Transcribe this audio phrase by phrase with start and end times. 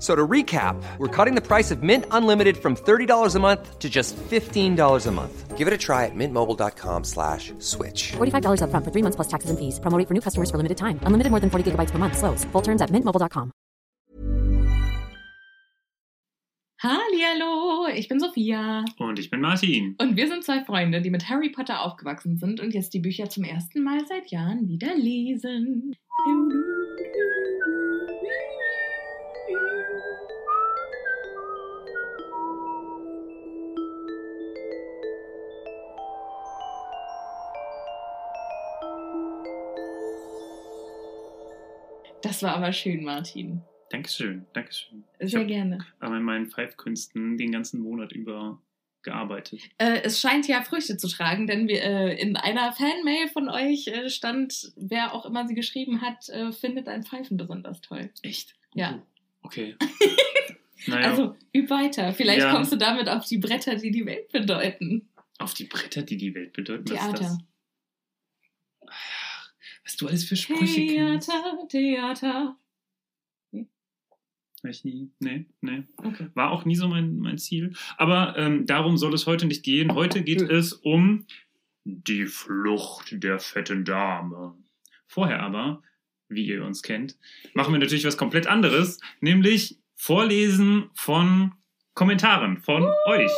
[0.00, 3.90] So to recap, we're cutting the price of Mint Unlimited from $30 a month to
[3.90, 5.58] just $15 a month.
[5.58, 8.12] Give it a try at mintmobile.com slash switch.
[8.12, 9.78] $45 upfront for three months plus taxes and fees.
[9.78, 10.98] Promo rate for new customers for limited time.
[11.04, 12.16] Unlimited more than 40 gigabytes per month.
[12.16, 12.44] Slows.
[12.52, 13.52] Full terms at mintmobile.com.
[16.82, 18.86] Hallo, ich bin Sophia.
[18.98, 19.96] Und ich bin Martin.
[20.00, 23.28] Und wir sind zwei Freunde, die mit Harry Potter aufgewachsen sind und jetzt die Bücher
[23.28, 25.94] zum ersten Mal seit Jahren wieder lesen.
[42.30, 43.60] Das war aber schön, Martin.
[43.90, 45.02] Dankeschön, Dankeschön.
[45.18, 45.84] Sehr ich gerne.
[45.98, 48.62] an meinen Pfeifkünsten den ganzen Monat über
[49.02, 49.62] gearbeitet.
[49.78, 53.88] Äh, es scheint ja Früchte zu tragen, denn wir, äh, in einer Fanmail von euch
[53.88, 58.10] äh, stand, wer auch immer sie geschrieben hat, äh, findet ein Pfeifen besonders toll.
[58.22, 58.54] Echt?
[58.74, 59.02] Ja.
[59.42, 59.74] Oh, okay.
[60.86, 62.12] naja, Also, üb weiter.
[62.12, 62.52] Vielleicht Ja.
[62.54, 65.08] kommst du damit auf die Bretter, die die Welt bedeuten.
[65.40, 66.84] auf die Bretter, die die Welt bedeuten.
[66.90, 67.38] Was ist das?
[69.84, 71.28] Was du alles für Sprüche kennst.
[71.28, 72.56] Theater, Theater.
[74.62, 75.10] Hab ich nie.
[75.20, 75.84] Nee, nee.
[75.96, 76.28] Okay.
[76.34, 77.72] War auch nie so mein, mein Ziel.
[77.96, 79.94] Aber ähm, darum soll es heute nicht gehen.
[79.94, 81.26] Heute geht es um
[81.84, 84.54] die Flucht der fetten Dame.
[85.06, 85.82] Vorher aber,
[86.28, 87.16] wie ihr uns kennt,
[87.54, 91.52] machen wir natürlich was komplett anderes, nämlich Vorlesen von
[91.94, 93.32] Kommentaren von euch.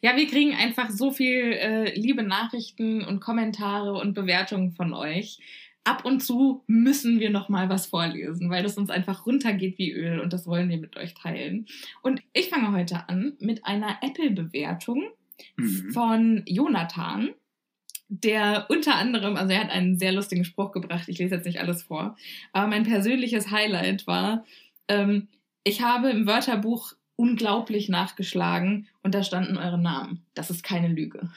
[0.00, 5.38] Ja, wir kriegen einfach so viel äh, liebe Nachrichten und Kommentare und Bewertungen von euch.
[5.84, 9.92] Ab und zu müssen wir noch mal was vorlesen, weil das uns einfach runtergeht wie
[9.92, 11.66] Öl und das wollen wir mit euch teilen.
[12.02, 15.02] Und ich fange heute an mit einer Apple-Bewertung
[15.56, 15.92] Mhm.
[15.92, 17.30] von Jonathan,
[18.08, 21.60] der unter anderem, also er hat einen sehr lustigen Spruch gebracht, ich lese jetzt nicht
[21.60, 22.16] alles vor,
[22.52, 24.44] aber mein persönliches Highlight war,
[24.88, 25.28] ähm,
[25.64, 26.92] ich habe im Wörterbuch
[27.22, 30.26] unglaublich nachgeschlagen und da standen eure Namen.
[30.34, 31.20] Das ist keine Lüge.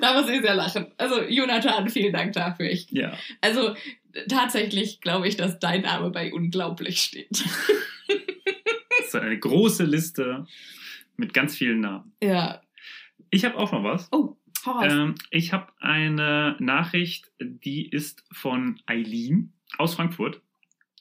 [0.00, 0.88] da muss ich sehr lachen.
[0.98, 2.68] Also Jonathan, vielen Dank dafür.
[2.68, 3.16] Ich, ja.
[3.40, 3.76] also
[4.28, 7.44] tatsächlich glaube ich, dass dein Name bei unglaublich steht.
[8.98, 10.46] Das ist eine große Liste
[11.16, 12.12] mit ganz vielen Namen.
[12.20, 12.60] ja.
[13.30, 14.08] Ich habe auch noch was.
[14.10, 14.82] Oh, hau.
[14.82, 20.40] Ähm, ich habe eine Nachricht, die ist von Eileen aus Frankfurt.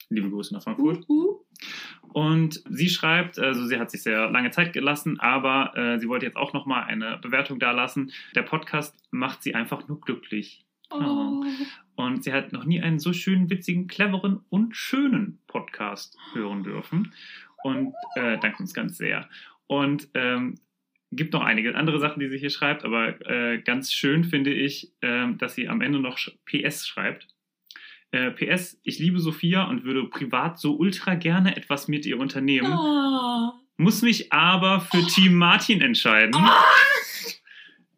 [0.09, 1.09] Liebe Grüße nach Frankfurt.
[1.09, 1.24] Uh, uh.
[2.15, 6.25] Und sie schreibt, also sie hat sich sehr lange Zeit gelassen, aber äh, sie wollte
[6.25, 8.13] jetzt auch nochmal eine Bewertung dalassen.
[8.35, 10.65] Der Podcast macht sie einfach nur glücklich.
[10.91, 11.43] Oh.
[11.95, 17.11] Und sie hat noch nie einen so schönen, witzigen, cleveren und schönen Podcast hören dürfen.
[17.63, 19.27] Und äh, danke uns ganz sehr.
[19.67, 20.55] Und ähm,
[21.11, 24.93] gibt noch einige andere Sachen, die sie hier schreibt, aber äh, ganz schön finde ich,
[25.01, 27.27] ähm, dass sie am Ende noch PS schreibt.
[28.15, 32.71] Äh, PS, ich liebe Sophia und würde privat so ultra gerne etwas mit ihr unternehmen,
[32.73, 33.51] Oh.
[33.75, 36.33] muss mich aber für Team Martin entscheiden.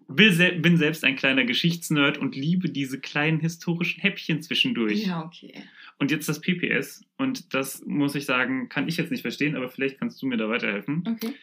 [0.08, 5.06] Will sel bin selbst ein kleiner Geschichtsnerd und liebe diese kleinen historischen Häppchen zwischendurch.
[5.06, 5.54] Ja, okay.
[6.00, 7.06] Und jetzt das PPS.
[7.18, 10.38] Und das muss ich sagen, kann ich jetzt nicht verstehen, aber vielleicht kannst du mir
[10.38, 11.04] da weiterhelfen.
[11.06, 11.34] Okay.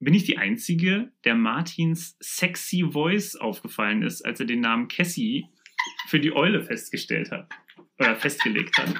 [0.00, 5.46] Bin ich die Einzige, der Martins sexy Voice aufgefallen ist, als er den Namen Cassie
[6.06, 7.48] für die Eule festgestellt hat?
[7.98, 8.88] Oder festgelegt hat.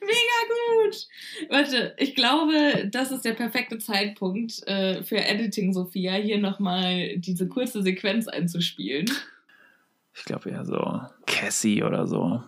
[0.00, 1.06] Mega gut.
[1.48, 7.48] Warte, ich glaube, das ist der perfekte Zeitpunkt äh, für Editing Sophia, hier nochmal diese
[7.48, 9.10] kurze Sequenz einzuspielen.
[10.14, 12.42] Ich glaube eher so Cassie oder so.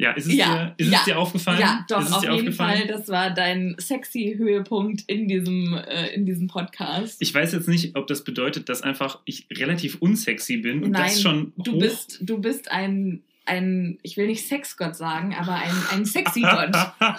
[0.00, 0.98] Ja, ist es, Ja, dir, ist ja.
[1.00, 1.60] es dir aufgefallen?
[1.60, 2.52] Ja, doch, ist es auf dir jeden?
[2.54, 2.86] Fall.
[2.86, 7.20] Das war dein sexy Höhepunkt in diesem, äh, in diesem Podcast.
[7.20, 11.02] Ich weiß jetzt nicht, ob das bedeutet, dass einfach ich relativ unsexy bin und Nein,
[11.02, 15.56] das schon du hoch bist, du bist ein, ein, ich will nicht Sexgott sagen, aber
[15.56, 16.74] ein, ein sexy Gott.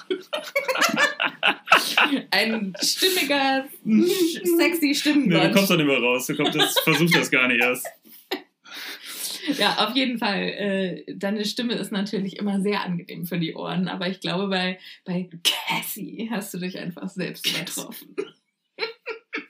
[2.32, 3.66] ein stimmiger,
[4.58, 5.44] sexy Nee, Stimmengott.
[5.44, 6.26] du kommst doch nicht mehr raus.
[6.26, 7.86] Du kommst, das, versuch das gar nicht erst.
[9.58, 10.42] Ja, auf jeden Fall.
[10.42, 14.80] Äh, deine Stimme ist natürlich immer sehr angenehm für die Ohren, aber ich glaube, bei,
[15.06, 18.16] bei Cassie hast du dich einfach selbst übertroffen.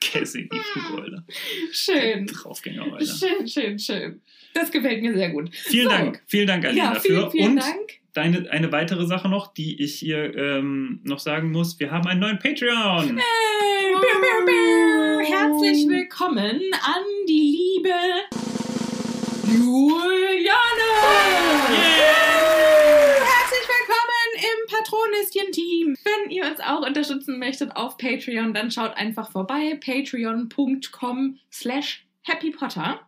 [0.00, 1.24] Cassie, die Flugbeule.
[1.72, 2.26] Schön.
[2.26, 3.06] Draufgänger, Alter.
[3.06, 4.20] Schön, schön, schön.
[4.54, 5.54] Das gefällt mir sehr gut.
[5.54, 5.90] Vielen So.
[5.90, 6.22] Dank.
[6.26, 7.30] Vielen Dank, Alina, Ja, vielen, dafür.
[7.30, 7.90] vielen und Dank.
[8.12, 11.80] Deine, eine weitere Sache noch, die ich hier ähm, noch sagen muss.
[11.80, 13.18] Wir haben einen neuen Patreon.
[13.18, 13.94] Hey,
[14.44, 15.20] biu.
[15.24, 17.94] Herzlich willkommen an die liebe
[19.52, 20.88] Juliane.
[23.18, 25.96] Herzlich willkommen im Patronischen-Team.
[26.02, 29.78] Wenn ihr uns auch unterstützen möchtet auf Patreon, dann schaut einfach vorbei.
[29.84, 33.00] Patreon.com slash happypotter.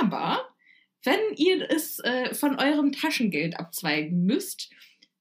[0.00, 0.48] Aber
[1.04, 4.72] wenn ihr es äh, von eurem Taschengeld abzweigen müsst,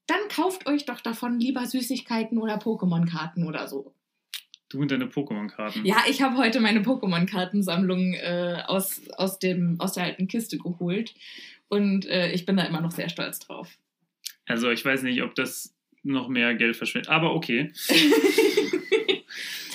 [0.07, 3.93] dann kauft euch doch davon lieber Süßigkeiten oder Pokémon-Karten oder so.
[4.73, 5.85] Du und deine Pokémon-Karten.
[5.85, 11.13] Ja, ich habe heute meine Pokémon-Kartensammlung äh, aus, aus, dem, aus der alten Kiste geholt.
[11.67, 13.77] Und äh, ich bin da immer noch sehr stolz drauf.
[14.47, 17.09] Also ich weiß nicht, ob das noch mehr Geld verschwendet.
[17.09, 17.71] Aber okay.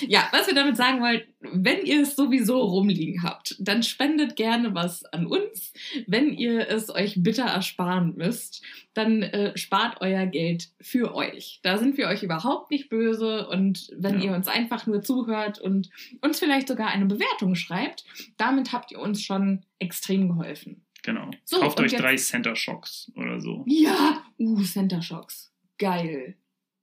[0.07, 4.73] ja, was wir damit sagen wollen, wenn ihr es sowieso rumliegen habt, dann spendet gerne
[4.75, 5.73] was an uns.
[6.07, 8.63] Wenn ihr es euch bitter ersparen müsst,
[8.93, 11.59] dann äh, spart euer Geld für euch.
[11.63, 13.47] Da sind wir euch überhaupt nicht böse.
[13.47, 14.25] Und wenn Ja.
[14.31, 15.89] ihr uns einfach nur zuhört und
[16.21, 18.05] uns vielleicht sogar eine Bewertung schreibt,
[18.37, 20.85] damit habt ihr uns schon extrem geholfen.
[21.03, 21.29] Genau.
[21.45, 23.63] So, Kauft euch jetzt- drei Center Shocks oder so.
[23.67, 25.53] Ja, uh, Center Shocks.
[25.77, 26.35] Geil.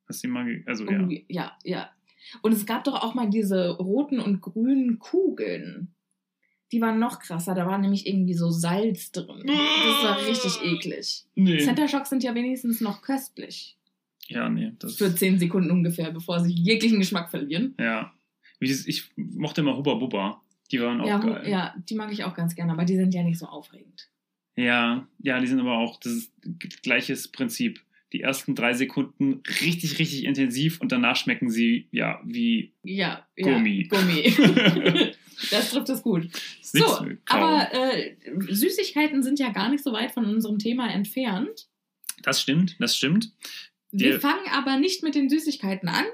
[0.09, 1.09] Hast du die mal Also ja.
[1.29, 1.91] Ja, ja.
[2.43, 5.95] Und es gab doch auch mal diese roten und grünen Kugeln.
[6.73, 9.45] Die waren noch krasser, da war nämlich irgendwie so Salz drin.
[9.47, 11.25] Das war richtig eklig.
[11.37, 11.59] Nee.
[11.59, 13.77] Center Shocks sind ja wenigstens noch köstlich.
[14.29, 14.73] Ja, nee.
[14.81, 17.75] Das, Für 10 Sekunden ungefähr, bevor sie jeglichen Geschmack verlieren.
[17.79, 18.13] ja.
[18.59, 20.41] Ich mochte immer Hubba Bubba.
[20.73, 21.47] Die waren auch Ja, geil.
[21.49, 24.09] ja, die mag ich auch ganz gerne, aber die sind ja nicht so aufregend.
[24.57, 27.83] Ja, ja, die sind aber auch, das ist g- gleiches Prinzip.
[28.13, 33.45] Die ersten drei Sekunden richtig, richtig intensiv und danach schmecken sie, ja, wie Ja, ja
[33.45, 33.85] Gummi.
[33.89, 34.23] Gummi.
[35.51, 36.29] das trifft es gut.
[36.63, 36.85] So,
[37.27, 38.17] aber äh,
[38.49, 41.67] Süßigkeiten sind ja gar nicht so weit von unserem Thema entfernt.
[42.23, 43.33] Das stimmt, das stimmt.
[43.91, 46.05] Wir Der- fangen aber nicht mit den Süßigkeiten an,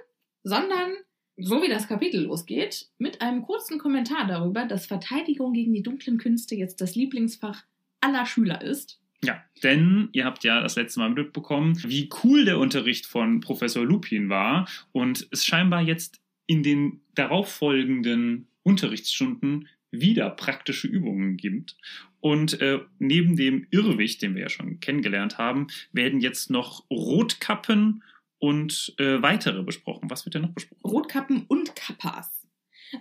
[0.45, 0.93] sondern,
[1.37, 6.19] so wie das Kapitel losgeht, mit einem kurzen Kommentar darüber, dass Verteidigung gegen die dunklen
[6.19, 7.65] Künste jetzt das Lieblingsfach
[8.01, 8.99] aller Schüler ist.
[9.25, 13.85] Ja, denn ihr habt ja das letzte Mal mitbekommen, wie cool der Unterricht von Professor
[13.85, 21.77] Lupin war und es scheinbar jetzt in den darauffolgenden Unterrichtsstunden wieder praktische Übungen gibt.
[22.21, 28.03] Und äh, neben dem Irrwicht, den wir ja schon kennengelernt haben, werden jetzt noch Rotkappen
[28.39, 30.11] und äh, weitere besprochen.
[30.11, 30.81] Was wird denn noch besprochen?
[30.85, 32.42] Rotkappen und Kappas.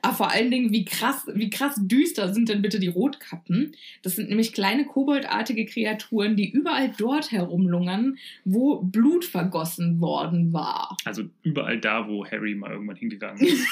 [0.01, 3.75] Aber vor allen Dingen, wie krass, wie krass düster sind denn bitte die Rotkappen?
[4.03, 10.97] Das sind nämlich kleine koboldartige Kreaturen, die überall dort herumlungern, wo Blut vergossen worden war.
[11.05, 13.67] Also überall da, wo Harry mal irgendwann hingegangen ist.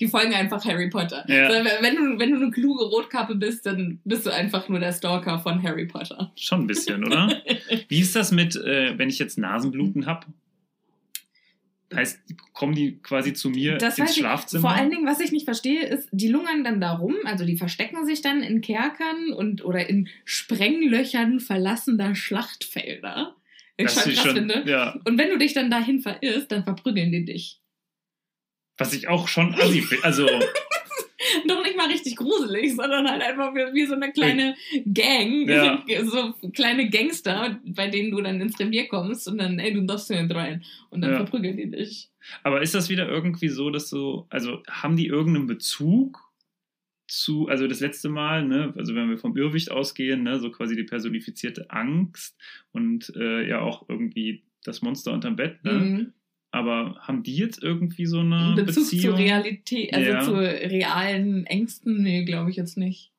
[0.00, 1.24] Die folgen einfach Harry Potter.
[1.28, 1.46] Ja.
[1.46, 4.92] Also, wenn, du, wenn du eine kluge Rotkappe bist, dann bist du einfach nur der
[4.92, 6.32] Stalker von Harry Potter.
[6.36, 7.30] Schon ein bisschen, oder?
[7.88, 10.26] Wie ist das mit, äh, wenn ich jetzt Nasenbluten habe?
[11.94, 12.20] Heißt,
[12.52, 14.20] kommen die quasi zu mir Das ins weiß ich.
[14.22, 14.60] Schlafzimmer?
[14.60, 17.56] Vor allen Dingen, was ich nicht verstehe, ist, die lungern dann da rum, also die
[17.56, 23.34] verstecken sich dann in Kerkern und oder in Sprenglöchern verlassener Schlachtfelder.
[23.78, 24.64] Ich Das schon krass schon- finde.
[24.66, 25.00] ja.
[25.06, 27.60] Und wenn du dich dann dahin verirrst, dann verprügeln die dich.
[28.76, 30.04] Was ich auch schon assi finde.
[30.04, 30.28] Also,
[31.48, 34.54] Doch nicht mal richtig gruselig, sondern halt einfach wie, wie so eine kleine
[34.92, 35.82] Gang, Ja.
[36.04, 40.08] so kleine Gangster, bei denen du dann ins Revier kommst und dann, ey, du darfst
[40.08, 40.64] hier nicht rein.
[40.90, 41.16] Und dann Ja.
[41.18, 42.10] verprügeln die dich.
[42.42, 46.20] aber ist das wieder irgendwie so, dass so, also haben die irgendeinen Bezug
[47.06, 50.76] zu, also das letzte Mal, ne, also wenn wir vom Irrwicht ausgehen, ne, so quasi
[50.76, 52.36] die personifizierte Angst
[52.72, 55.72] und äh, ja auch irgendwie das Monster unterm Bett, ne?
[55.72, 56.12] Mhm.
[56.50, 59.16] Aber haben die jetzt irgendwie so eine In Bezug Beziehung?
[59.16, 60.20] zur Realität, also Ja.
[60.22, 63.12] zu realen Ängsten, nee, glaube ich jetzt nicht.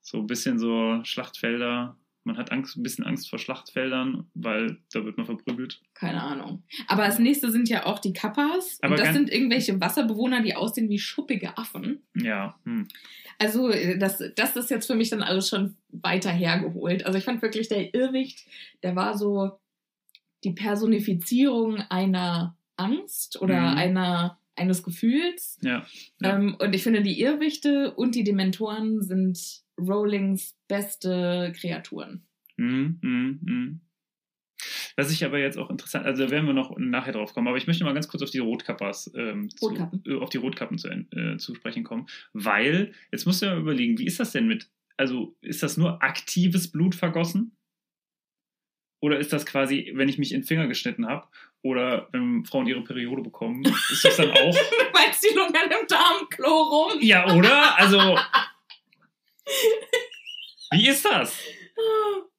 [0.00, 1.96] So ein bisschen so Schlachtfelder.
[2.26, 5.82] Man hat Angst, ein bisschen Angst vor Schlachtfeldern, weil da wird man verprügelt.
[5.92, 6.62] Keine Ahnung.
[6.88, 8.78] Aber als nächste sind ja auch die Kappas.
[8.80, 12.02] Aber und das sind irgendwelche Wasserbewohner, die aussehen wie schuppige Affen.
[12.14, 12.88] Ja, hm.
[13.38, 17.04] Also, äh, das, das ist jetzt für mich dann alles schon weiter hergeholt.
[17.04, 18.46] Also, ich fand wirklich, der Irrwicht,
[18.82, 19.58] der war so
[20.44, 23.76] die Personifizierung einer Angst oder Mhm.
[23.78, 25.58] einer eines Gefühls.
[25.62, 25.84] Ja.
[26.20, 26.36] Ja.
[26.36, 29.38] Ähm, und ich finde, die Irrwichte und die Dementoren sind
[29.76, 32.26] Rowlings beste Kreaturen.
[32.56, 33.80] Mhm, mhm, mhm.
[34.96, 37.56] Was ich aber jetzt auch interessant, also da werden wir noch nachher drauf kommen, aber
[37.56, 40.04] ich möchte mal ganz kurz auf die Rotkappas, ähm, Rotkappen.
[40.04, 43.56] Zu, äh, auf die Rotkappen zu, äh, zu sprechen kommen, weil, jetzt musst du ja
[43.58, 47.56] überlegen, wie ist das denn mit, also ist das nur aktives Blut vergossen?
[49.04, 51.26] Oder ist das quasi, wenn ich mich in den Finger geschnitten habe
[51.60, 55.86] oder wenn Frauen ihre Periode bekommen, ist das dann auch, Du meinst die lungern im
[55.86, 56.92] Darmklo rum?
[57.02, 57.78] ja, oder?
[57.78, 58.18] Also,
[60.72, 61.38] wie ist das?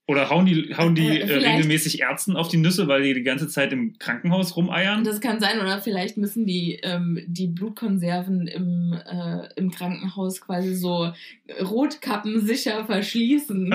[0.08, 3.22] Oder hauen die, hauen die Äh, äh, regelmäßig Ärzten auf die Nüsse, weil die die
[3.22, 5.04] ganze Zeit im Krankenhaus rumeiern?
[5.04, 10.74] Das kann sein, oder vielleicht müssen die, ähm, die Blutkonserven im, äh, im Krankenhaus quasi
[10.74, 11.14] so
[11.62, 13.70] Rotkappen sicher verschließen.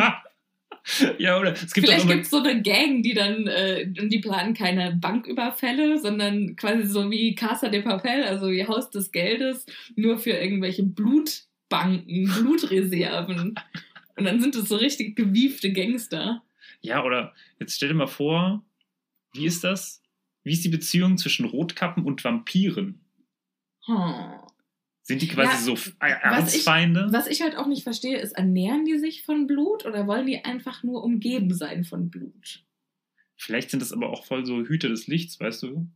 [1.18, 4.54] Ja, oder es gibt Vielleicht gibt es so eine Gang, die dann, äh, die planen
[4.54, 10.18] keine Banküberfälle, sondern quasi so wie Casa de Papel, also wie Haus des Geldes, nur
[10.18, 13.54] für irgendwelche Blutbanken, Blutreserven.
[14.16, 16.42] Und dann sind es so richtig gewiefte Gangster.
[16.80, 18.64] ja, oder jetzt stell dir mal vor,
[19.32, 20.02] wie ist das?
[20.42, 23.00] Wie ist die Beziehung zwischen Rotkappen und Vampiren?
[23.84, 24.39] Hm.
[25.10, 27.08] Sind die quasi Ja, so was ich- Erzfeinde?
[27.10, 30.44] Was ich halt auch nicht verstehe, ist, ernähren die sich von Blut oder wollen die
[30.44, 32.62] einfach nur umgeben sein von Blut?
[33.36, 35.88] Vielleicht sind das aber auch voll so Hüter des Lichts, weißt du?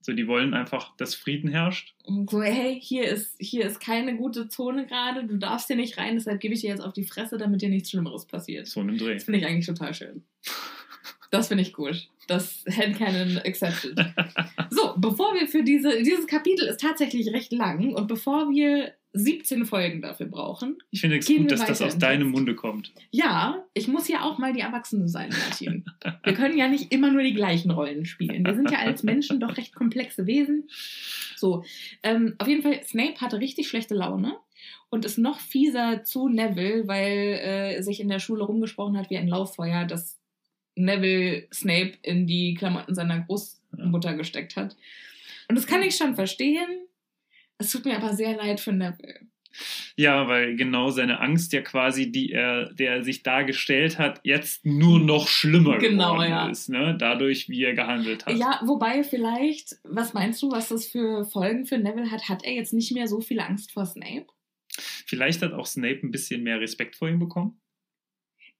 [0.00, 1.94] So, die wollen einfach, dass Frieden herrscht.
[2.04, 5.98] Und so, hey, hier ist, hier ist keine gute Zone gerade, du darfst hier nicht
[5.98, 8.66] rein, deshalb gebe ich dir jetzt auf die Fresse, damit dir nichts Schlimmeres passiert.
[8.66, 9.12] So in einem Dreh.
[9.12, 10.24] Das finde ich eigentlich total schön.
[11.30, 12.08] Das finde ich gut.
[12.28, 13.98] Das Headcanon accepted.
[14.70, 19.64] So, bevor wir für diese, dieses Kapitel ist tatsächlich recht lang und bevor wir 17
[19.64, 22.28] Folgen dafür brauchen, Ich finde es gut, dass das aus deinem.
[22.28, 22.92] Munde kommt.
[23.10, 25.86] ja, ich muss ja auch mal die Erwachsene sein, Martin.
[26.22, 28.44] Wir können ja nicht immer nur die gleichen Rollen spielen.
[28.44, 30.68] Wir sind ja als Menschen doch recht komplexe Wesen.
[31.36, 31.64] So,
[32.02, 34.36] ähm, auf jeden Fall, Snape hatte richtig schlechte Laune
[34.90, 39.16] und ist noch fieser zu Neville, weil äh, sich in der Schule rumgesprochen hat wie
[39.16, 40.17] ein Lauffeuer, dass
[40.78, 44.76] Neville Snape in die Klamotten seiner Großmutter gesteckt hat.
[45.48, 46.86] Und das kann ich schon verstehen.
[47.58, 49.20] Es tut mir aber sehr leid für Neville.
[49.96, 54.64] Ja, weil genau seine Angst ja quasi, die er, der er sich dargestellt hat, jetzt
[54.64, 56.48] nur noch schlimmer Genau, geworden ja.
[56.48, 56.96] ist, ne?
[56.98, 58.36] Dadurch, wie er gehandelt hat.
[58.36, 62.28] Ja, wobei vielleicht, was meinst du, was das für Folgen für Neville hat?
[62.28, 64.26] Hat er jetzt nicht mehr so viel Angst vor Snape?
[65.06, 67.60] Vielleicht hat auch Snape ein bisschen mehr Respekt vor ihm bekommen.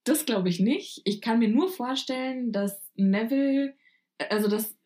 [0.09, 1.01] Das glaube ich nicht.
[1.05, 3.75] Ich kann mir nur vorstellen, dass Neville,
[4.31, 4.77] also dass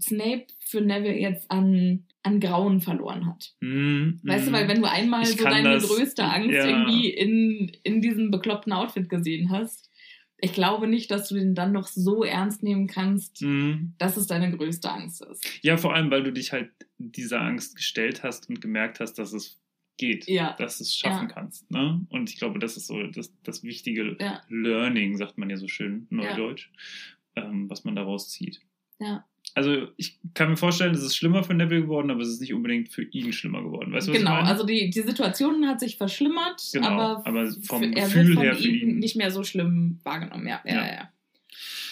[0.00, 3.54] Snape für Neville jetzt an, an Grauen verloren hat.
[3.60, 4.52] Hm, Weißt du, hm.
[4.54, 6.66] weil wenn du einmal so deine das- größte Angst ja.
[6.66, 9.90] irgendwie in, in diesem bekloppten Outfit gesehen hast,
[10.44, 13.94] ich glaube nicht, dass du den dann noch so ernst nehmen kannst, Hm.
[13.98, 15.44] dass es deine größte Angst ist.
[15.62, 19.32] Ja, vor allem, weil du dich halt dieser Angst gestellt hast und gemerkt hast, dass
[19.32, 19.60] es
[19.98, 20.26] geht.
[20.28, 20.54] Ja.
[20.58, 21.34] Dass du es schaffen Ja.
[21.34, 21.70] kannst.
[21.70, 22.04] Ne?
[22.10, 24.42] Und ich glaube, das ist so das, das wichtige Ja.
[24.48, 26.06] Learning, sagt man ja so schön.
[26.10, 26.70] Neudeutsch,
[27.36, 28.60] ähm, was man daraus zieht.
[28.98, 29.24] Ja.
[29.54, 32.54] Also ich kann mir vorstellen, es ist schlimmer für Neville geworden, aber es ist nicht
[32.54, 33.92] unbedingt für ihn schlimmer geworden.
[33.92, 34.48] Weißt du, was genau, ich meine?
[34.48, 38.68] also die, die Situation hat sich verschlimmert, Genau, aber, aber vom er Gefühl her für
[38.68, 40.46] ihn- nicht mehr so schlimm wahrgenommen.
[40.46, 40.86] Ja, ja, Ja.
[40.86, 40.92] ja.
[40.94, 41.12] ja.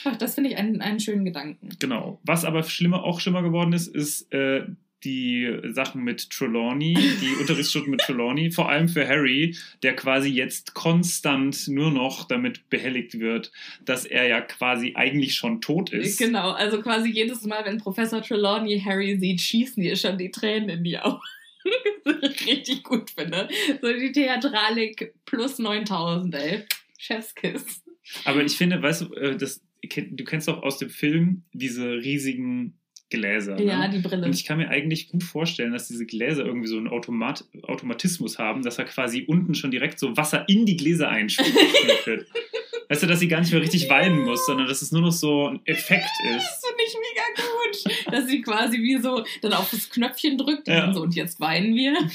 [0.05, 1.69] Ach, das finde ich einen, einen schönen Gedanken.
[1.79, 2.21] Genau.
[2.25, 4.65] Was aber schlimmer, auch schlimmer geworden ist, ist äh,
[5.05, 10.75] die Sachen mit Trelawney, die Unterrichtsstunden mit Trelawney, vor allem für Harry, der quasi jetzt
[10.75, 13.53] konstant nur noch damit behelligt wird,
[13.85, 16.19] dass er ja quasi eigentlich schon tot ist.
[16.19, 20.69] Genau, also quasi jedes Mal, wenn Professor Trelawney Harry sieht, schießen ihr schon die Tränen
[20.69, 21.21] in die Augen.
[22.47, 23.49] Richtig gut finde.
[23.81, 26.65] So die Theatralik plus 9000, ey.
[26.99, 27.83] Chefskiss.
[28.25, 32.80] Aber ich finde, weißt du, äh, das, du kennst doch aus dem Film diese riesigen
[33.11, 33.61] Gläser.
[33.61, 33.91] Ja, ne?
[33.91, 34.25] die Brille.
[34.25, 38.39] Und ich kann mir eigentlich gut vorstellen, dass diese Gläser irgendwie so einen Automat Automatismus
[38.39, 42.27] haben, dass er quasi unten schon direkt so Wasser in die Gläser einspült.
[42.89, 45.13] Weißt du, dass sie gar nicht mehr richtig weinen muss, sondern dass es nur noch
[45.13, 46.45] so ein Effekt ist.
[46.45, 48.13] Das finde ich mega gut.
[48.13, 50.81] Dass sie quasi wie so dann auf das Knöpfchen drückt und Ja.
[50.87, 51.93] dann so, und jetzt weinen wir.
[52.03, 52.09] das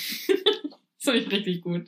[1.03, 1.85] finde ich richtig gut.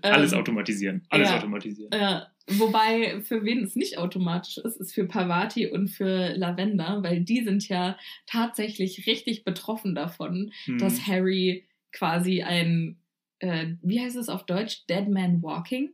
[0.00, 1.02] Alles Ähm, automatisieren.
[1.10, 1.36] Alles ja.
[1.36, 1.92] automatisieren.
[1.92, 7.20] Äh, wobei, für wen es nicht automatisch ist, ist für Pavati und für Lavender, weil
[7.20, 7.96] die sind ja
[8.26, 10.78] tatsächlich richtig betroffen davon, Hm.
[10.78, 12.98] dass Harry quasi ein,
[13.40, 15.90] äh, wie heißt es auf Deutsch, Dead Man Walking?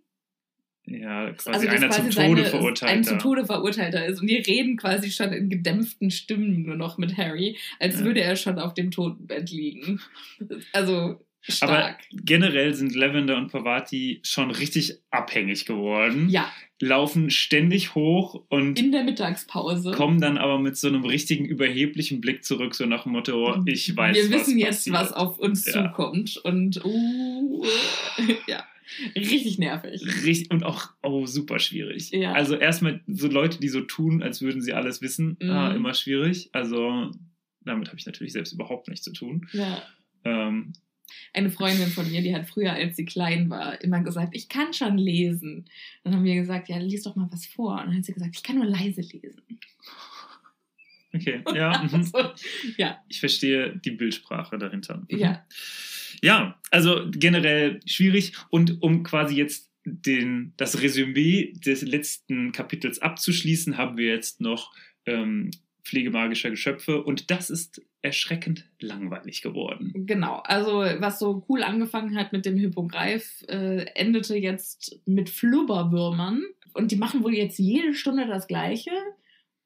[0.90, 2.90] ja, quasi Also, einer quasi zum Tode seine- verurteilt.
[2.92, 4.22] Ein zum Tode verurteilter ist.
[4.22, 8.06] Und die reden quasi schon in gedämpften Stimmen nur noch mit Harry, als Ja.
[8.06, 10.00] würde er schon auf dem Totenbett liegen.
[10.72, 11.20] Also,
[11.61, 12.00] Aber Stark.
[12.12, 16.28] generell sind Lavender und Pavati schon richtig abhängig geworden.
[16.28, 19.90] ja, Laufen ständig hoch und in der Mittagspause.
[19.92, 23.97] kommen dann aber mit so einem richtigen überheblichen Blick zurück, so nach dem Motto, ich
[23.97, 24.97] weiß, Wir was wissen jetzt, passiert.
[24.97, 25.87] was auf uns Ja.
[25.88, 26.37] zukommt.
[26.37, 27.64] Und uh,
[28.47, 28.64] ja,
[29.16, 30.02] richtig nervig.
[30.25, 32.11] Richtig, und auch oh, super schwierig.
[32.11, 32.33] Ja.
[32.33, 35.50] Also erstmal so Leute, die so tun, als würden sie alles wissen, Mhm.
[35.50, 36.50] ah, immer schwierig.
[36.52, 37.11] Also
[37.64, 39.49] damit habe ich natürlich selbst überhaupt nichts zu tun.
[39.52, 39.83] Ja.
[40.25, 40.73] Ähm,
[41.32, 44.72] Eine Freundin von mir, die hat früher, als sie klein war, immer gesagt, ich kann
[44.72, 45.66] schon lesen.
[46.04, 47.72] Dann haben wir gesagt, ja, lies doch mal was vor.
[47.72, 49.42] Und dann hat sie gesagt, ich kann nur leise lesen.
[51.12, 52.02] okay, ja, mhm.
[52.02, 52.18] So,
[52.76, 55.02] ja, ich verstehe die Bildsprache dahinter.
[55.08, 55.18] Mhm.
[55.18, 55.46] ja.
[56.22, 58.32] Ja, also generell schwierig.
[58.50, 64.74] Und um quasi jetzt den, das Resümee des letzten Kapitels abzuschließen, haben wir jetzt noch
[65.06, 65.50] ähm,
[65.88, 67.02] Pflege magischer Geschöpfe.
[67.02, 69.92] Und das ist erschreckend langweilig geworden.
[70.07, 76.45] Genau, also was so cool angefangen hat mit dem Hippogreif, äh, endete jetzt mit Flubberwürmern.
[76.75, 78.90] Und die machen wohl jetzt jede Stunde das Gleiche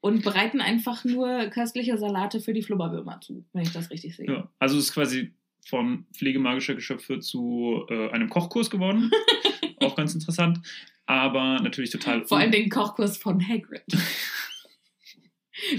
[0.01, 4.27] und bereiten einfach nur köstliche Salate für die Flubberwürmer zu, wenn ich das richtig sehe.
[4.27, 5.33] Ja, also es ist quasi
[5.67, 9.11] von Pflege magischer Geschöpfe zu äh, einem Kochkurs geworden.
[9.81, 10.61] Auch ganz interessant.
[11.07, 12.25] Aber natürlich total.
[12.25, 13.83] Vor allem den Kochkurs von Hagrid.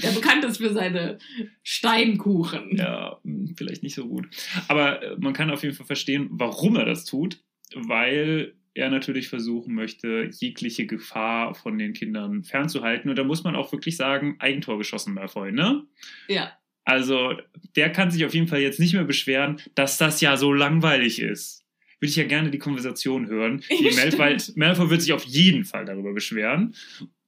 [0.02, 1.18] Der bekannt ist für seine
[1.64, 2.78] Steinkuchen.
[2.78, 3.20] Ja,
[3.56, 4.28] vielleicht nicht so gut.
[4.68, 7.44] Aber äh, man kann auf jeden Fall verstehen, warum er das tut,
[7.76, 13.10] weil er natürlich versuchen möchte, jegliche Gefahr von den Kindern fernzuhalten.
[13.10, 15.84] Und da muss man auch wirklich sagen, Eigentor geschossen, Malfoy, ne?
[16.28, 16.58] Ja.
[16.86, 17.34] Also,
[17.76, 21.22] der kann sich auf jeden Fall jetzt nicht mehr beschweren, dass das ja so langweilig
[21.22, 21.64] ist.
[22.00, 23.64] Würde ich ja gerne die Konversation hören.
[23.70, 24.38] Die Malfoy.
[24.56, 26.76] Malfoy wird sich auf jeden Fall darüber beschweren.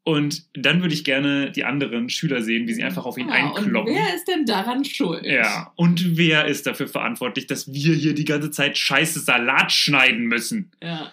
[0.08, 3.50] Und dann würde ich gerne die anderen Schüler sehen, wie sie einfach auf ihn Ja,
[3.50, 3.92] und einkloppen.
[3.96, 5.26] wer ist denn daran schuld?
[5.26, 10.26] Ja, und wer ist dafür verantwortlich, dass wir hier die ganze Zeit scheiße Salat schneiden
[10.28, 10.72] müssen?
[10.82, 11.12] Ja.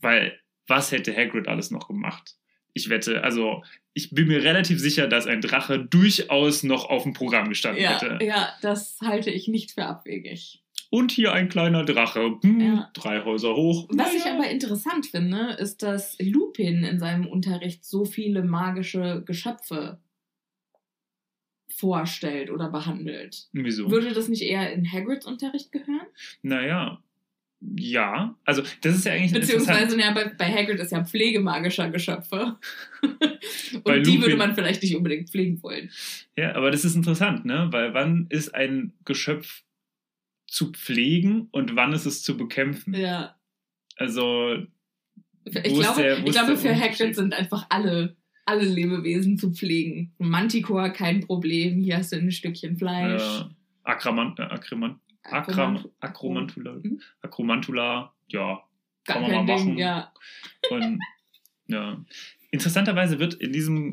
[0.00, 0.38] Weil,
[0.68, 2.36] was hätte Hagrid alles noch gemacht?
[2.72, 3.64] Ich wette, also,
[3.94, 8.00] ich bin mir relativ sicher, dass ein Drache durchaus noch auf dem Programm gestanden Ja,
[8.00, 8.24] hätte.
[8.24, 10.62] ja, das halte ich nicht für abwegig.
[10.90, 12.38] Und hier ein kleiner Drache.
[12.42, 12.90] Hm, Ja.
[12.94, 13.88] Drei Häuser hoch.
[13.90, 14.36] Was ich Naja.
[14.36, 19.98] aber interessant finde, ist, dass Lupin in seinem Unterricht so viele magische Geschöpfe
[21.70, 23.48] vorstellt oder behandelt.
[23.52, 23.90] Wieso?
[23.90, 26.06] Würde das nicht eher in Hagrids Unterricht gehören?
[26.42, 27.02] Naja.
[27.60, 31.90] Ja, also das ist ja eigentlich Beziehungsweise, ja, bei, bei Hagrid ist ja Pflege magischer
[31.90, 32.56] Geschöpfe.
[33.02, 35.90] Und Bei die würde man vielleicht nicht unbedingt pflegen wollen.
[36.36, 37.66] Ja, aber das ist interessant, ne?
[37.72, 39.64] Weil wann ist ein Geschöpf
[40.48, 42.94] zu pflegen und wann ist es zu bekämpfen?
[42.94, 43.36] Ja.
[43.96, 44.56] Also,
[45.44, 46.74] Ich glaube, der- ich glaube für?
[46.74, 50.12] Hagrid sind einfach alle, alle Lebewesen zu pflegen.
[50.18, 51.78] Manticore, kein Problem.
[51.80, 53.22] Hier hast du ein Stückchen Fleisch.
[53.22, 53.44] äh,
[53.84, 57.00] Akramant, äh, Akramant, Akram, Akromantula, Mhm.
[57.22, 58.62] Akromantula, ja,
[59.04, 59.78] Gar kann man mal Ding, machen.
[59.78, 60.12] ja.
[60.70, 60.98] Und,
[61.68, 62.04] ja.
[62.50, 63.92] Interessanterweise wird in diesem,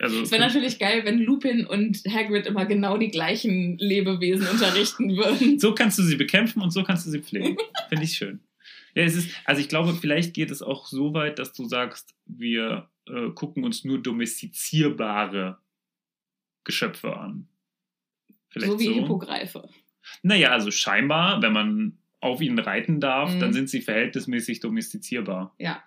[0.00, 5.16] also Es wäre natürlich geil, wenn Lupin und Hagrid immer genau die gleichen Lebewesen unterrichten
[5.16, 5.58] würden.
[5.60, 7.56] so kannst du sie bekämpfen und so kannst du sie pflegen.
[7.88, 8.40] Finde ich schön.
[8.94, 12.14] Ja, es ist, also ich glaube, vielleicht geht es auch so weit, dass du sagst,
[12.26, 15.58] wir äh, gucken uns nur domestizierbare
[16.64, 17.48] Geschöpfe an.
[18.50, 18.94] Vielleicht so wie so.
[18.94, 19.68] Hippogreife.
[20.22, 23.40] Naja, also scheinbar, wenn man auf ihnen reiten darf, Mhm.
[23.40, 25.54] dann sind sie verhältnismäßig domestizierbar.
[25.58, 25.82] Ja.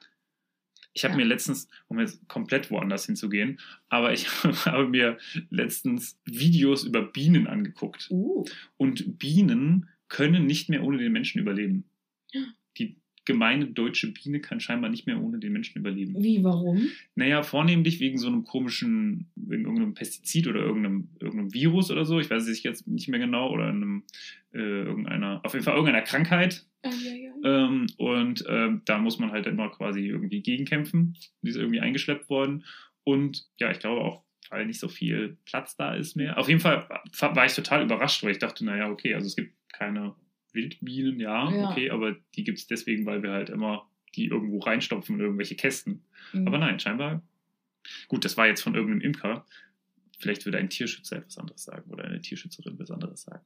[0.93, 1.17] Ich habe Ja.
[1.17, 4.27] mir letztens, um jetzt komplett woanders hinzugehen, aber ich
[4.65, 5.17] habe mir
[5.49, 8.07] letztens Videos über Bienen angeguckt.
[8.11, 8.45] Uh.
[8.77, 11.85] Und Bienen können nicht mehr ohne den Menschen überleben.
[12.77, 16.21] Die gemeine deutsche Biene kann scheinbar nicht mehr ohne den Menschen überleben.
[16.21, 16.89] Wie, warum?
[17.15, 22.19] Naja, vornehmlich wegen so einem komischen, wegen irgendeinem Pestizid oder irgendeinem, irgendeinem Virus oder so.
[22.19, 23.49] Ich weiß es jetzt nicht mehr genau.
[23.51, 24.03] Oder einem,
[24.53, 26.65] äh, irgendeiner, auf jeden Fall irgendeiner Krankheit.
[26.83, 27.22] Ja, ja.
[27.43, 31.17] Ähm, und ähm, da muss man halt immer quasi irgendwie gegenkämpfen.
[31.41, 32.63] Die ist irgendwie eingeschleppt worden.
[33.03, 36.37] Und ja, ich glaube auch, weil nicht so viel Platz da ist mehr.
[36.37, 36.87] Auf jeden Fall
[37.19, 40.15] war ich total überrascht, weil ich dachte, naja, okay, also es gibt keine
[40.53, 41.69] Wildbienen, ja, Ja.
[41.71, 45.55] okay, aber die gibt es deswegen, weil wir halt immer die irgendwo reinstopfen in irgendwelche
[45.55, 46.03] Kästen.
[46.33, 46.47] Mhm.
[46.47, 47.23] Aber nein, scheinbar.
[48.07, 49.45] Gut, das war jetzt von irgendeinem Imker.
[50.19, 53.43] Vielleicht würde ein Tierschützer etwas anderes sagen oder eine Tierschützerin etwas anderes sagen.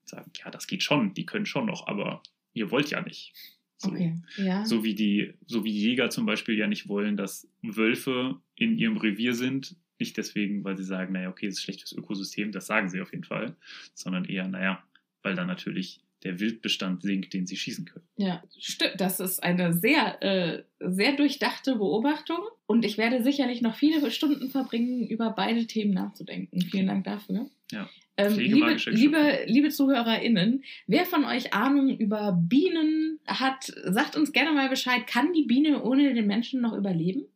[0.00, 2.22] Und sagen, ja, das geht schon, die können schon noch, aber
[2.58, 3.32] ihr wollt ja nicht.
[3.76, 4.64] So, Okay, ja.
[4.64, 8.96] so wie die, so wie Jäger zum Beispiel ja nicht wollen, dass Wölfe in ihrem
[8.96, 9.76] Revier sind.
[10.00, 13.00] Nicht deswegen, weil sie sagen, naja, okay, das ist schlecht fürs Ökosystem, das sagen sie
[13.00, 13.56] auf jeden Fall,
[13.94, 14.82] sondern eher, naja,
[15.22, 18.04] weil dann natürlich der Wildbestand sinkt, den sie schießen können.
[18.16, 18.94] Ja, stimmt.
[18.98, 22.38] Das ist eine sehr, äh, sehr durchdachte Beobachtung.
[22.66, 26.60] Und ich werde sicherlich noch viele Stunden verbringen, über beide Themen nachzudenken.
[26.60, 27.48] Vielen Dank dafür.
[27.70, 27.88] Ja.
[28.16, 34.52] Ähm, liebe, liebe, liebe ZuhörerInnen, wer von euch Ahnung über Bienen hat, sagt uns gerne
[34.52, 35.06] mal Bescheid.
[35.06, 37.26] Kann die Biene ohne den Menschen noch überleben?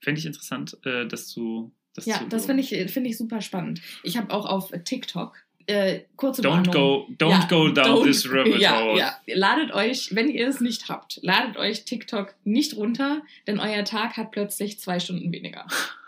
[0.00, 1.72] Fände ich interessant, äh, das zu.
[1.96, 3.80] Das Ja, zu das finde ich, finde ich super spannend.
[4.04, 6.72] Ich habe auch auf TikTok äh, kurze Don't Warnung.
[6.74, 8.98] go, don't Ja, go down don't- this rabbit ja, hole.
[8.98, 13.84] ja, ladet euch, wenn ihr es nicht habt, ladet euch TikTok nicht runter, denn euer
[13.84, 15.66] Tag hat plötzlich zwei Stunden weniger.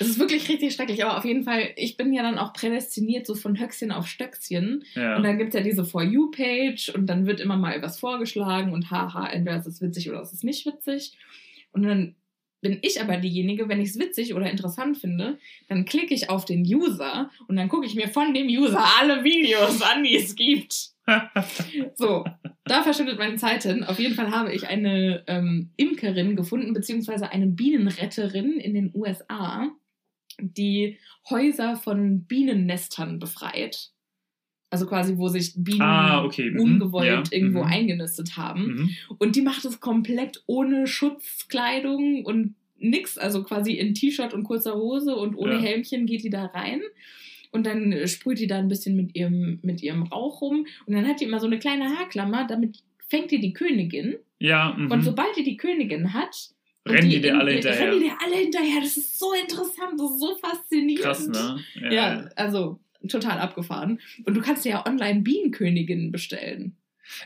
[0.00, 3.26] Es ist wirklich richtig schrecklich, aber auf jeden Fall, ich bin ja dann auch prädestiniert
[3.26, 4.84] so von Höchstchen auf Stöckchen.
[4.94, 5.16] Ja.
[5.16, 8.72] Und dann gibt es ja diese For You-Page und dann wird immer mal was vorgeschlagen
[8.72, 11.16] und haha, entweder ist es witzig oder ist es nicht witzig.
[11.72, 12.14] Und dann
[12.64, 16.46] bin ich aber diejenige, wenn ich es witzig oder interessant finde, dann klicke ich auf
[16.46, 20.34] den User und dann gucke ich mir von dem User alle Videos an, die es
[20.34, 20.94] gibt.
[21.96, 22.24] So,
[22.64, 23.84] da verschwindet meine Zeit hin.
[23.84, 29.70] Auf jeden Fall habe ich eine ähm, Imkerin gefunden, beziehungsweise eine Bienenretterin in den USA,
[30.40, 33.90] die Häuser von Bienennestern befreit.
[34.70, 37.70] Also quasi, wo sich Bienen Ah, okay, mhm, ungewollt ja, irgendwo mhm.
[37.70, 38.66] eingenistet haben.
[38.66, 38.90] Mhm.
[39.18, 44.74] Und die macht es komplett ohne Schutzkleidung und nix, also quasi in T-Shirt und kurzer
[44.74, 45.60] Hose und ohne Ja.
[45.60, 46.82] Helmchen geht die da rein.
[47.52, 50.66] Und dann sprüht die da ein bisschen mit ihrem, mit ihrem Rauch rum.
[50.86, 54.16] Und dann hat die immer so eine kleine Haarklammer, damit fängt die die Königin.
[54.40, 54.90] Ja, mhm.
[54.90, 56.48] Und sobald die die Königin hat,
[56.86, 57.86] Rennen die dir in- alle hinterher.
[57.88, 58.80] Rennen die dir alle hinterher.
[58.82, 61.04] Das ist so interessant, das ist so faszinierend.
[61.04, 61.60] Krass, ne?
[61.90, 64.00] Ja, also total abgefahren.
[64.24, 66.76] Und du kannst dir ja online Bienenköniginnen bestellen.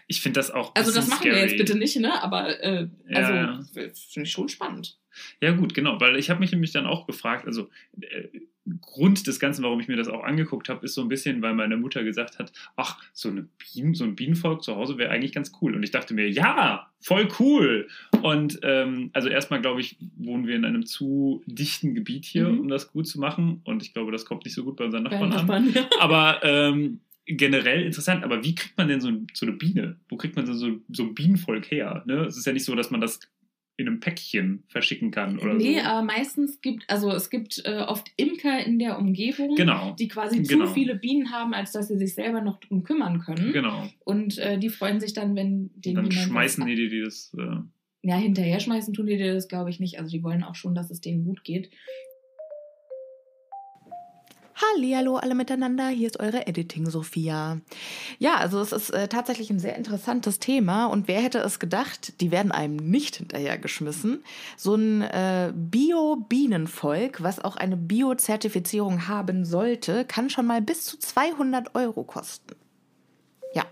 [0.09, 0.75] Ich finde das auch.
[0.75, 1.49] Also das machen wir scary.
[1.49, 2.21] jetzt bitte nicht, ne?
[2.23, 3.65] Aber äh, Ja, also ja.
[3.73, 3.93] finde
[4.27, 4.99] ich schon spannend.
[5.41, 7.69] Ja, gut, genau, weil ich habe mich nämlich dann auch gefragt, also
[8.01, 8.29] äh,
[8.81, 11.55] Grund des Ganzen, warum ich mir das auch angeguckt habe, ist so ein bisschen, weil
[11.55, 15.33] meine Mutter gesagt hat, ach, so, eine Bienen, so ein Bienenvolk zu Hause wäre eigentlich
[15.33, 15.75] ganz cool.
[15.75, 17.89] Und ich dachte mir, ja, voll cool.
[18.23, 22.61] Und ähm, also erstmal, glaube ich, wohnen wir in einem zu dichten Gebiet hier, Mhm.
[22.61, 23.61] um das gut zu machen.
[23.65, 25.39] Und ich glaube, das kommt nicht so gut bei unseren Bei Nachbarn an.
[25.39, 25.89] Nachbarn, ja.
[26.01, 28.25] Aber ähm, generell interessant.
[28.25, 29.97] Aber wie kriegt man denn so, so eine Biene?
[30.09, 32.03] Wo kriegt man denn so, so ein Bienenvolk her?
[32.07, 32.25] Ne?
[32.25, 33.21] Es ist ja nicht so, dass man das
[33.79, 35.85] in einem Päckchen verschicken kann oder Nee, so.
[35.87, 39.95] aber meistens gibt, also es gibt äh, oft Imker in der Umgebung, Genau.
[39.99, 40.67] die quasi Genau.
[40.67, 43.53] zu viele Bienen haben, als dass sie sich selber noch drum kümmern können.
[43.53, 43.89] Genau.
[44.05, 47.33] Und äh, die freuen sich dann, wenn den Dann schmeißen die dir die das.
[47.39, 47.63] Äh,
[48.03, 49.99] Ja, hinterher schmeißen tun die dir das, glaube ich, nicht.
[49.99, 51.71] Also die wollen auch schon, dass es denen gut geht.
[54.61, 57.61] Hallihallo alle miteinander, hier ist eure Editing Sophia.
[58.19, 62.21] Ja, also es ist äh, tatsächlich ein sehr interessantes Thema und wer hätte es gedacht,
[62.21, 64.25] die werden einem nicht hinterhergeschmissen.
[64.57, 70.99] So ein äh, Bio-Bienenvolk, was auch eine Bio-Zertifizierung haben sollte, kann schon mal bis zu
[70.99, 72.57] 200 Euro kosten.
[73.55, 73.65] Ja,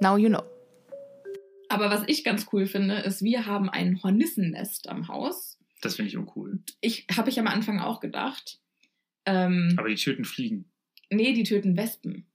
[0.00, 0.42] now you know.
[1.68, 5.58] Aber was ich ganz cool finde, ist, wir haben ein Hornissennest am Haus.
[5.82, 6.60] das finde ich uncool.
[6.80, 8.59] Ich habe ich am Anfang auch gedacht.
[9.26, 10.64] Ähm, Aber die töten Fliegen.
[11.10, 12.26] nee, die töten Wespen.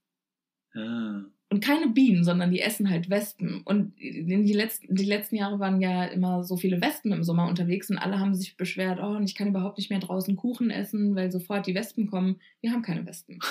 [0.74, 1.24] Ah.
[1.48, 3.62] Und keine Bienen, sondern die essen halt Wespen.
[3.62, 7.46] Und in die letzten, die letzten Jahre waren ja immer so viele Wespen im Sommer
[7.48, 10.70] unterwegs und alle haben sich beschwert, oh, und ich kann überhaupt nicht mehr draußen Kuchen
[10.70, 12.40] essen, weil sofort die Wespen kommen.
[12.60, 13.38] Wir haben keine Wespen.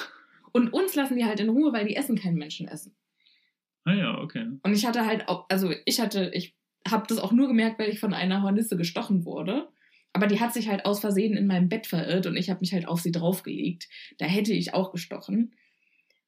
[0.51, 2.95] Und uns lassen die halt in Ruhe, weil die Essen keinen Menschen essen.
[3.83, 4.47] ah ja, okay.
[4.63, 6.55] Und ich hatte halt auch, also ich hatte, ich
[6.87, 9.67] habe das auch nur gemerkt, weil ich von einer Hornisse gestochen wurde.
[10.15, 12.71] Aber die hat sich halt aus Versehen in meinem Bett verirrt und ich habe mich
[12.73, 13.89] halt auf sie draufgelegt.
[14.17, 15.53] Da hätte ich auch gestochen.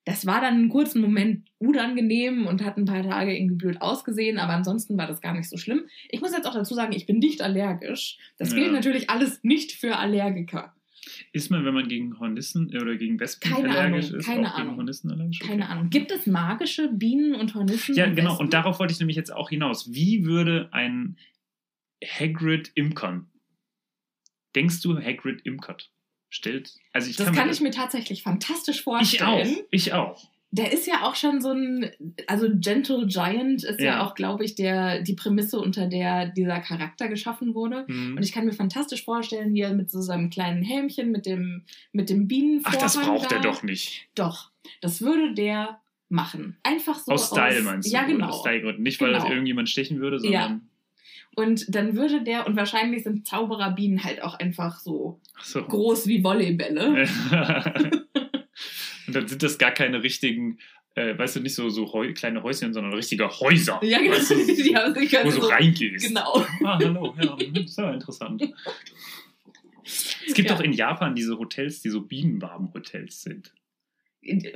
[0.03, 4.39] Das war dann einen kurzen Moment unangenehm und hat ein paar Tage irgendwie blöd ausgesehen,
[4.39, 5.85] aber ansonsten war das gar nicht so schlimm.
[6.09, 8.17] Ich muss jetzt auch dazu sagen, ich bin nicht allergisch.
[8.37, 8.57] Das Ja.
[8.57, 10.73] gilt natürlich alles nicht für Allergiker.
[11.31, 14.47] Ist man, wenn man gegen Hornissen äh, oder gegen Wespen Keine allergisch Ahnung, ist, keine
[14.47, 14.75] auch gegen Ahnung.
[14.77, 15.39] Hornissen allergisch?
[15.41, 15.51] Okay.
[15.51, 15.89] Keine Ahnung.
[15.89, 17.95] Gibt es magische Bienen und Hornissen?
[17.95, 18.31] Ja, und genau.
[18.31, 18.45] Wespen?
[18.47, 19.93] Und darauf wollte ich nämlich jetzt auch hinaus.
[19.93, 21.17] Wie würde ein
[22.03, 23.27] Hagrid imkern?
[24.57, 25.91] Denkst du, Hagrid imkert?
[26.29, 26.73] Stellt.
[26.91, 29.27] Also ich Das kann, kann mir ich mir tatsächlich fantastisch Ich vorstellen.
[29.29, 29.63] auch.
[29.71, 30.29] Ich auch.
[30.51, 31.91] Der ist ja auch schon so ein,
[32.25, 34.05] also Gentle Giant ist ja, Ja.
[34.05, 37.85] auch, glaube ich, der, die Prämisse, unter der dieser Charakter geschaffen wurde.
[37.87, 38.15] Hm.
[38.17, 41.63] Und ich kann mir fantastisch vorstellen, wie er mit so seinem kleinen Helmchen, mit dem,
[41.91, 44.07] mit dem Ach, Bienenvorhang das braucht da, er doch nicht.
[44.15, 46.57] Doch, das würde der machen.
[46.63, 47.93] Einfach so aus Style meinst du?
[47.93, 48.27] Ja, genau.
[48.29, 48.81] Aus Stylegründen.
[48.83, 49.33] Nicht, weil das Genau.
[49.33, 50.69] irgendjemand stechen würde, sondern.
[51.37, 55.63] Und dann würde der, und wahrscheinlich sind Zaubererbienen halt auch einfach so so.
[55.63, 57.07] groß wie Volleybälle.
[59.07, 60.57] Und dann sind das gar keine richtigen,
[60.95, 63.79] äh, weißt du, nicht so, so Heu kleine Häuschen, sondern richtige Häuser.
[63.83, 64.15] Ja, genau.
[64.15, 66.07] Weißt du, Die haben sich wo also du so, reingehst.
[66.07, 66.43] Genau.
[66.63, 68.43] Ah, hallo, ja, das ist ja interessant.
[69.83, 70.55] Es gibt Ja.
[70.55, 73.53] doch in Japan diese Hotels, die so Bienenwaben-Hotels sind.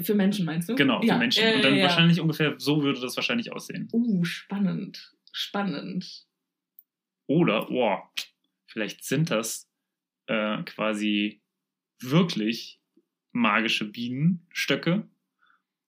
[0.02, 0.76] Für Menschen meinst du?
[0.76, 1.44] Genau, für Ja, Menschen.
[1.44, 1.84] äh, Und dann ja.
[1.84, 3.88] wahrscheinlich ungefähr so würde das wahrscheinlich aussehen.
[3.94, 5.13] Uh, spannend.
[5.32, 6.26] Spannend.
[7.32, 7.98] Oder, oh,
[8.67, 9.70] vielleicht sind das
[10.28, 11.41] äh, quasi
[12.02, 12.82] wirklich
[13.32, 15.08] magische Bienenstöcke.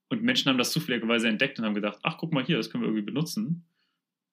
[0.07, 2.83] Und Menschen haben das zufälligerweise entdeckt und haben gedacht, ach, guck mal hier, das können
[2.83, 3.65] wir irgendwie benutzen.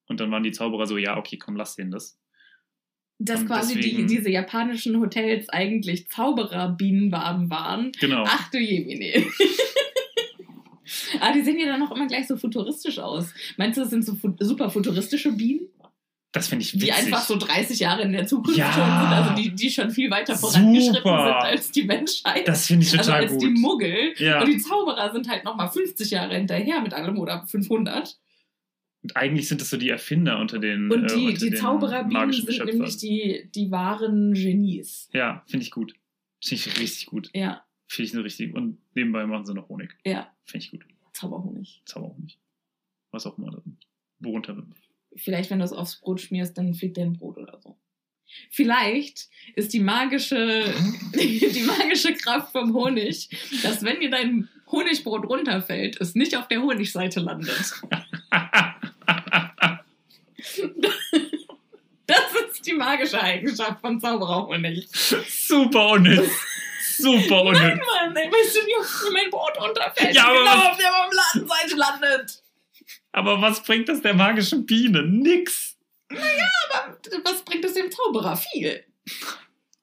[0.07, 2.17] Und dann waren die Zauberer so, ja, okay, komm, lass denen das.
[3.19, 7.91] Dass Und quasi deswegen- die, diese japanischen Hotels eigentlich Zaubererbienenwaben waren.
[7.99, 8.23] Genau.
[8.25, 9.25] Ach du Jemine.
[11.19, 13.33] ah, die sehen ja dann auch immer gleich so futuristisch aus.
[13.57, 15.67] Meinst du, das sind so fu super futuristische Bienen?
[16.33, 16.85] Das finde ich witzig.
[16.87, 18.71] Die einfach so 30 Jahre in der Zukunft Ja.
[18.71, 21.23] schon sind, also die, die schon viel weiter vorangeschritten Super.
[21.25, 22.47] sind als die Menschheit.
[22.47, 23.41] das finde ich also total als gut.
[23.41, 24.13] die Muggel.
[24.17, 24.39] Ja.
[24.41, 28.17] Und die Zauberer sind halt nochmal 50 Jahre hinterher mit allem oder 500.
[29.03, 32.31] Und eigentlich sind das so die Erfinder unter den Und äh, die, unter die Zaubererbienen
[32.31, 32.77] sind Schöpfern.
[32.77, 35.09] nämlich die, die wahren Genies.
[35.11, 35.95] Ja, finde ich gut.
[36.41, 37.29] Finde ich richtig gut.
[37.33, 38.53] Ja, Finde ich eine richtig.
[38.55, 39.97] Und nebenbei machen sie noch Honig.
[40.05, 40.31] ja.
[40.45, 40.85] Finde ich gut.
[41.13, 41.81] Zauberhonig.
[41.85, 42.39] Zauberhonig.
[43.11, 43.61] Was auch immer.
[44.19, 44.55] Worunter.
[45.15, 47.77] Vielleicht, wenn du es aufs Brot schmierst, dann fliegt dir ein Brot oder so.
[48.49, 50.63] Vielleicht ist die magische,
[51.15, 53.29] die magische Kraft vom Honig,
[53.63, 57.73] dass wenn dir dein Honigbrot runterfällt, es nicht auf der Honigseite landet.
[62.07, 62.19] Das
[62.51, 64.87] ist die magische Eigenschaft von Zaubererhonig.
[64.91, 66.29] Super unnütz.
[66.97, 67.61] Super unnütz.
[67.61, 70.15] Mann, ey, weißt du, wie mein Brot runterfällt?
[70.15, 72.43] Ja, aber genau was- auf der Marmeladenseite landet.
[73.11, 75.03] Aber was bringt das der magischen Biene?
[75.03, 75.77] Nix.
[76.09, 78.37] Aber was bringt es dem Zauberer?
[78.37, 78.83] Viel.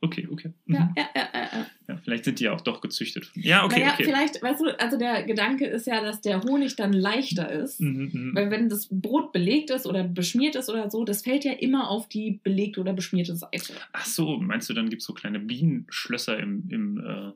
[0.01, 0.53] Okay, okay.
[0.67, 0.75] Mhm.
[0.75, 1.67] Ja, ja, ja, ja.
[1.89, 1.97] ja.
[2.05, 3.31] Vielleicht sind die ja auch doch gezüchtet.
[3.35, 4.05] Ja, okay, naja, okay.
[4.05, 7.81] vielleicht, weißt du, also der Gedanke ist ja, dass der Honig dann leichter ist.
[7.81, 8.31] Mhm, mhm.
[8.35, 11.91] Weil wenn das Brot belegt ist oder beschmiert ist oder so, das fällt ja immer
[11.91, 13.75] auf die belegte oder beschmierte Seite.
[13.93, 17.33] Ach so, meinst du, dann gibt es so kleine Bienenschlösser im, im, äh,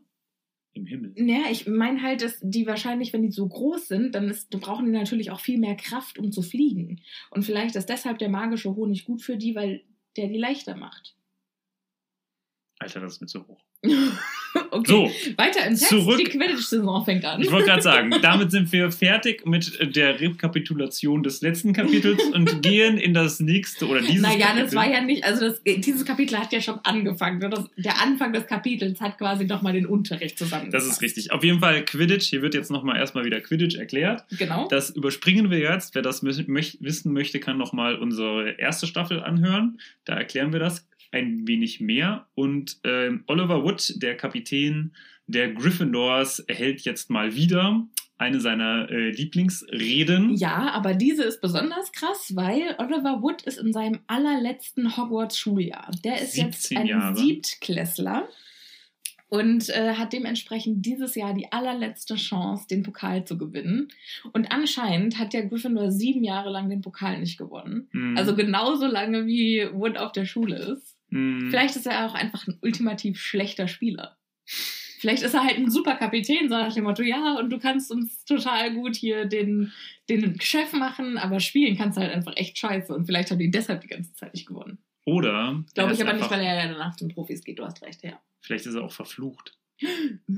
[0.74, 1.12] im Himmel?
[1.16, 4.87] Naja, ich meine halt, dass die wahrscheinlich, wenn die so groß sind, dann ist, brauchen
[4.87, 7.00] die natürlich auch viel mehr Kraft, um zu fliegen.
[7.30, 9.85] Und vielleicht ist deshalb der magische Honig gut für die, weil
[10.16, 11.14] der die leichter macht.
[12.78, 13.62] Alter, das ist mir zu hoch.
[14.72, 15.12] okay.
[15.24, 15.88] So, Weiter im Text.
[15.88, 16.18] zurück.
[16.18, 17.40] Die Quidditch-Saison fängt an.
[17.40, 22.62] ich wollte gerade sagen, damit sind wir fertig mit der Rekapitulation des letzten Kapitels und
[22.62, 24.64] gehen in das nächste oder dieses Naja, Kapitel.
[24.64, 27.40] das war ja nicht, also das, dieses Kapitel hat ja schon angefangen.
[27.50, 30.87] Das, der Anfang des Kapitels hat quasi nochmal den Unterricht zusammengefasst.
[30.87, 31.32] Das ist richtig.
[31.32, 32.28] Auf jeden Fall Quidditch.
[32.28, 34.24] Hier wird jetzt nochmal erstmal wieder Quidditch erklärt.
[34.38, 34.68] Genau.
[34.68, 35.94] Das überspringen wir jetzt.
[35.94, 39.78] Wer das wissen möchte, kann nochmal unsere erste Staffel anhören.
[40.04, 42.27] Da erklären wir das ein wenig mehr.
[42.35, 44.94] Und ähm, Oliver Wood, der Kapitän
[45.27, 47.87] der Gryffindors, erhält jetzt mal wieder
[48.18, 50.35] eine seiner äh, Lieblingsreden.
[50.35, 55.90] Ja, aber diese ist besonders krass, weil Oliver Wood ist in seinem allerletzten Hogwarts-Schuljahr.
[56.05, 57.16] Der ist jetzt 17 ein Jahre.
[57.16, 58.29] Siebtklässler
[59.33, 63.88] und äh, hat dementsprechend dieses Jahr die allerletzte Chance, den Pokal zu gewinnen.
[64.35, 67.88] Und anscheinend hat der Gryffindor sieben Jahre lang den Pokal nicht gewonnen.
[67.92, 68.18] Mhm.
[68.18, 70.91] Also genauso lange wie Wood auf der Schule ist.
[71.12, 71.51] Mhm.
[71.51, 74.16] Vielleicht ist er auch einfach ein ultimativ schlechter Spieler.
[74.98, 77.90] Vielleicht ist er halt ein super Kapitän, so nach dem Motto, ja, und du kannst
[77.90, 79.72] uns total gut hier den,
[80.09, 82.94] den Chef machen, aber spielen kannst du halt einfach echt scheiße.
[82.94, 84.79] Und vielleicht haben die deshalb die ganze Zeit nicht gewonnen.
[85.05, 87.59] Oder er Glaube ich aber nicht, einfach- weil er ja danach zu den Profis geht,
[87.59, 88.20] du hast recht, ja.
[88.40, 89.59] Vielleicht ist er auch verflucht.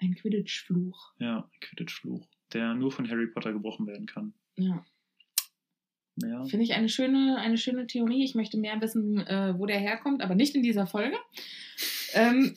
[0.00, 1.14] Ein Quidditch-Fluch.
[1.18, 4.32] Ja, ein Quidditch-Fluch, der nur von Harry Potter gebrochen werden kann.
[4.56, 4.84] Ja.
[6.22, 6.44] Ja.
[6.44, 8.24] Finde ich eine schöne, eine schöne Theorie.
[8.24, 11.16] Ich möchte mehr wissen, äh, wo der herkommt, aber nicht in dieser Folge.
[12.14, 12.54] Ähm,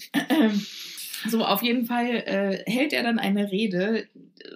[1.27, 4.07] so, auf jeden Fall äh, hält er dann eine Rede,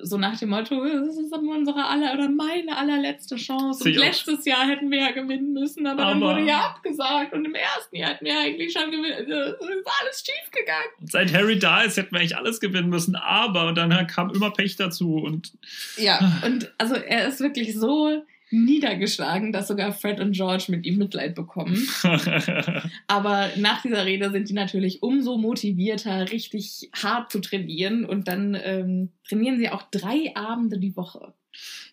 [0.01, 3.83] so nach dem Motto, das ist unsere aller oder meine allerletzte Chance.
[3.83, 7.33] Und letztes Jahr hätten wir ja gewinnen müssen, aber, dann Aber- wurde ja abgesagt.
[7.33, 9.11] Und im ersten Jahr hätten wir eigentlich schon gewinnen.
[9.11, 10.89] Es ist alles schief gegangen.
[11.01, 14.51] Und seit Harry da ist, hätten wir eigentlich alles gewinnen müssen, aber dann kam immer
[14.51, 15.53] Pech dazu und
[15.97, 20.97] Ja, und also er ist wirklich so niedergeschlagen, dass sogar Fred und George mit ihm
[20.97, 21.87] Mitleid bekommen.
[23.07, 28.05] Aber nach dieser Rede sind die natürlich umso motivierter, richtig hart zu trainieren.
[28.05, 31.33] Und dann ähm, trainieren sie auch drei Abende die Woche.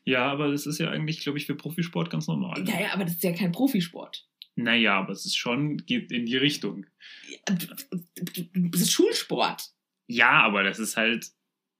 [0.04, 2.64] ja, aber das ist ja eigentlich, glaube ich, für Profisport ganz normal.
[2.66, 4.26] Ja, ja, aber das ist ja kein Profisport.
[4.54, 6.86] Naja, aber es ist schon, geht in die Richtung.
[7.46, 9.70] Das ist Schulsport.
[10.06, 11.30] Ja, aber das ist halt,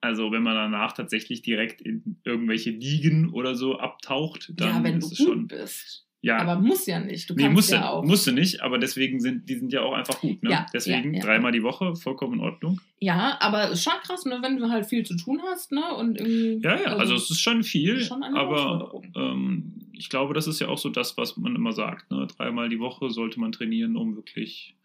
[0.03, 4.99] also wenn man danach tatsächlich direkt in irgendwelche Ligen oder so abtaucht, dann ja, wenn
[4.99, 5.47] ist du es gut schon.
[5.47, 6.07] bist.
[6.25, 7.29] Ja, Aber muss ja nicht.
[7.29, 8.05] Du nee, kannst musste, ja auch.
[8.05, 10.41] musste nicht, aber deswegen sind die sind ja auch einfach gut.
[10.45, 10.51] Ne?
[10.51, 11.27] Ja, deswegen ja, ja.
[11.27, 12.81] dreimal die Woche, vollkommen in Ordnung.
[13.01, 15.95] Ja, aber ist schon krass, ne, wenn du halt viel zu tun hast, ne?
[15.97, 16.21] Und
[16.63, 20.61] Ja, ja, also, es ist schon viel, schon eine aber ähm, ich glaube, das ist
[20.61, 22.09] ja auch so das, was man immer sagt.
[22.13, 22.29] Ne?
[22.37, 24.77] Dreimal die Woche sollte man trainieren, um wirklich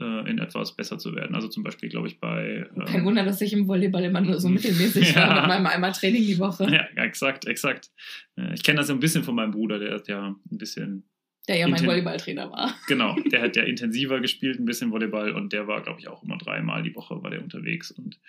[0.00, 1.34] in etwas besser zu werden.
[1.34, 2.68] Also zum Beispiel, glaube ich, bei.
[2.76, 5.28] ähm, Kein Wunder, dass ich im Volleyball immer nur so mittelmäßig Ja.
[5.28, 6.64] war mit meinem einmal Training die Woche.
[6.70, 7.90] Ja, exakt, exakt.
[8.36, 11.02] Äh, Ich kenne das ja ein bisschen von meinem Bruder, der hat ja ein bisschen,
[11.48, 12.74] Der ja mein Volleyballtrainer war.
[12.86, 16.22] genau, der hat ja intensiver gespielt, ein bisschen Volleyball und der war, glaube ich, auch
[16.22, 18.20] immer dreimal die Woche war der unterwegs und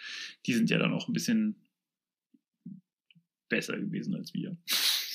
[0.48, 1.56] die sind ja dann auch ein bisschen
[3.50, 4.56] besser gewesen als wir.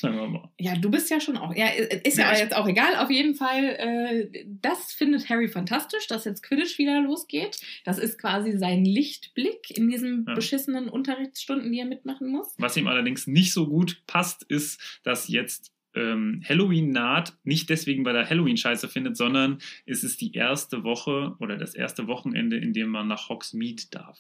[0.05, 0.51] Sagen wir mal.
[0.59, 1.55] Ja, du bist ja schon auch.
[1.55, 2.97] Ja, ist ja, Ja, jetzt auch egal.
[2.97, 7.61] Auf jeden Fall, äh, das findet Harry fantastisch, dass jetzt Quidditch wieder losgeht.
[7.85, 10.35] Das ist quasi sein Lichtblick in diesen Ja.
[10.35, 12.55] beschissenen Unterrichtsstunden, die er mitmachen muss.
[12.59, 18.05] Was ihm allerdings nicht so gut passt, ist, dass jetzt ähm, Halloween naht, nicht deswegen,
[18.05, 22.57] weil er Halloween scheiße findet, sondern es ist die erste Woche oder das erste Wochenende,
[22.57, 24.19] in dem man nach Hogsmeade darf.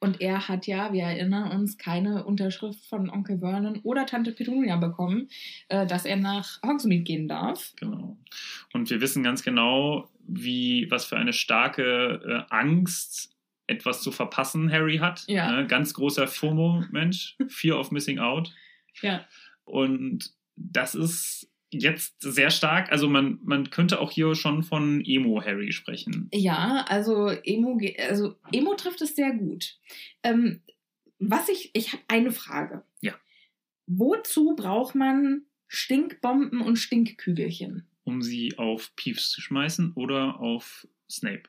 [0.00, 4.76] Und er hat ja, wir erinnern uns, keine Unterschrift von Onkel Vernon oder Tante Petunia
[4.76, 5.28] bekommen,
[5.68, 7.74] äh, dass er nach Hogsmeade gehen darf.
[7.76, 8.16] Genau.
[8.72, 13.36] Und wir wissen ganz genau, wie, was für eine starke äh, Angst
[13.66, 15.24] etwas zu verpassen Harry hat.
[15.28, 15.52] Ja.
[15.52, 15.66] Ne?
[15.66, 18.52] Ganz großer FOMO-Mensch, Fear of Missing Out.
[19.02, 19.26] Ja.
[19.64, 22.90] Und das ist jetzt sehr stark.
[22.90, 26.28] Also man, man könnte auch hier schon von Emo-Harry sprechen.
[26.32, 27.78] Ja, also Emo,
[28.08, 29.78] also Emo trifft es sehr gut.
[30.22, 30.62] Ähm,
[31.18, 32.84] was ich, ich habe eine Frage.
[33.00, 33.14] Ja.
[33.86, 37.86] Wozu braucht man Stinkbomben und Stinkkügelchen?
[38.04, 41.44] Um sie auf Peeves zu schmeißen oder auf Snape.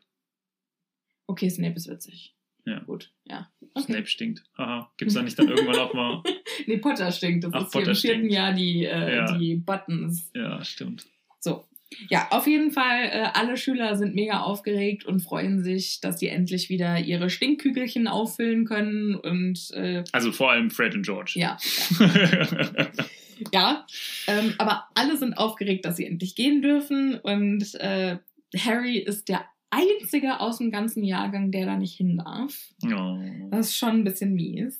[1.27, 2.35] Okay, Snape ist witzig.
[2.65, 2.79] Ja.
[2.79, 3.49] Gut, ja.
[3.73, 3.85] Okay.
[3.93, 4.43] Snape stinkt.
[4.57, 4.91] Haha.
[4.97, 6.23] Gibt es da nicht dann irgendwann auch mal.
[6.67, 7.43] Nee, Potter stinkt.
[7.45, 8.33] Das Ach, ist hier Potter im vierten stinkt.
[8.33, 9.37] Jahr die, äh, Ja.
[9.37, 10.29] die Buttons.
[10.35, 11.05] Ja, stimmt.
[11.39, 11.65] So.
[12.09, 16.27] Ja, auf jeden Fall, äh, alle Schüler sind mega aufgeregt und freuen sich, dass sie
[16.29, 19.15] endlich wieder ihre Stinkkügelchen auffüllen können.
[19.15, 21.33] Und äh, Also vor allem Fred und George.
[21.35, 21.57] ja,
[23.53, 23.85] ja.
[24.27, 27.15] Ähm, aber alle sind aufgeregt, dass sie endlich gehen dürfen.
[27.15, 28.17] Und äh,
[28.57, 32.69] Harry ist der einzige aus dem ganzen Jahrgang, der da nicht hin darf.
[32.85, 33.17] oh.
[33.49, 34.79] Das ist schon ein bisschen mies.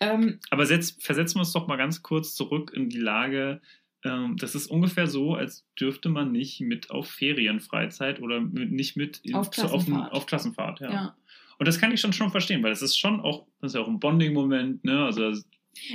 [0.00, 3.60] Ähm, Aber setz, versetzen wir uns doch mal ganz kurz zurück in die Lage.
[4.04, 8.96] Ähm, das ist ungefähr so, als dürfte man nicht mit auf Ferienfreizeit oder mit, nicht
[8.96, 10.12] mit in, Auf zu- auf, Klassenfahrt.
[10.12, 10.80] auf Klassenfahrt.
[10.80, 10.92] Ja.
[10.92, 11.16] ja.
[11.58, 13.80] Und das kann ich schon schon verstehen, weil das ist schon auch, das ist ja
[13.82, 15.04] auch ein Bonding-Moment, ne?
[15.04, 15.32] Also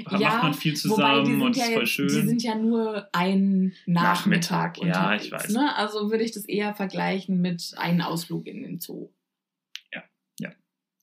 [0.05, 2.07] das Ja, macht man viel zusammen und ja ist voll schön.
[2.07, 5.49] Die sind ja nur ein Nachmittag, Nachmittag, ja, ich weiß.
[5.49, 5.75] Ne?
[5.75, 9.09] Also würde ich das eher vergleichen mit einem Ausflug in den Zoo.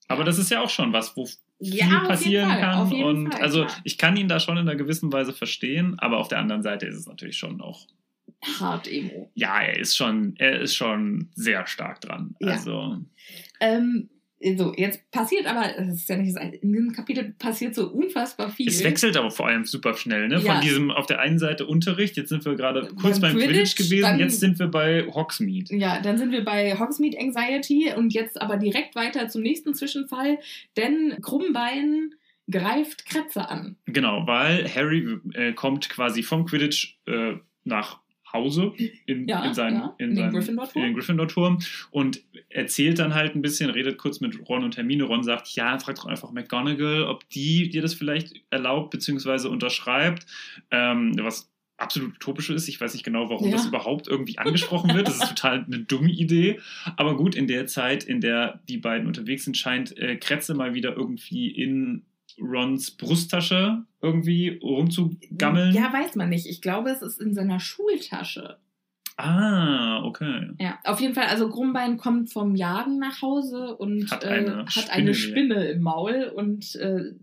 [0.07, 2.93] Aber das ist ja auch schon was, wo viel Ja, jeden passieren Fall, kann.
[2.93, 6.27] und Fall, also ich kann ihn da schon in einer gewissen Weise verstehen, aber auf
[6.27, 7.87] der anderen Seite ist es natürlich schon auch
[8.59, 9.31] Hart Emo.
[9.33, 12.35] ja, er ist schon, er ist schon sehr stark dran.
[12.39, 12.49] Ja.
[12.49, 12.99] Also,
[13.59, 14.09] Ähm,
[14.57, 18.49] so, jetzt passiert aber, das ist ja nicht das in diesem Kapitel passiert so unfassbar
[18.49, 18.67] viel.
[18.67, 20.35] es wechselt aber vor allem super schnell, ne?
[20.41, 20.53] Ja.
[20.53, 23.75] Von diesem auf der einen Seite Unterricht, jetzt sind wir gerade Beim kurz beim Quidditch,
[23.75, 25.75] Quidditch, gewesen, dann- jetzt sind wir bei Hogsmeade.
[25.75, 30.37] Ja, dann sind wir bei Hogsmeade Anxiety und jetzt aber direkt weiter zum nächsten Zwischenfall,
[30.77, 32.13] denn Krummbein
[32.51, 33.77] greift Kretze an.
[33.85, 38.01] Genau, weil Harry äh, kommt quasi vom Quidditch äh, nach
[38.33, 38.73] Hause
[39.05, 40.93] in, Ja, in, seinen, ja, in, in seinen, Gryffindor-Turm.
[40.93, 41.59] Gryffindor-Turm
[41.91, 45.03] und erzählt dann halt ein bisschen, redet kurz mit Ron und Hermine.
[45.05, 49.47] Ron sagt, ja, frag doch einfach McGonagall, ob die dir das vielleicht erlaubt bzw.
[49.47, 50.25] unterschreibt,
[50.71, 52.67] ähm, was absolut utopisch ist.
[52.69, 53.57] Ich weiß nicht genau, warum Ja.
[53.57, 55.07] das überhaupt irgendwie angesprochen wird.
[55.07, 56.59] Das ist total eine dumme Idee.
[56.95, 60.73] Aber gut, in der Zeit, in der die beiden unterwegs sind, scheint äh, Kretze mal
[60.73, 62.03] wieder irgendwie in
[62.39, 65.73] Rons Brusttasche irgendwie rumzugammeln.
[65.73, 66.45] Ja, weiß man nicht.
[66.47, 68.57] Ich glaube, es ist in seiner Schultasche.
[69.17, 70.51] Ah, okay.
[70.59, 74.65] Ja, auf jeden Fall, also Grumbein kommt vom Jagen nach Hause und Hat äh, eine
[74.65, 75.53] hat eine Spinne.
[75.53, 77.13] Spinne im Maul und äh,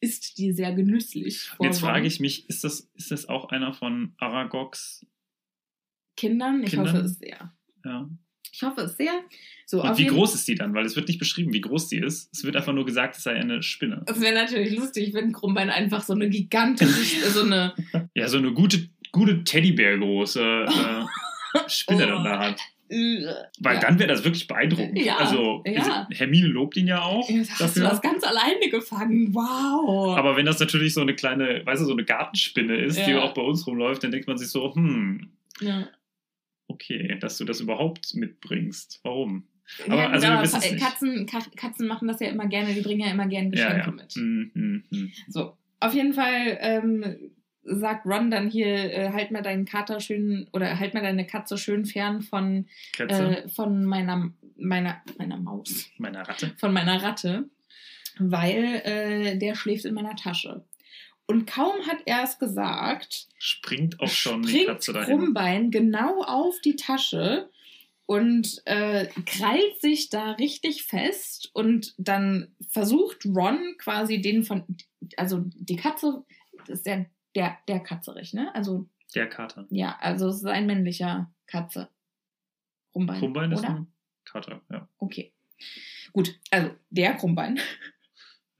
[0.00, 1.50] isst die sehr genüsslich.
[1.60, 5.04] Jetzt frage ich mich, ist das, ist das auch einer von Aragogs?
[6.16, 6.94] Kindern, ich Kindern?
[6.94, 7.52] hoffe es sehr.
[7.84, 8.08] Ja.
[8.52, 9.12] Ich hoffe es sehr.
[9.66, 10.74] So, Und wie groß ist die dann?
[10.74, 12.28] Weil es wird nicht beschrieben, wie groß die ist.
[12.32, 14.02] Es wird einfach nur gesagt, es sei eine Spinne.
[14.06, 17.74] Es wäre natürlich lustig, wenn Grumbein einfach so eine gigantische, so eine.
[18.14, 22.60] Ja, so eine gute, gute Teddybär-große äh, Spinne dann da hat.
[22.90, 23.80] Weil ja.
[23.80, 24.98] dann wäre das wirklich beeindruckend.
[24.98, 26.08] Ja, also, ja.
[26.10, 27.82] Hermine lobt ihn ja auch Ja, Hast du dafür.
[27.84, 29.32] das ganz alleine gefangen?
[29.32, 30.16] Wow.
[30.18, 33.32] Aber wenn das natürlich so eine kleine, weißt du, so eine Gartenspinne ist, die auch
[33.32, 35.86] bei uns rumläuft, dann denkt man sich so, hm, ja.
[36.70, 39.00] Okay, dass du das überhaupt mitbringst.
[39.02, 39.44] Warum?
[39.86, 40.78] Ja, Aber, also, genau, wir.
[40.78, 43.86] Katzen, Ka- Katzen machen das ja immer gerne, die bringen ja immer gerne Geschenke ja,
[43.86, 43.92] ja.
[43.92, 44.12] mit.
[44.12, 45.12] Hm, hm, hm.
[45.28, 47.30] So, auf jeden Fall ähm,
[47.62, 51.56] sagt Ron dann hier, äh, halt mal deinen Kater schön oder halt mal deine Katze
[51.58, 52.66] schön fern von,
[52.98, 56.52] äh, von meiner, meiner, meiner Maus, meiner Ratte.
[56.58, 57.48] von meiner Ratte,
[58.18, 60.64] weil äh, der schläft in meiner Tasche.
[61.30, 65.18] Und kaum hat er es gesagt, Springt auch schon die springt Katze dahin.
[65.18, 67.48] Krummbein genau auf die Tasche
[68.06, 74.64] und äh, krallt sich da richtig fest und dann versucht Ron quasi den von,
[75.16, 76.24] also die Katze,
[76.66, 77.06] das ist der,
[77.36, 78.52] der, der Katzerich, ne?
[78.52, 79.66] Also, Der Kater.
[79.70, 81.88] ja, also es ist ein männlicher Katze.
[82.90, 83.20] Krummbein.
[83.20, 83.68] Krummbein ist oder?
[83.68, 83.86] ein
[84.24, 84.88] Kater, ja.
[84.98, 85.32] Okay.
[86.12, 87.60] Gut, also der Krummbein.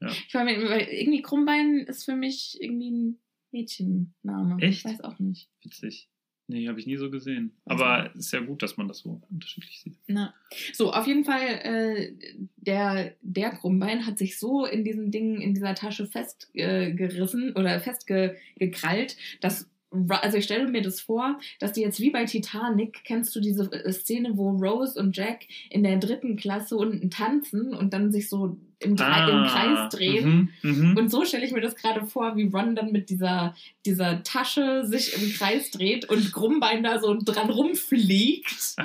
[0.01, 0.09] Ja.
[0.09, 3.19] Ich weil irgendwie Krummbein ist für mich irgendwie ein
[3.51, 4.61] Mädchenname.
[4.61, 4.79] Echt?
[4.79, 5.49] Ich weiß auch nicht.
[5.63, 6.07] Witzig.
[6.47, 7.55] Nee, habe ich nie so gesehen.
[7.65, 9.97] Also- Aber ist ja gut, dass man das so unterschiedlich sieht.
[10.07, 10.33] Na.
[10.73, 12.13] So, auf jeden Fall, äh,
[12.57, 17.79] der, der Krummbein hat sich so in diesem Ding, in dieser Tasche festgerissen äh, oder
[17.79, 19.70] festgekrallt, dass
[20.09, 23.71] also ich stelle mir das vor, dass die jetzt wie bei Titanic, kennst du diese
[23.71, 28.29] äh, Szene, wo Rose und Jack in der dritten Klasse unten tanzen und dann sich
[28.29, 30.51] so im, Dre- im Kreis drehen?
[30.61, 30.97] Mhm, mhm.
[30.97, 33.53] Und so stelle ich mir das gerade vor, wie Ron dann mit dieser,
[33.85, 38.75] dieser Tasche sich im Kreis dreht und Krummbein da so dran rumfliegt.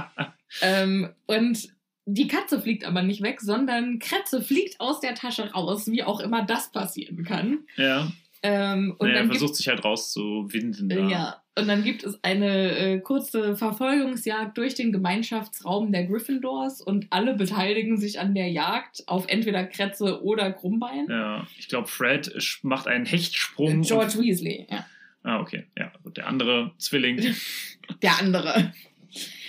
[0.62, 1.68] ähm, und
[2.06, 6.20] die Katze fliegt aber nicht weg, sondern Kretze fliegt aus der Tasche raus, wie auch
[6.20, 7.58] immer das passieren kann.
[7.76, 8.10] ja.
[8.46, 10.88] Ähm, und naja, er dann gibt, versucht sich halt rauszuwinden.
[10.88, 10.96] Da.
[10.96, 16.80] äh, ja, und dann gibt es eine äh, kurze Verfolgungsjagd durch den Gemeinschaftsraum der Gryffindors
[16.80, 21.06] und alle beteiligen sich an der Jagd auf entweder Kretze oder Krummbein.
[21.08, 22.30] Ja, ich glaube, Fred
[22.62, 23.82] macht einen Hechtsprung.
[23.82, 24.86] George und, Weasley, ja.
[25.22, 25.64] ah, okay.
[25.76, 27.34] Ja, der andere Zwilling.
[28.02, 28.72] der andere.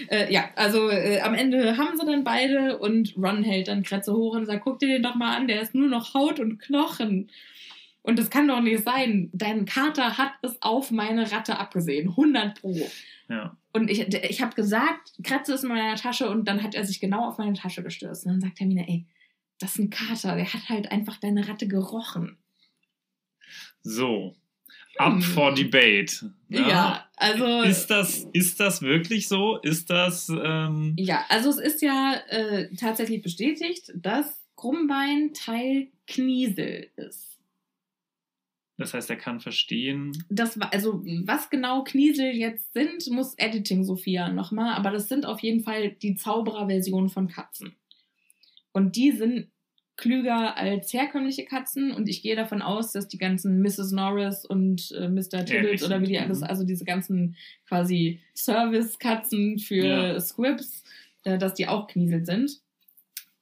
[0.09, 4.13] Äh, ja, also äh, am Ende haben sie dann beide und Ron hält dann Kretze
[4.13, 6.59] hoch und sagt, guck dir den doch mal an, der ist nur noch Haut und
[6.59, 7.29] Knochen.
[8.07, 9.29] Und das kann doch nicht sein.
[9.33, 12.09] Dein Kater hat es auf meine Ratte abgesehen.
[12.11, 12.73] 100 pro.
[13.27, 13.57] ja.
[13.73, 17.01] Und ich, ich habe gesagt, Kretze ist in meiner Tasche und dann hat er sich
[17.01, 18.25] genau auf meine Tasche gestürzt.
[18.25, 19.05] Und dann sagt Hermine, ey,
[19.59, 22.37] das ist ein Kater, der hat halt einfach deine Ratte gerochen.
[23.81, 24.35] So.
[24.97, 25.21] Up Hm.
[25.21, 26.31] for debate.
[26.47, 27.61] Ja, also...
[27.63, 29.57] Ist das, ist das wirklich so?
[29.57, 30.29] Ist das.
[30.29, 37.36] Ähm, Ja, also es ist ja äh, tatsächlich bestätigt, dass Krummbein Teil Kniesel ist.
[38.77, 40.11] Das heißt, er kann verstehen.
[40.29, 45.25] Das war, also was genau Kniesel jetzt sind, muss Editing Sophia nochmal, aber das sind
[45.25, 47.75] auf jeden Fall die Zauberer-Version von Katzen.
[48.71, 49.49] Und die sind
[49.95, 53.91] klüger als herkömmliche Katzen und ich gehe davon aus, dass die ganzen Mrs.
[53.91, 55.49] Norris und äh, Mr.
[55.49, 56.45] Ähnlich oder wie die alles, mhm.
[56.45, 57.35] also diese ganzen
[57.67, 60.19] quasi Service-Katzen für Ja.
[60.19, 60.83] Squibs,
[61.23, 62.61] äh, dass die auch Kniesel sind.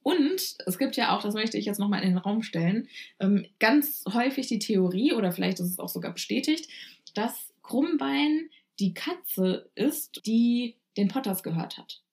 [0.06, 2.88] Und es gibt ja auch, das möchte ich jetzt nochmal in den Raum stellen,
[3.20, 6.70] ähm, ganz häufig die Theorie, oder vielleicht ist es auch sogar bestätigt,
[7.16, 12.03] dass Krummbein die Katze ist, die den Potters gehört hat.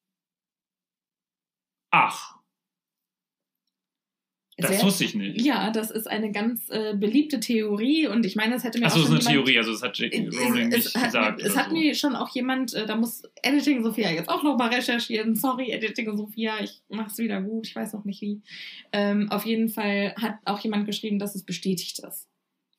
[1.90, 2.38] Ach,
[4.58, 5.40] das Sehr- wusste ich nicht.
[5.40, 9.00] Ja, das ist eine ganz äh, beliebte Theorie und ich meine, das hätte mir Achso,
[9.00, 10.26] auch schon ist eine jemand, Theorie, also das hat J.K.
[10.28, 11.42] Es- Rowling es, nicht hat, gesagt.
[11.42, 11.72] Es hat so.
[11.76, 15.34] mir schon auch jemand, äh, da muss Editing Sophia jetzt auch nochmal recherchieren.
[15.34, 18.42] Sorry, Editing Sophia, ich mach's wieder gut, ich weiß noch nicht wie.
[18.92, 22.28] Ähm, auf jeden Fall hat auch jemand geschrieben, dass es bestätigt ist.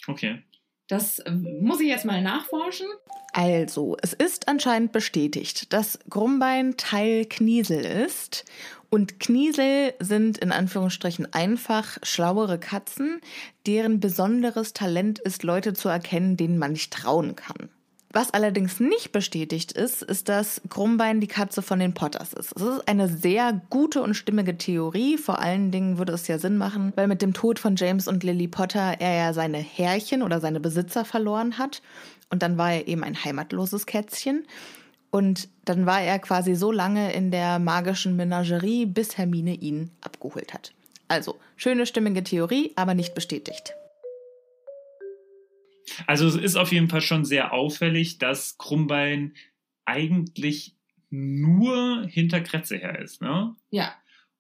[0.08, 0.44] Okay.
[0.88, 2.88] Das äh, muss ich jetzt mal nachforschen.
[3.32, 8.46] Also, es ist anscheinend bestätigt, dass Krummbein Teil Kniesel ist.
[8.94, 13.22] Und Kniesel sind in Anführungsstrichen einfach schlauere Katzen,
[13.66, 17.70] deren besonderes Talent ist, Leute zu erkennen, denen man nicht trauen kann.
[18.12, 22.56] Was allerdings nicht bestätigt ist, ist, dass Krummbein die Katze von den Potters ist.
[22.56, 25.18] Es ist eine sehr gute und stimmige Theorie.
[25.18, 28.24] Vor allen Dingen würde es ja Sinn machen, weil mit dem Tod von James und
[28.24, 31.82] Lily Potter er ja seine Herrchen oder seine Besitzer verloren hat.
[32.30, 34.46] Und dann war er eben ein heimatloses Kätzchen.
[35.14, 40.56] Und dann war er quasi so lange in der magischen Menagerie, bis Hermine ihn abgeholt
[40.56, 40.74] hat.
[41.08, 43.76] Also, schöne stimmige Theorie, aber nicht bestätigt.
[46.08, 49.36] Also es ist auf jeden Fall schon sehr auffällig, dass Krummbein
[49.86, 50.76] eigentlich
[51.12, 53.56] nur hinter Kretze her ist, ne?
[53.70, 53.94] Ja,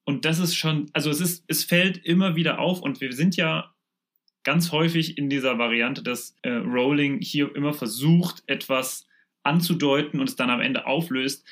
[0.06, 3.36] Und das ist schon, also es ist, es fällt immer wieder auf und wir sind
[3.36, 3.76] ja
[4.44, 9.06] ganz häufig in dieser Variante, dass äh, Rowling hier immer versucht, etwas
[9.44, 11.46] anzudeuten und es dann am Ende auflöst.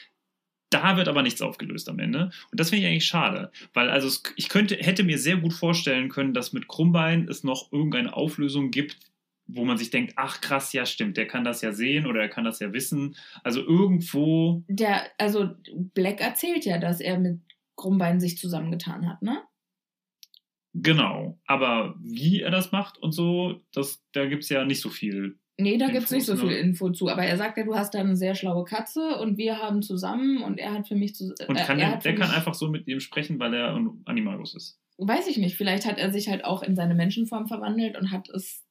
[0.70, 2.32] Da wird aber nichts aufgelöst am Ende.
[2.50, 3.52] Und das finde ich eigentlich schade.
[3.74, 7.44] Weil also es, ich könnte, hätte mir sehr gut vorstellen können, dass mit Krummbein es
[7.44, 8.98] noch irgendeine Auflösung gibt,
[9.48, 12.30] wo man sich denkt, ach krass, ja stimmt, der kann das ja sehen oder er
[12.30, 13.18] kann das ja wissen.
[13.44, 17.42] Also irgendwo, der, also Black erzählt ja, dass er mit
[17.76, 19.44] Krummbein sich zusammengetan hat, ne?
[20.74, 21.40] genau.
[21.46, 25.38] Aber wie er das macht und so, das, da gibt es ja nicht so viel.
[25.62, 26.52] Nee, da Infos, gibt's nicht so viel?
[26.52, 27.10] Info zu.
[27.10, 30.42] Aber er sagt ja, du hast da eine sehr schlaue Katze und wir haben zusammen
[30.42, 31.34] und er hat für mich zu.
[31.48, 34.56] Und äh, kann er der, kann einfach so mit ihm sprechen, weil er ein Animagus
[34.56, 34.80] ist.
[34.98, 35.56] Weiß ich nicht.
[35.56, 38.64] Vielleicht hat er sich halt auch in seine Menschenform verwandelt und hat es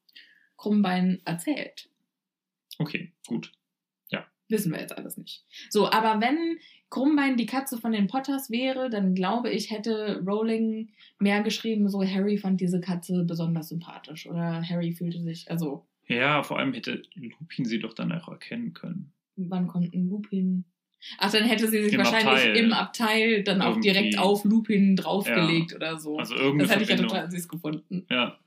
[0.56, 1.88] Krummbein erzählt.
[2.78, 3.52] Okay, gut.
[4.10, 5.44] Ja, Wissen wir jetzt alles nicht.
[5.70, 6.58] So, aber wenn
[6.90, 12.02] Krummbein die Katze von den Potters wäre, dann glaube ich, hätte Rowling mehr geschrieben, so
[12.04, 17.02] Harry fand diese Katze besonders sympathisch oder Harry fühlte sich, also Ja, vor allem hätte
[17.14, 19.12] Lupin sie doch dann auch erkennen können.
[19.36, 20.64] wann kommt ein Lupin?
[21.18, 22.56] Ach, dann hätte sie sich Im wahrscheinlich Abteil.
[22.56, 23.88] im Abteil dann auch Irgendwie.
[23.92, 26.18] direkt auf Lupin draufgelegt oder so.
[26.18, 27.16] Also irgendeine das hätte ich ja Verbindung.
[27.16, 28.06] total süß gefunden.
[28.10, 28.38] Ja.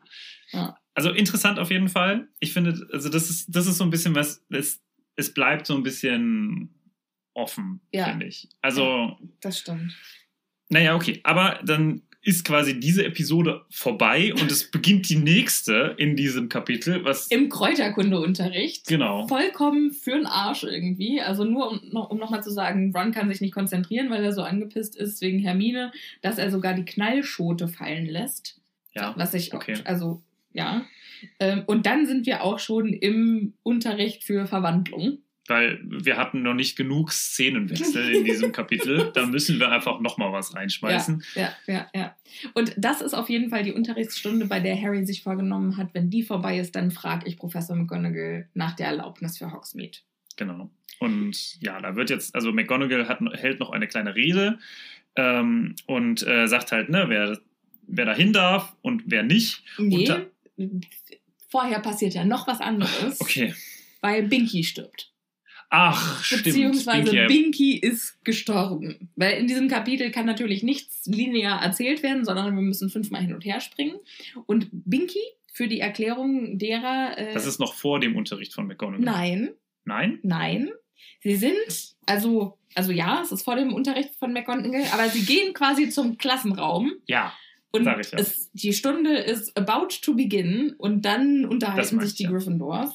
[0.52, 0.78] Ja.
[0.94, 2.28] Also interessant auf jeden Fall.
[2.40, 4.84] Ich finde, also das ist, das ist so ein bisschen was, es,
[5.16, 6.76] es bleibt so ein bisschen
[7.34, 8.06] offen, Ja.
[8.10, 8.48] finde ich.
[8.62, 9.92] Also, Das stimmt.
[10.70, 11.22] naja, okay.
[11.24, 17.04] Aber dann ist quasi diese Episode vorbei und es beginnt die nächste in diesem Kapitel,
[17.04, 18.88] was Im Kräuterkundeunterricht.
[18.88, 19.28] genau.
[19.28, 21.22] Vollkommen für'n Arsch irgendwie.
[21.22, 24.32] Also nur um, noch- um nochmal zu sagen, Ron kann sich nicht konzentrieren, weil er
[24.34, 28.60] so angepisst ist wegen Hermine, dass er sogar die Knallschote fallen lässt.
[28.96, 29.76] Ja, Was ich, okay.
[29.86, 30.22] also,
[30.54, 30.86] ja.
[31.40, 35.18] Ähm, Und dann sind wir auch schon im Unterricht für Verwandlung.
[35.48, 39.12] Weil wir hatten noch nicht genug Szenenwechsel in diesem Kapitel.
[39.14, 41.22] Da müssen wir einfach nochmal was reinschmeißen.
[41.36, 42.16] Ja, ja, ja.
[42.54, 46.10] Und das ist auf jeden Fall die Unterrichtsstunde, bei der Harry sich vorgenommen hat, wenn
[46.10, 49.98] die vorbei ist, dann frage ich Professor McGonagall nach der Erlaubnis für Hogsmeade.
[50.38, 50.70] Genau.
[51.00, 54.60] Und ja, da wird jetzt, also McGonagall hat, hält noch eine kleine Rede
[55.18, 57.38] ähm, und äh, sagt halt, ne, wer,
[57.88, 59.62] wer dahin darf und wer nicht.
[59.78, 60.26] Nee, da-
[61.50, 63.54] vorher passiert ja noch was anderes, Okay.
[64.02, 65.12] weil Binky stirbt.
[65.76, 66.44] Ach, stimmt.
[66.44, 69.10] Beziehungsweise Binky, Binky ist gestorben.
[69.16, 73.34] Weil in diesem Kapitel kann natürlich nichts linear erzählt werden, sondern wir müssen fünfmal hin
[73.34, 73.96] und her springen.
[74.46, 75.20] Und Binky,
[75.52, 77.18] für die Erklärung derer.
[77.18, 79.04] Äh, Das ist noch vor dem Unterricht von McGonagall.
[79.04, 79.50] nein,
[79.86, 80.20] Nein?
[80.24, 80.70] nein.
[81.22, 85.54] Sie sind, also, also ja, es ist vor dem Unterricht von McGonagall, aber sie gehen
[85.54, 86.92] quasi zum Klassenraum.
[87.08, 87.34] Ja.
[87.72, 87.98] Und ja.
[88.12, 92.30] es, die Stunde ist about to begin und dann unterhalten sich ich, die ja.
[92.30, 92.94] Gryffindors.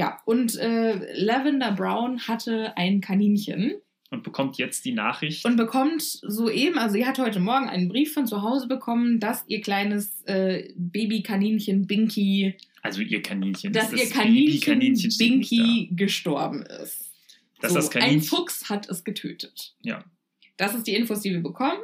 [0.00, 3.74] Ja, und äh, Lavender Brown hatte ein Kaninchen
[4.08, 5.44] Und bekommt jetzt die Nachricht.
[5.44, 9.44] und bekommt soeben, also sie hat heute Morgen einen Brief von zu Hause bekommen, dass
[9.46, 13.74] ihr kleines äh, Babykaninchen Binky, also ihr Kaninchen.
[13.74, 17.10] dass das ihr Kaninchen nicht Binky gestorben ist.
[17.60, 18.22] Dass so, das ein Kaninchen.
[18.22, 19.74] Fuchs hat es getötet.
[19.82, 20.02] Ja.
[20.56, 21.82] Das ist die Infos, die wir bekommen.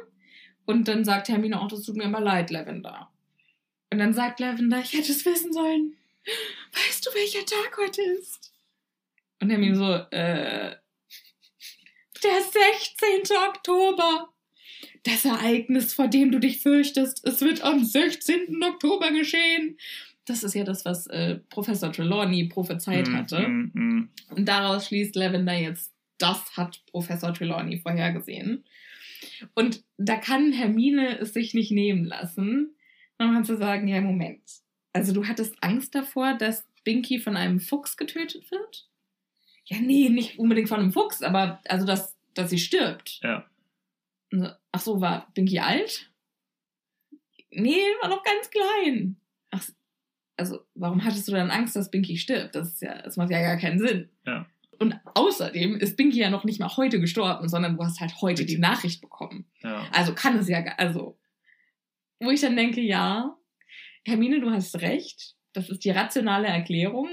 [0.65, 3.11] Und dann sagt Hermine auch, das tut mir aber leid, Lavender.
[3.93, 5.93] Und dann sagt Lavender, ich hätte es wissen sollen.
[6.73, 8.51] Weißt du, welcher Tag heute ist?
[9.41, 10.75] Und Hermine so, äh,
[12.23, 13.37] der 16.
[13.49, 14.29] Oktober.
[15.03, 18.61] Das Ereignis, vor dem du dich fürchtest, es wird am 16.
[18.63, 19.77] Oktober geschehen.
[20.25, 23.47] Das ist ja das, was äh, Professor Trelawney prophezeit Mm, hatte.
[23.47, 24.09] mm, mm.
[24.31, 28.65] Und daraus schließt Lavender jetzt, das hat Professor Trelawney vorhergesehen.
[29.55, 32.75] Und da kann Hermine es sich nicht nehmen lassen,
[33.17, 34.41] nochmal zu sagen, ja, Moment.
[34.97, 38.89] Also du hattest Angst davor, dass Binky von einem Fuchs getötet wird?
[39.65, 43.19] Ja, nee, nicht unbedingt von einem Fuchs, aber also dass, dass sie stirbt.
[43.21, 43.45] Ja.
[44.71, 46.11] Ach so, war Binky alt?
[47.51, 49.17] Nee, war noch ganz klein.
[49.51, 49.63] Ach,
[50.35, 52.55] also warum hattest du dann Angst, dass Binky stirbt?
[52.55, 54.09] Das ist ja, das macht ja gar keinen Sinn.
[54.25, 54.47] Ja.
[54.79, 58.45] Und außerdem ist Binky ja noch nicht mal heute gestorben, sondern du hast halt heute
[58.45, 59.45] die Nachricht bekommen.
[59.61, 59.85] ja.
[59.91, 61.19] Also kann es ja, also,
[62.19, 63.36] wo ich dann denke, ja,
[64.07, 65.35] Hermine, du hast recht.
[65.53, 67.09] Das ist die rationale Erklärung,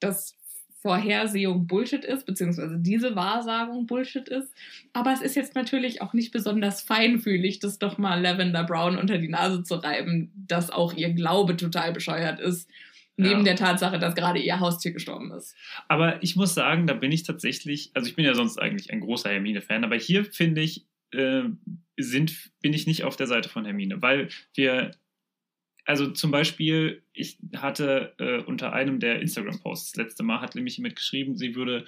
[0.00, 0.34] dass
[0.80, 4.52] Vorhersehung Bullshit ist, beziehungsweise diese Wahrsagung Bullshit ist.
[4.92, 9.18] Aber es ist jetzt natürlich auch nicht besonders feinfühlig, das doch mal Lavender Brown unter
[9.18, 12.68] die Nase zu reiben, dass auch ihr Glaube total bescheuert ist.
[13.16, 13.44] Neben Ja.
[13.44, 15.54] der Tatsache, dass gerade ihr Haustier gestorben ist.
[15.88, 19.00] Aber ich muss sagen, da bin ich tatsächlich, also ich bin ja sonst eigentlich ein
[19.00, 21.44] großer Hermine-Fan, aber hier finde ich, äh,
[21.96, 24.90] sind, bin ich nicht auf der Seite von Hermine, weil wir,
[25.84, 30.76] also zum Beispiel, ich hatte äh, unter einem der Instagram-Posts, das letzte Mal hat nämlich
[30.78, 31.84] jemand geschrieben, sie würde,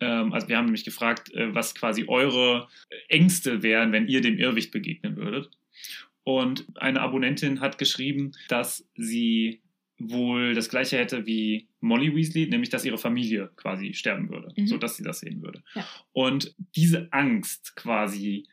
[0.00, 2.68] ähm, also wir haben nämlich gefragt, äh, was quasi eure
[3.08, 5.50] Ängste wären, wenn ihr dem Irrwicht begegnen würdet.
[6.22, 9.62] Und eine Abonnentin hat geschrieben, dass sie
[9.98, 14.66] wohl das gleiche hätte wie Molly Weasley, nämlich dass ihre Familie quasi sterben würde, Mhm.
[14.66, 15.62] so dass sie das sehen würde.
[15.74, 15.86] Ja.
[16.12, 18.46] Und diese Angst quasi,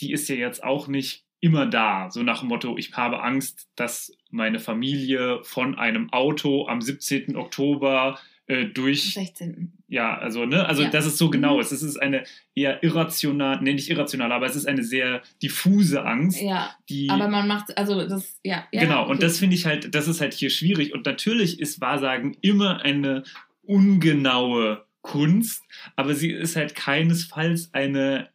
[0.00, 3.68] die ist ja jetzt auch nicht immer da, so nach dem Motto, ich habe Angst,
[3.76, 7.36] dass meine Familie von einem Auto am 17.
[7.36, 8.18] Oktober
[8.48, 9.72] äh, durch 16.
[9.88, 10.90] ja, also, ne, also Ja.
[10.90, 11.60] das ist so genau Mhm.
[11.62, 11.72] ist.
[11.72, 12.22] Es ist eine
[12.54, 17.10] eher irrational, nee, nicht irrational, aber es ist eine sehr diffuse Angst, Ja, die.
[17.10, 18.64] aber man macht, also das, ja.
[18.72, 19.10] ja genau, okay.
[19.12, 20.92] und das finde ich halt, das ist halt hier schwierig.
[20.94, 23.24] Und natürlich ist Wahrsagen immer eine
[23.62, 25.62] ungenaue Kunst,
[25.96, 28.28] aber sie ist halt keinesfalls eine,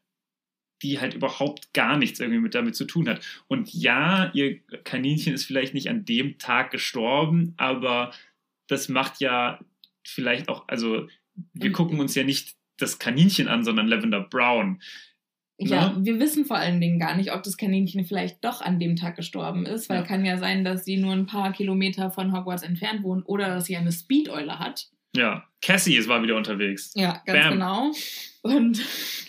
[0.81, 3.21] die halt überhaupt gar nichts irgendwie mit damit zu tun hat.
[3.47, 8.11] Und ja, ihr Kaninchen ist vielleicht nicht an dem Tag gestorben, aber
[8.67, 9.59] das macht ja
[10.05, 11.07] vielleicht auch, also
[11.53, 14.81] wir Und- gucken uns ja nicht das Kaninchen an, sondern Lavender Brown.
[15.59, 16.05] Ja, Ne?
[16.05, 19.15] wir wissen vor allen Dingen gar nicht, ob das Kaninchen vielleicht doch an dem Tag
[19.15, 20.03] gestorben ist, weil Ja.
[20.03, 23.65] kann ja sein, dass sie nur ein paar Kilometer von Hogwarts entfernt wohnt oder dass
[23.65, 24.87] sie eine Speedeule hat.
[25.15, 26.91] Ja, Cassie ist war wieder unterwegs.
[26.95, 27.53] Ja, ganz Bam.
[27.53, 27.91] genau.
[28.41, 28.81] Und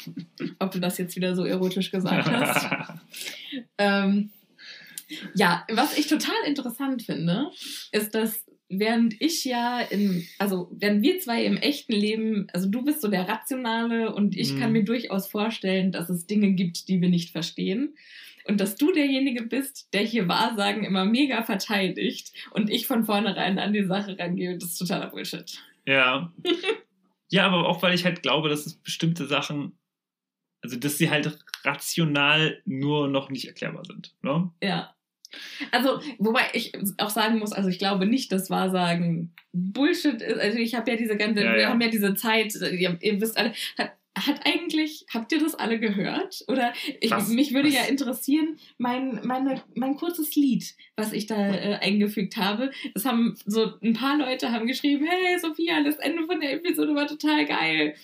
[0.59, 2.69] ob du das jetzt wieder so erotisch gesagt hast.
[3.79, 4.31] ähm,
[5.35, 7.51] ja, was ich total interessant finde,
[7.93, 12.83] ist, dass während ich ja in, also während wir zwei im echten Leben, also du
[12.83, 14.59] bist so der Rationale und ich Mhm.
[14.59, 17.95] kann mir durchaus vorstellen, dass es Dinge gibt, die wir nicht verstehen.
[18.45, 23.59] Und dass du derjenige bist, der hier Wahrsagen immer mega verteidigt und ich von vornherein
[23.59, 25.61] an die Sache rangehe, das ist totaler Bullshit.
[25.87, 26.33] Ja.
[27.33, 29.79] ja, aber auch weil ich halt glaube, dass es bestimmte Sachen,
[30.63, 34.15] also dass sie halt rational nur noch nicht erklärbar sind.
[34.21, 34.51] Ne?
[34.63, 34.95] Ja.
[35.71, 40.39] Also, wobei ich auch sagen muss, also ich glaube nicht, dass Wahrsagen Bullshit ist.
[40.39, 41.69] Also ich habe ja diese ganze, Ja, wir ja.
[41.71, 45.81] haben ja diese Zeit, ihr, ihr wisst alle, hat, hat eigentlich, habt ihr das alle
[45.81, 46.45] gehört?
[46.49, 47.29] Oder ich, Was?
[47.29, 47.75] mich würde Was?
[47.75, 52.71] ja interessieren, mein, meine, mein kurzes Lied, was ich da äh, eingefügt habe.
[52.95, 56.95] Das haben so ein paar Leute haben geschrieben, hey Sophia, das Ende von der Episode
[56.95, 57.95] war total geil.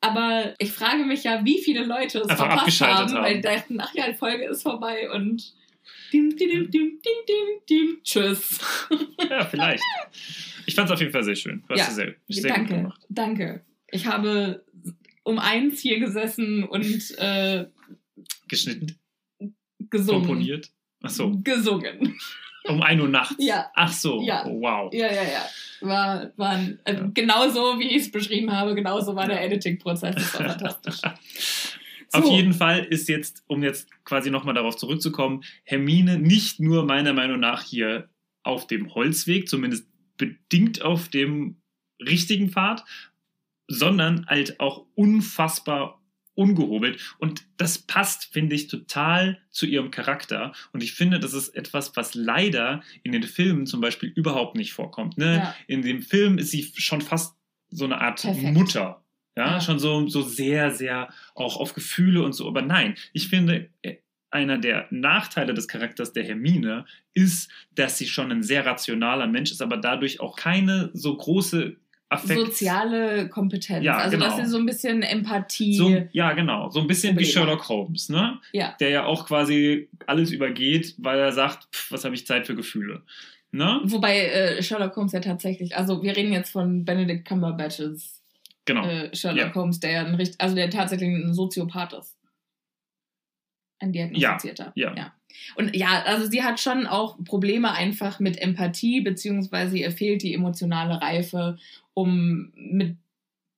[0.00, 3.80] Aber ich frage mich ja, wie viele Leute es Einfach verpasst haben, weil die dachten,
[3.80, 5.54] ach ja, die Folge ist vorbei und
[6.12, 6.70] dim, dim,
[7.68, 8.58] dim, tschüss.
[9.30, 9.82] Ja, vielleicht.
[10.66, 11.62] Ich fand es auf jeden Fall sehr schön.
[11.68, 13.00] Du hast Ja, es sehr, sehr gut danke, gemacht.
[13.08, 13.64] danke.
[13.94, 14.64] Ich habe
[15.24, 17.66] um eins hier gesessen und äh,
[18.48, 18.98] Geschnitten,
[19.90, 20.26] gesungen.
[20.26, 20.70] komponiert.
[21.02, 22.18] Ach so, Gesungen.
[22.68, 23.34] um 1 Uhr nachts.
[23.38, 23.70] Ja.
[23.74, 24.44] Ach so, Ja.
[24.46, 24.92] oh, wow.
[24.92, 25.46] Ja, ja, ja.
[25.80, 27.10] War, war äh, Ja.
[27.12, 30.14] genauso, wie ich es beschrieben habe, genauso war der Editing-Prozess.
[30.14, 31.00] Das war fantastisch.
[32.14, 32.32] Auf So.
[32.36, 37.40] jeden Fall ist jetzt, um jetzt quasi nochmal darauf zurückzukommen, Hermine nicht nur meiner Meinung
[37.40, 38.10] nach hier
[38.42, 39.86] auf dem Holzweg, zumindest
[40.18, 41.56] bedingt auf dem
[42.00, 42.84] richtigen Pfad,
[43.72, 46.00] sondern halt auch unfassbar
[46.34, 47.14] ungehobelt.
[47.18, 50.52] Und das passt, finde ich, total zu ihrem Charakter.
[50.72, 54.72] Und ich finde, das ist etwas, was leider in den Filmen zum Beispiel überhaupt nicht
[54.72, 55.18] vorkommt.
[55.18, 55.36] Ne?
[55.36, 55.54] Ja.
[55.66, 57.36] In dem Film ist sie schon fast
[57.70, 58.54] so eine Art Perfekt.
[58.54, 59.04] Mutter.
[59.36, 59.60] Ja, Ja.
[59.60, 62.46] schon so, so sehr, sehr auch auf Gefühle und so.
[62.48, 63.96] Aber nein, ich finde, äh,
[64.30, 69.50] einer der Nachteile des Charakters der Hermine ist, dass sie schon ein sehr rationaler Mensch
[69.50, 71.76] ist, aber dadurch auch keine so große
[72.12, 72.40] Affekt.
[72.40, 73.84] Soziale Kompetenz.
[73.84, 74.44] Ja, also, dass genau.
[74.44, 75.74] sie so ein bisschen Empathie.
[75.74, 76.70] So, ja, genau.
[76.70, 77.24] So ein bisschen wie.
[77.24, 78.38] Sherlock Holmes, ne?
[78.52, 78.74] ja.
[78.80, 82.54] Der ja auch quasi alles übergeht, weil er sagt, pff, was habe ich Zeit für
[82.54, 83.02] Gefühle.
[83.50, 83.80] Ne?
[83.84, 88.22] Wobei äh, Sherlock Holmes ja tatsächlich, also wir reden jetzt von Benedict Cumberbatches
[88.64, 88.86] Genau.
[88.86, 89.54] äh, Sherlock Ja.
[89.54, 92.16] Holmes, der ja ein also der tatsächlich ein Soziopath ist.
[93.82, 94.72] Ein diagnostizierter.
[94.76, 95.12] Ja, ja.
[95.56, 100.34] Und ja, also sie hat schon auch Probleme einfach mit Empathie, beziehungsweise ihr fehlt die
[100.34, 101.58] emotionale Reife,
[101.94, 102.96] um mit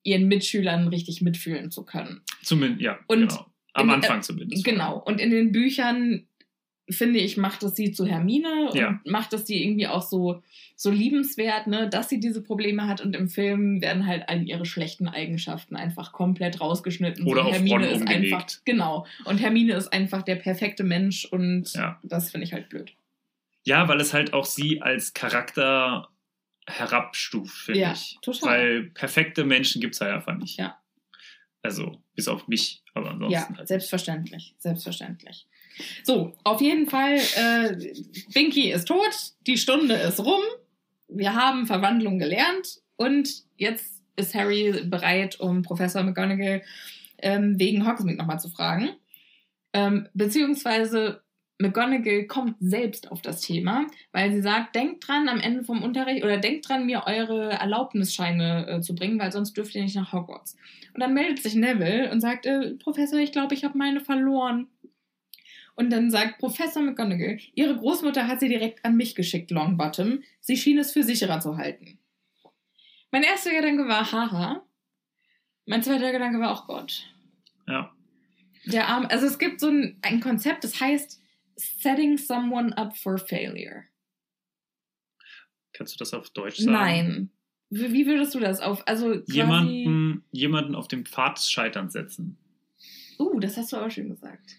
[0.03, 2.23] ihren Mitschülern richtig mitfühlen zu können.
[2.43, 3.47] Zumindest, ja, Und genau.
[3.75, 4.65] Am in- Anfang zumindest.
[4.65, 4.99] Genau.
[4.99, 6.27] Und in den Büchern
[6.91, 9.01] finde ich, macht es sie zu Hermine und Ja.
[9.07, 10.43] macht es sie irgendwie auch so,
[10.77, 13.01] so liebenswert, ne, dass sie diese Probleme hat.
[13.01, 17.27] Und im Film werden halt all ihre schlechten Eigenschaften einfach komplett rausgeschnitten.
[17.27, 18.35] Oder so, auf Hermine Ron ist umgelegt.
[18.35, 19.07] einfach, genau.
[19.25, 21.99] Und Hermine ist einfach der perfekte Mensch und Ja.
[22.03, 22.93] das finde ich halt blöd.
[23.65, 26.09] Ja, weil es halt auch sie als Charakter
[26.67, 28.19] herabstuft, finde Ja, ich.
[28.23, 28.49] total.
[28.51, 30.59] Weil perfekte Menschen gibt es halt einfach nicht.
[30.59, 30.79] Ja.
[31.63, 33.33] Also, bis auf mich, aber ansonsten.
[33.53, 33.69] Ja, halt.
[33.69, 35.47] selbstverständlich, selbstverständlich.
[36.03, 37.77] So, auf jeden Fall, äh,
[38.33, 40.43] Binky ist tot, die Stunde ist rum,
[41.09, 46.63] wir haben Verwandlung gelernt und jetzt ist Harry bereit, um Professor McGonagall
[47.19, 48.91] ähm, wegen Hogsmeade nochmal zu fragen.
[49.73, 51.23] Ähm, beziehungsweise
[51.59, 56.25] McGonagall kommt selbst auf das Thema, weil sie sagt, denkt dran am Ende vom Unterricht
[56.25, 60.13] oder denkt dran, mir eure Erlaubnisscheine äh, zu bringen, weil sonst dürft ihr nicht nach
[60.13, 60.57] Hogwarts.
[60.95, 64.69] Und dann meldet sich Neville und sagt, äh, Professor, ich glaube, ich habe meine verloren.
[65.77, 70.23] Und dann sagt Professor McGonagall, ihre Großmutter hat sie direkt an mich geschickt, Longbottom.
[70.41, 71.99] Sie schien es für sicherer zu halten.
[73.11, 74.65] Mein erster Gedanke war, haha.
[75.67, 77.11] Mein zweiter Gedanke war, auch Gott.
[77.67, 77.93] Ja.
[78.67, 81.23] Der Arm, also es gibt so ein, ein Konzept, das heißt
[81.57, 83.85] setting someone up for failure.
[85.73, 86.73] Kannst du das auf Deutsch sagen?
[86.73, 87.31] Nein.
[87.71, 92.39] Wie, wie würdest du das auf, also Jemanden, jemanden auf dem Pfad des Scheiterns setzen.
[93.19, 94.57] uh, das hast du auch schön gesagt.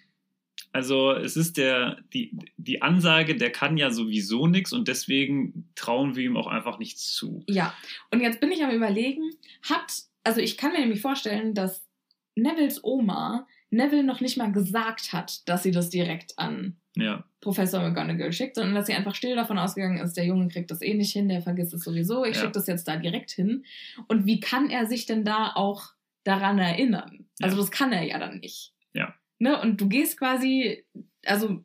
[0.76, 6.18] Also es ist der, die, die Ansage, der kann ja sowieso nichts und deswegen trauen
[6.18, 7.46] wir ihm auch einfach nichts zu.
[7.48, 7.74] Ja,
[8.12, 9.22] und jetzt bin ich am überlegen,
[9.70, 9.94] hat,
[10.26, 11.88] also ich kann mir nämlich vorstellen, dass
[12.36, 17.24] Nevilles Oma Neville noch nicht mal gesagt hat, dass sie das direkt an Ja.
[17.40, 20.82] Professor McGonagall schickt, sondern dass sie einfach still davon ausgegangen ist, der Junge kriegt das
[20.82, 22.42] eh nicht hin, der vergisst es sowieso, ich Ja.
[22.42, 23.64] schicke das jetzt da direkt hin.
[24.10, 25.94] Und wie kann er sich denn da auch
[26.26, 27.28] daran erinnern.
[27.42, 27.62] Also Ja.
[27.62, 28.74] das kann er ja dann nicht.
[28.94, 29.14] Ja.
[29.40, 29.60] Ne?
[29.62, 30.86] Und du gehst quasi,
[31.26, 31.64] also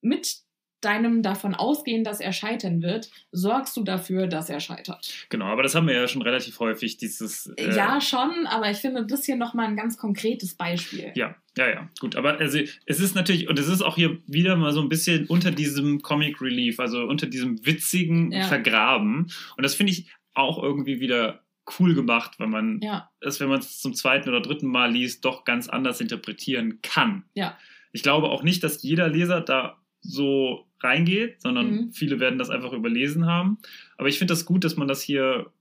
[0.00, 0.38] mit
[0.80, 5.26] deinem davon ausgehen, dass er scheitern wird, sorgst du dafür, dass er scheitert.
[5.28, 7.52] Genau, aber das haben wir ja schon relativ häufig, dieses.
[7.56, 11.12] äh, ja, schon, aber ich finde das hier nochmal ein ganz konkretes Beispiel.
[11.14, 12.16] Ja, ja, ja, gut.
[12.16, 15.26] Aber also, es ist natürlich, und es ist auch hier wieder mal so ein bisschen
[15.26, 18.44] unter diesem Comic Relief, also unter diesem witzigen Ja.
[18.44, 19.30] Vergraben.
[19.56, 21.42] Und das finde ich auch irgendwie wieder
[21.78, 25.24] cool gemacht, weil man Ja, es, wenn man es zum zweiten oder dritten Mal liest,
[25.24, 27.24] doch ganz anders interpretieren kann.
[27.34, 27.56] Ja.
[27.92, 31.92] Ich glaube auch nicht, dass jeder Leser da so reingeht, sondern Mhm.
[31.92, 33.58] viele werden das einfach überlesen haben.
[33.98, 35.52] Aber ich finde das gut, dass man das hier,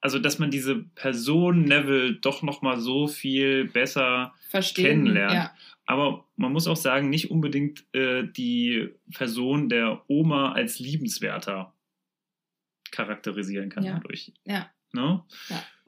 [0.00, 4.84] also dass man diese Person Neville doch noch mal so viel besser verstehen.
[5.04, 5.34] Kennenlernen.
[5.36, 5.54] Ja,
[5.86, 11.72] aber man muss auch sagen, nicht unbedingt äh, die Person der Oma als liebenswerter
[12.90, 13.94] charakterisieren kann Ja.
[13.94, 14.32] dadurch.
[14.44, 14.70] ja.
[14.96, 15.22] Ne?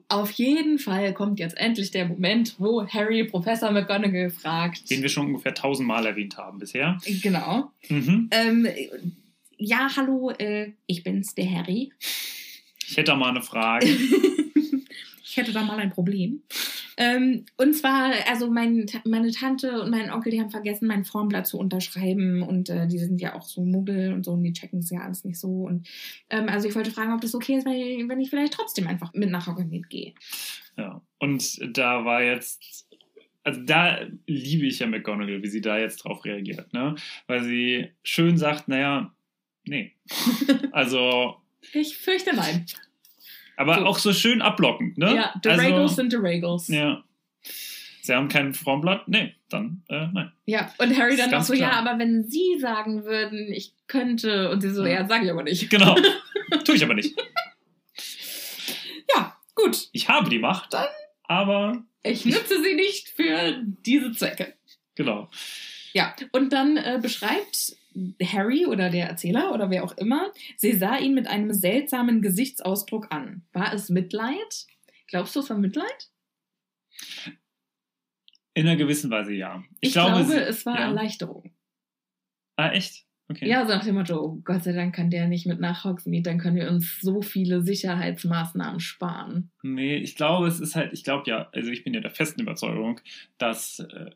[0.07, 4.89] Auf jeden Fall kommt jetzt endlich der Moment, wo Harry Professor McGonagall fragt.
[4.89, 6.97] Den wir schon ungefähr tausendmal erwähnt haben bisher.
[7.21, 7.71] Genau.
[7.89, 8.29] Mhm.
[8.31, 8.67] Ähm,
[9.57, 11.91] ja, hallo, äh, ich bin's, der Harry.
[12.87, 13.85] Ich hätte da mal eine Frage.
[15.23, 16.41] ich hätte da mal ein Problem.
[16.99, 21.47] Ähm, und zwar, also mein, meine Tante und mein Onkel, die haben vergessen, mein Formblatt
[21.47, 22.41] zu unterschreiben.
[22.41, 24.99] Und äh, die sind ja auch so Muggel und so und die checken es ja
[24.99, 25.63] alles nicht so.
[25.63, 25.87] Und
[26.29, 29.29] ähm, also ich wollte fragen, ob das okay ist, wenn, ich vielleicht trotzdem einfach mit
[29.29, 30.13] nach Hogsmeade gehe.
[30.77, 31.01] Ja.
[31.19, 32.85] Und da war jetzt,
[33.45, 36.95] also da liebe ich ja McGonagall, wie sie da jetzt drauf reagiert, ne?
[37.27, 39.13] Weil sie schön sagt, naja,
[39.63, 39.93] nee.
[40.73, 41.37] Also,
[41.71, 42.65] Ich fürchte nein.
[43.59, 43.85] Aber So.
[43.85, 45.15] auch so schön ablockend, ne?
[45.15, 46.67] Ja, the also, Regals sind the Regals.
[46.69, 47.03] Ja.
[48.01, 49.07] Sie haben kein Formblatt?
[49.07, 50.31] Nee, dann, äh, nein.
[50.45, 51.71] Ja, und Harry dann noch so, klar.
[51.71, 55.01] ja, aber wenn Sie sagen würden, ich könnte, und sie so, Ja.
[55.01, 55.69] ja, sage ich aber nicht.
[55.69, 55.95] Genau.
[56.65, 57.15] Tue ich aber nicht.
[59.15, 59.89] Ja, gut.
[59.91, 60.87] Ich habe die Macht, Dann-
[61.23, 64.53] aber Ich nutze sie nicht für diese Zwecke.
[64.95, 65.29] genau.
[65.93, 67.75] Ja, und dann äh, beschreibt
[68.23, 73.07] Harry oder der Erzähler oder wer auch immer, sie sah ihn mit einem seltsamen Gesichtsausdruck
[73.11, 73.43] an.
[73.53, 74.67] War es Mitleid?
[75.07, 76.09] Glaubst du, es war Mitleid?
[78.53, 79.63] In einer gewissen Weise ja.
[79.79, 80.87] Ich, glaube, glaube, sie- es war ja.
[80.87, 81.51] Erleichterung.
[82.57, 83.05] Ah, echt?
[83.31, 83.47] Okay.
[83.47, 86.23] Ja, so nach dem Motto, oh Gott sei Dank kann der nicht mit nach Hogsmeade,
[86.23, 89.51] dann können wir uns so viele Sicherheitsmaßnahmen sparen.
[89.61, 92.41] Nee, ich glaube, es ist halt, ich glaube ja, also ich bin ja der festen
[92.41, 92.99] Überzeugung,
[93.37, 94.09] dass äh,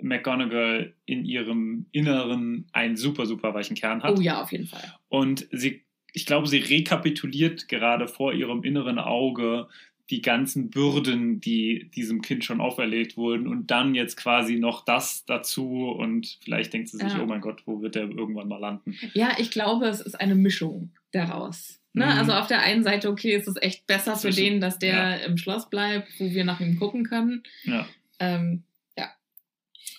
[0.00, 4.18] McGonagall in ihrem Inneren einen super, super weichen Kern hat.
[4.18, 4.94] Oh ja, auf jeden Fall.
[5.08, 5.82] Und sie,
[6.12, 9.68] ich glaube, sie rekapituliert gerade vor ihrem inneren Auge
[10.10, 15.26] die ganzen Bürden, die diesem Kind schon auferlegt wurden und dann jetzt quasi noch das
[15.26, 17.22] dazu und vielleicht denkt sie sich, Ja.
[17.22, 18.96] oh mein Gott, wo wird der irgendwann mal landen?
[19.12, 21.78] Ja, ich glaube, es ist eine Mischung daraus.
[21.92, 22.06] Ne?
[22.06, 22.12] Mhm.
[22.12, 24.94] Also auf der einen Seite, okay, es ist echt besser für Zwischen- den, dass der
[24.94, 25.14] ja.
[25.26, 27.42] im Schloss bleibt, wo wir nach ihm gucken können.
[27.64, 27.86] Ja.
[28.18, 28.62] Ähm,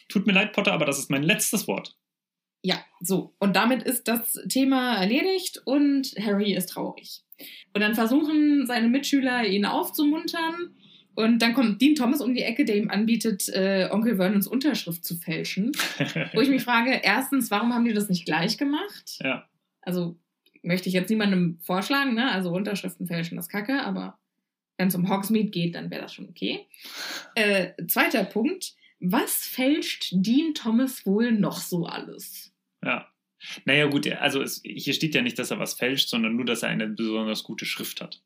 [0.09, 1.95] Tut mir leid, Potter, aber das ist mein letztes Wort.
[2.61, 3.33] ja, so.
[3.39, 7.21] Und damit ist das Thema erledigt und Harry ist traurig.
[7.73, 10.75] Und dann versuchen seine Mitschüler, ihn aufzumuntern.
[11.15, 15.05] Und dann kommt Dean Thomas um die Ecke, der ihm anbietet, äh, Onkel Vernons Unterschrift
[15.05, 15.71] zu fälschen.
[16.33, 19.19] Wo ich mich frage, erstens, warum haben die das nicht gleich gemacht?
[19.23, 19.47] ja.
[19.81, 20.17] also
[20.61, 22.31] möchte ich jetzt niemandem vorschlagen, ne?
[22.31, 24.17] Also Unterschriften fälschen das Kacke, aber
[24.77, 26.67] wenn es um Hogsmeade geht, dann wäre das schon okay.
[27.35, 28.73] Äh, zweiter Punkt.
[28.99, 32.51] Was fälscht Dean Thomas wohl noch so alles?
[32.83, 33.07] Ja.
[33.63, 36.63] Naja, gut, also es, hier steht ja nicht, dass er was fälscht, sondern nur, dass
[36.63, 38.21] er eine besonders gute Schrift hat.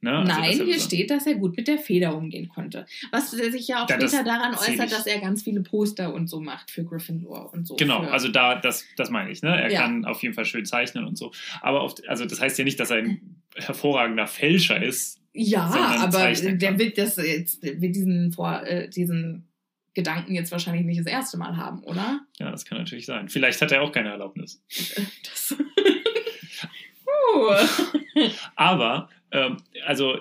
[0.00, 0.10] Ne?
[0.10, 2.86] Also, Nein, er hier beson- steht, dass er gut mit der Feder umgehen konnte.
[3.12, 6.40] Was sich ja auch das später daran äußert, dass er ganz viele Poster und so
[6.40, 7.76] macht für Gryffindor und so.
[7.76, 9.50] Genau, also da, das, das meine ich, ne?
[9.60, 9.82] Er Ja.
[9.82, 11.30] kann auf jeden Fall schön zeichnen und so.
[11.60, 15.20] Aber oft, also das heißt ja nicht, dass er ein hervorragender Fälscher ist.
[15.32, 15.62] Ja,
[16.00, 19.46] aber der wird das jetzt, wird diesen, vor, äh, diesen
[19.94, 22.20] Gedanken jetzt wahrscheinlich nicht das erste Mal haben, oder?
[22.38, 23.28] Ja, das kann natürlich sein.
[23.28, 24.62] Vielleicht hat er auch keine Erlaubnis.
[25.24, 25.56] Das.
[27.06, 28.28] uh.
[28.56, 30.18] Aber, ähm, also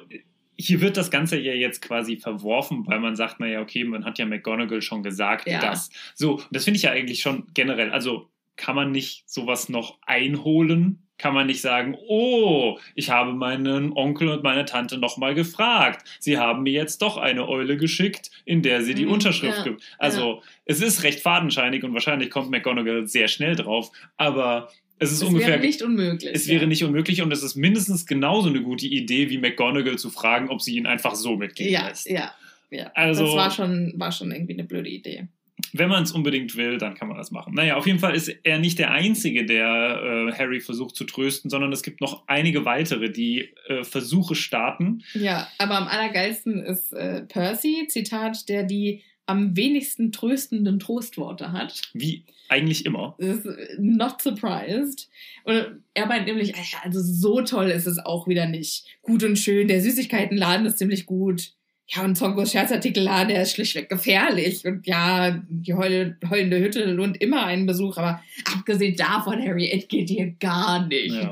[0.57, 4.19] hier wird das Ganze ja jetzt quasi verworfen, weil man sagt, naja, okay, man hat
[4.19, 5.61] ja McGonagall schon gesagt, Ja.
[5.61, 5.89] das.
[6.15, 11.07] So, das finde ich ja eigentlich schon generell, also kann man nicht sowas noch einholen?
[11.19, 16.07] Kann man nicht sagen, oh, ich habe meinen Onkel und meine Tante nochmal gefragt.
[16.19, 19.63] Sie haben mir jetzt doch eine Eule geschickt, in der sie die Mhm, Unterschrift ja,
[19.65, 19.83] gibt.
[19.99, 25.21] Also, es ist recht fadenscheinig und wahrscheinlich kommt McGonagall sehr schnell drauf, aber es ist
[25.21, 26.31] Es ungefähr wäre nicht unmöglich.
[26.33, 26.55] es ja.
[26.55, 30.49] wäre nicht unmöglich und es ist mindestens genauso eine gute Idee, wie McGonagall zu fragen,
[30.49, 32.09] ob sie ihn einfach so mitgehen Ja, lässt.
[32.09, 32.33] ja,
[32.71, 32.91] ja.
[32.95, 35.27] Also- das war schon, war schon irgendwie eine blöde Idee.
[35.73, 37.53] Wenn man es unbedingt will, dann kann man das machen.
[37.53, 41.49] Naja, auf jeden Fall ist er nicht der Einzige, der äh, Harry versucht zu trösten,
[41.49, 45.03] sondern es gibt noch einige weitere, die äh, Versuche starten.
[45.13, 51.83] Ja, aber am allergeilsten ist äh, Percy, Zitat, der die am wenigsten tröstenden Trostworte hat.
[51.93, 53.13] Wie eigentlich immer.
[53.19, 53.47] Ist
[53.77, 55.07] not surprised.
[55.43, 58.87] Und er meint nämlich, also so toll ist es auch wieder nicht.
[59.03, 61.53] Gut und schön, der Süßigkeitenladen ist ziemlich gut.
[61.91, 64.63] Ja, und Zongos Scherzartikelladen, der ist schlichtweg gefährlich.
[64.63, 68.21] Und ja, die heul heulende Hütte lohnt immer einen Besuch, aber
[68.53, 71.15] abgesehen davon, Harry, es geht dir gar nichts.
[71.15, 71.31] Ja.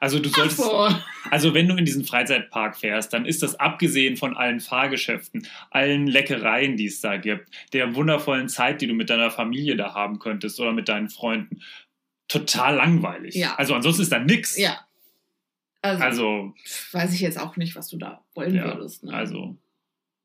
[0.00, 0.88] Also du solltest, so.
[1.30, 6.06] also wenn du in diesen Freizeitpark fährst, dann ist das abgesehen von allen Fahrgeschäften, allen
[6.06, 10.20] Leckereien, die es da gibt, der wundervollen Zeit, die du mit deiner Familie da haben
[10.20, 11.62] könntest oder mit deinen Freunden,
[12.28, 13.34] total langweilig.
[13.34, 13.56] Ja.
[13.56, 14.56] Also ansonsten ist da nix.
[14.56, 14.78] Ja.
[15.82, 16.54] Also, Also,
[16.92, 19.04] weiß ich jetzt auch nicht, was du da wollen ja, würdest.
[19.04, 19.12] Ne?
[19.14, 19.56] also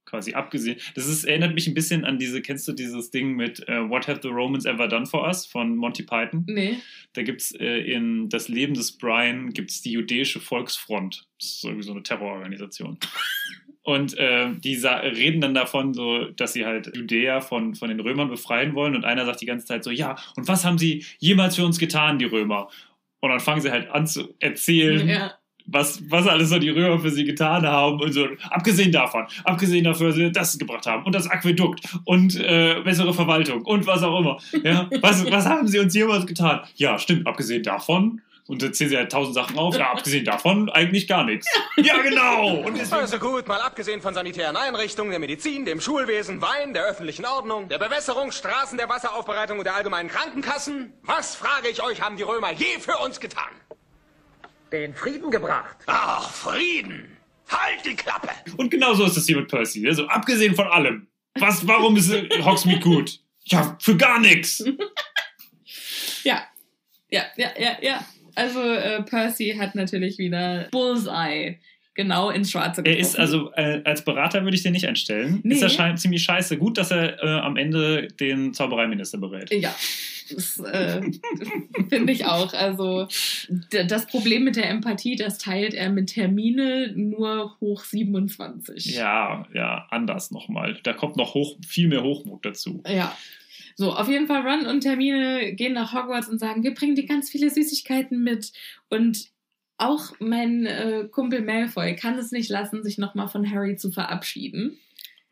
[0.05, 0.79] quasi abgesehen.
[0.93, 4.07] Das ist, erinnert mich ein bisschen an diese, kennst du dieses Ding mit äh, What
[4.07, 6.43] Have the Romans Ever Done for Us von Monty Python?
[6.47, 6.77] Nee.
[7.13, 11.27] Da gibt es äh, in Das Leben des Brian gibt's die jüdische Volksfront.
[11.39, 12.99] Das ist irgendwie so eine Terrororganisation.
[13.81, 18.29] Und äh, die reden dann davon, so, dass sie halt Judäa von, von den Römern
[18.29, 18.95] befreien wollen.
[18.95, 21.79] Und einer sagt die ganze Zeit so, ja, und was haben sie jemals für uns
[21.79, 22.69] getan, die Römer?
[23.19, 25.37] Und dann fangen sie halt an zu erzählen, Ja.
[25.65, 27.99] Was, was alles so die Römer für sie getan haben.
[28.01, 32.39] Und so, abgesehen davon, abgesehen dafür, dass sie das gebracht haben und das Aquädukt und
[32.39, 34.39] äh, bessere Verwaltung und was auch immer.
[34.63, 36.61] Ja, was, was haben sie uns jemals getan?
[36.75, 38.21] Ja, stimmt, abgesehen davon.
[38.45, 39.77] Und dann zählen sie halt tausend Sachen auf.
[39.77, 41.47] Ja, abgesehen davon eigentlich gar nichts.
[41.77, 42.57] Ja, genau.
[42.57, 46.83] Und deswegen, Also gut, mal abgesehen von sanitären Einrichtungen, der Medizin, dem Schulwesen, Wein, der
[46.83, 50.91] öffentlichen Ordnung, der Bewässerung, Straßen, der Wasseraufbereitung und der allgemeinen Krankenkassen.
[51.03, 53.49] Was, frage ich euch, haben die Römer je für uns getan?
[54.73, 55.77] Den Frieden gebracht.
[55.85, 57.15] Ach, Frieden!
[57.47, 58.29] Halt die Klappe!
[58.57, 59.87] und genau so ist es hier mit Percy.
[59.87, 61.07] Also abgesehen von allem.
[61.37, 63.19] Was, warum ist äh, Hogsmeade gut?
[63.45, 64.63] Ja, für gar nichts.
[66.23, 66.41] Ja,
[67.09, 68.05] ja, ja, ja, ja.
[68.33, 71.59] Also äh, Percy hat natürlich wieder Bullseye
[71.95, 73.01] genau ins Schwarze Er getroffen.
[73.01, 75.41] ist also, äh, als Berater würde ich den nicht einstellen.
[75.43, 75.55] Nee.
[75.55, 76.57] Ist er ziemlich scheiße.
[76.57, 79.51] Gut, dass er äh, am Ende den Zaubereiminister berät.
[79.51, 79.75] Ja,
[80.29, 81.01] das äh,
[81.89, 82.53] finde ich auch.
[82.53, 83.07] Also
[83.69, 88.95] das Problem mit der Empathie, das teilt er mit Hermine nur hoch 27.
[88.95, 90.79] Ja, ja, anders nochmal.
[90.83, 92.83] Da kommt noch hoch, viel mehr Hochmut dazu.
[92.87, 93.15] Ja.
[93.75, 97.07] So, auf jeden Fall Ron und Hermine gehen nach Hogwarts und sagen, wir bringen dir
[97.07, 98.51] ganz viele Süßigkeiten mit.
[98.89, 99.31] Und
[99.77, 104.77] auch mein äh, Kumpel Malfoy kann es nicht lassen, sich nochmal von Harry zu verabschieden.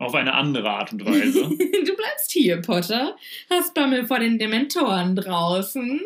[0.02, 1.42] Auf eine andere Art und Weise.
[1.50, 3.16] du bleibst hier, Potter.
[3.52, 6.02] Hast Bammel vor den Dementoren draußen.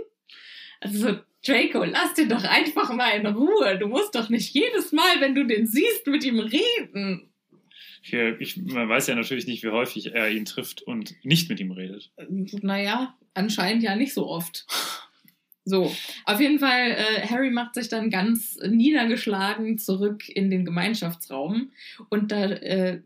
[0.82, 3.78] Also, Draco, lass den doch einfach mal in Ruhe.
[3.80, 7.30] Du musst doch nicht jedes Mal, wenn du den siehst, mit ihm reden.
[8.02, 11.62] Hier, ich, man weiß ja natürlich nicht, wie häufig er ihn trifft und nicht mit
[11.62, 12.12] ihm redet.
[12.62, 14.66] Naja, anscheinend ja nicht so oft.
[15.64, 15.90] So,
[16.26, 21.72] auf jeden Fall, äh, Harry macht sich dann ganz niedergeschlagen zurück in den Gemeinschaftsraum.
[22.10, 23.02] Und da äh,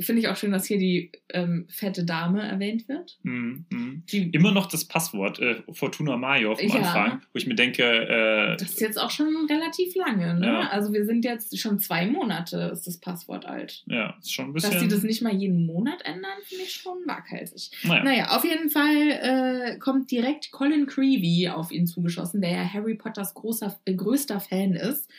[0.00, 3.18] finde ich auch schön, dass hier die ähm, fette Dame erwähnt wird.
[3.22, 3.64] Mhm.
[4.10, 6.74] Die, Immer noch das Passwort äh, Fortuna Major am Ja.
[6.76, 10.34] Anfang, wo ich mir denke, äh, das ist jetzt auch schon relativ lange.
[10.34, 10.46] Ne?
[10.46, 10.68] Ja.
[10.68, 13.84] Also wir sind jetzt schon zwei Monate, ist das Passwort alt.
[13.86, 14.88] ja, ist schon ein Dass sie bisschen.
[14.90, 17.70] das nicht mal jeden Monat ändern, finde ich schon waghalsig.
[17.84, 18.02] naja.
[18.04, 19.10] Naja, auf jeden Fall
[19.74, 24.40] äh, kommt direkt Colin Creevy auf ihn zugeschossen, der ja Harry Potters großer, äh, größter
[24.40, 25.10] Fan ist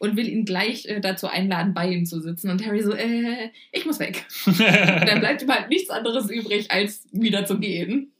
[0.00, 2.50] und will ihn gleich äh, dazu einladen, bei ihm zu sitzen.
[2.50, 4.24] Und Harry so, äh, ich muss weg.
[4.46, 4.58] Und
[5.08, 8.12] dann bleibt ihm halt nichts anderes übrig, als wieder zu gehen.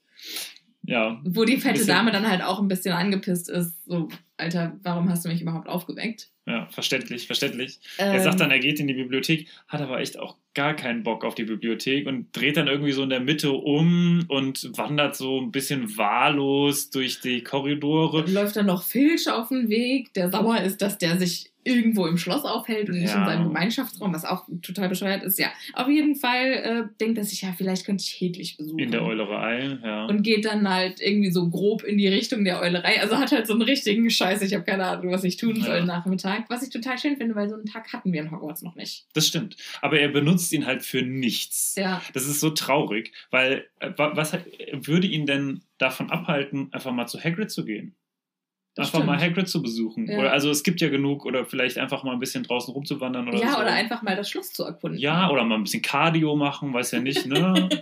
[0.83, 3.75] ja, Wo die fette Dame dann halt auch ein bisschen angepisst ist.
[3.87, 6.29] So, Alter, warum hast du mich überhaupt aufgeweckt?
[6.47, 7.79] ja, verständlich, verständlich.
[7.97, 11.03] Ähm, Er sagt dann, er geht in die Bibliothek, hat aber echt auch gar keinen
[11.03, 15.17] Bock auf die Bibliothek und dreht dann irgendwie so in der Mitte um und wandert
[15.17, 18.31] so ein bisschen wahllos durch die Korridore.
[18.31, 22.17] läuft dann noch Filch auf den Weg, der sauer ist, dass der sich irgendwo im
[22.19, 23.21] Schloss aufhält und nicht Ja.
[23.21, 25.39] in seinem Gemeinschaftsraum, was auch total bescheuert ist.
[25.39, 28.79] Ja, auf jeden Fall äh, denkt er sich, ja, vielleicht könnte ich Hedwig besuchen.
[28.79, 30.07] In der Eulerei, ja.
[30.07, 33.01] Und geht dann halt irgendwie so grob in die Richtung der Eulerei.
[33.01, 35.79] Also hat halt so einen richtigen Scheiß, ich habe keine Ahnung, was ich tun soll
[35.79, 35.85] Ja.
[35.85, 36.45] Nachmittag.
[36.49, 39.07] Was ich total schön finde, weil so einen Tag hatten wir in Hogwarts noch nicht.
[39.15, 39.57] Das stimmt.
[39.81, 41.75] Aber er benutzt ihn halt für nichts.
[41.77, 42.03] Ja.
[42.13, 44.33] Das ist so traurig, weil äh, wa- was
[44.73, 47.95] würde ihn denn davon abhalten, einfach mal zu Hagrid zu gehen?
[48.77, 49.33] Das einfach mal stimmt.
[49.37, 50.09] Hagrid zu besuchen.
[50.11, 50.19] Ja.
[50.19, 53.39] Oder, also es gibt ja genug, oder vielleicht einfach mal ein bisschen draußen rumzuwandern oder
[53.39, 53.59] ja, so.
[53.59, 54.99] oder einfach mal das Schloss zu erkunden.
[54.99, 57.69] Ja, oder mal ein bisschen Cardio machen, weiß ja nicht, ne?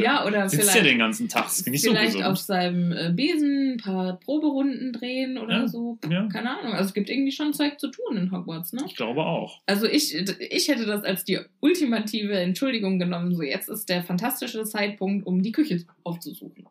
[0.00, 3.12] Ja, oder Sitzt ja vielleicht- den ganzen Tag, ist nicht so Vielleicht auf seinem äh,
[3.12, 5.98] Besen ein paar Proberunden drehen oder Ja, so.
[6.10, 6.26] ja.
[6.28, 6.72] Keine Ahnung.
[6.72, 8.82] Also es gibt irgendwie schon Zeug zu tun in Hogwarts, ne?
[8.86, 9.60] Ich glaube auch.
[9.66, 13.34] Also ich, ich hätte das als die ultimative Entschuldigung genommen.
[13.34, 16.66] So, jetzt ist der fantastische Zeitpunkt, um die Küche aufzusuchen.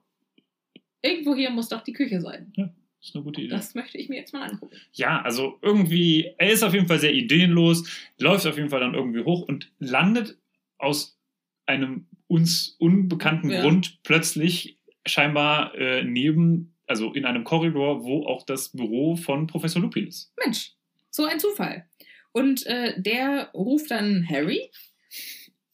[1.02, 2.52] Irgendwo hier muss doch die Küche sein.
[3.02, 3.52] Ist eine gute Idee.
[3.52, 4.76] Das möchte ich mir jetzt mal angucken.
[4.94, 8.94] Ja, also irgendwie, er ist auf jeden Fall sehr ideenlos, läuft auf jeden Fall dann
[8.94, 10.38] irgendwie hoch und landet
[10.78, 11.18] aus
[11.66, 13.62] einem uns unbekannten Ja.
[13.62, 19.82] Grund plötzlich scheinbar äh, neben, also in einem Korridor, wo auch das Büro von Professor
[19.82, 20.34] Lupin ist.
[20.44, 20.74] Mensch,
[21.10, 21.86] so ein Zufall.
[22.32, 24.70] Und äh, der ruft dann Harry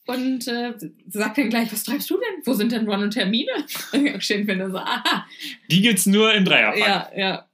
[0.07, 0.73] und äh,
[1.09, 2.45] sagt dann gleich, was treibst du denn?
[2.45, 3.51] Wo sind denn Ron und Hermine?
[4.19, 5.25] Schön finde so, aha,
[5.71, 6.79] Die gibt's nur im Dreierpack.
[6.79, 7.45] Ja, ja.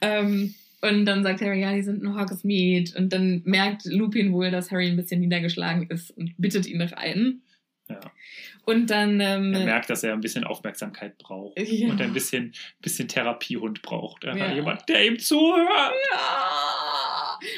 [0.00, 2.92] Ähm, und dann sagt Harry, ja, die sind ein Hogsmeade.
[2.96, 6.92] Und dann merkt Lupin wohl, dass Harry ein bisschen niedergeschlagen ist und bittet ihn nach
[6.92, 7.40] ein.
[7.88, 8.00] Ja.
[8.66, 11.88] Und dann, ähm, Er merkt, dass er ein bisschen Aufmerksamkeit braucht Ja.
[11.88, 14.24] und ein bisschen, bisschen Therapiehund braucht.
[14.24, 14.52] Ja.
[14.52, 15.94] jemand, der ihm zuhört.
[16.12, 16.75] ja,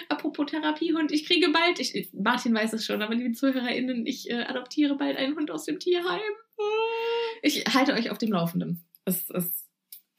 [0.09, 4.43] apropos Therapiehund, ich kriege bald, ich, Martin weiß es schon, aber liebe ZuhörerInnen, ich äh,
[4.43, 6.20] adoptiere bald einen Hund aus dem Tierheim.
[7.43, 8.85] Ich halte euch auf dem Laufenden.
[9.05, 9.68] Es ist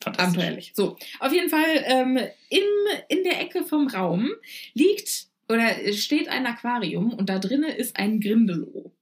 [0.02, 0.38] Fantastisch.
[0.38, 0.72] Abenteuerlich.
[0.76, 2.18] So, auf jeden Fall ähm,
[2.50, 2.64] im,
[3.10, 4.32] in der Ecke vom Raum
[4.74, 8.94] liegt oder steht ein Aquarium und da drinnen ist ein Grindelow.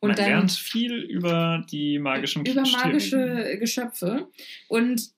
[0.00, 4.28] Und Man dann lernt viel über die magischen über magische Geschöpfe.
[4.68, 5.10] Und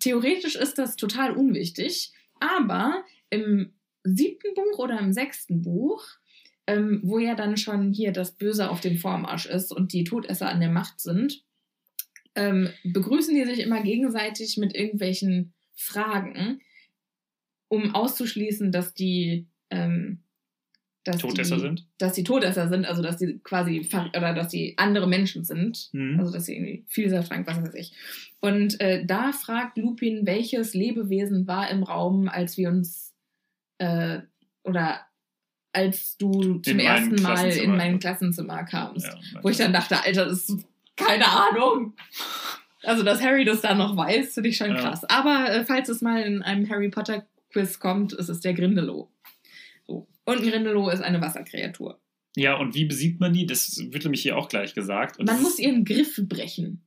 [0.00, 3.73] theoretisch ist das total unwichtig, aber im
[4.04, 6.04] siebten Buch oder im sechsten Buch,
[6.66, 10.48] ähm, wo ja dann schon hier das Böse auf dem Vormarsch ist und die Todesser
[10.48, 11.42] an der Macht sind,
[12.34, 16.60] ähm, begrüßen die sich immer gegenseitig mit irgendwelchen Fragen,
[17.68, 20.20] um auszuschließen, dass die ähm,
[21.04, 21.86] dass Todesser die, sind?
[21.98, 23.86] dass die Todesser sind, also dass die quasi
[24.16, 25.90] oder dass die andere Menschen sind.
[25.92, 26.18] Mhm.
[26.18, 27.92] Also dass sie irgendwie vielsagtkrank, was weiß ich.
[28.40, 33.13] Und äh, da fragt Lupin, welches Lebewesen war im Raum, als wir uns
[33.78, 34.20] äh,
[34.62, 35.00] oder
[35.72, 39.06] als du zum In ersten Mal in mein Klassenzimmer kamst.
[39.06, 40.64] Ja, Wo ich dann dachte, Alter, das ist
[40.96, 41.94] keine Ahnung.
[42.82, 44.76] Also, dass Harry das da noch weiß, finde ich schon Ja.
[44.80, 45.04] krass.
[45.04, 49.10] Aber äh, falls es mal in einem Harry Potter Quiz kommt, ist es der Grindelow.
[49.86, 50.06] So.
[50.24, 52.00] Und ein Grindelow ist eine Wasserkreatur.
[52.36, 53.46] Ja, und wie besiegt man die?
[53.46, 55.18] Das wird nämlich hier auch gleich gesagt.
[55.18, 56.84] Und Man muss ihren Griff brechen.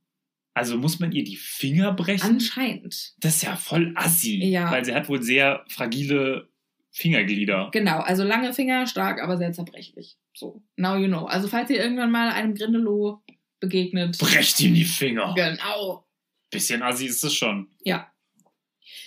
[0.54, 2.26] Also muss man ihr die Finger brechen?
[2.26, 3.14] Anscheinend.
[3.20, 4.44] Das ist ja voll assi.
[4.44, 4.70] Ja.
[4.70, 6.48] Weil sie hat wohl sehr fragile
[6.90, 7.68] Fingerglieder.
[7.72, 10.16] Genau, also lange Finger, stark, aber sehr zerbrechlich.
[10.34, 11.26] So, now you know.
[11.26, 13.22] Also, falls ihr irgendwann mal einem Grindelow
[13.60, 14.18] begegnet.
[14.18, 15.34] Brecht ihm die Finger.
[15.36, 16.06] Genau.
[16.50, 17.68] Bisschen assi ist es schon.
[17.82, 18.10] Ja.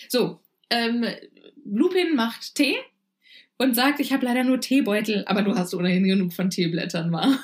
[0.09, 1.05] So, ähm,
[1.65, 2.75] Lupin macht Tee
[3.57, 7.39] und sagt, ich habe leider nur Teebeutel, aber du hast ohnehin genug von Teeblättern, war.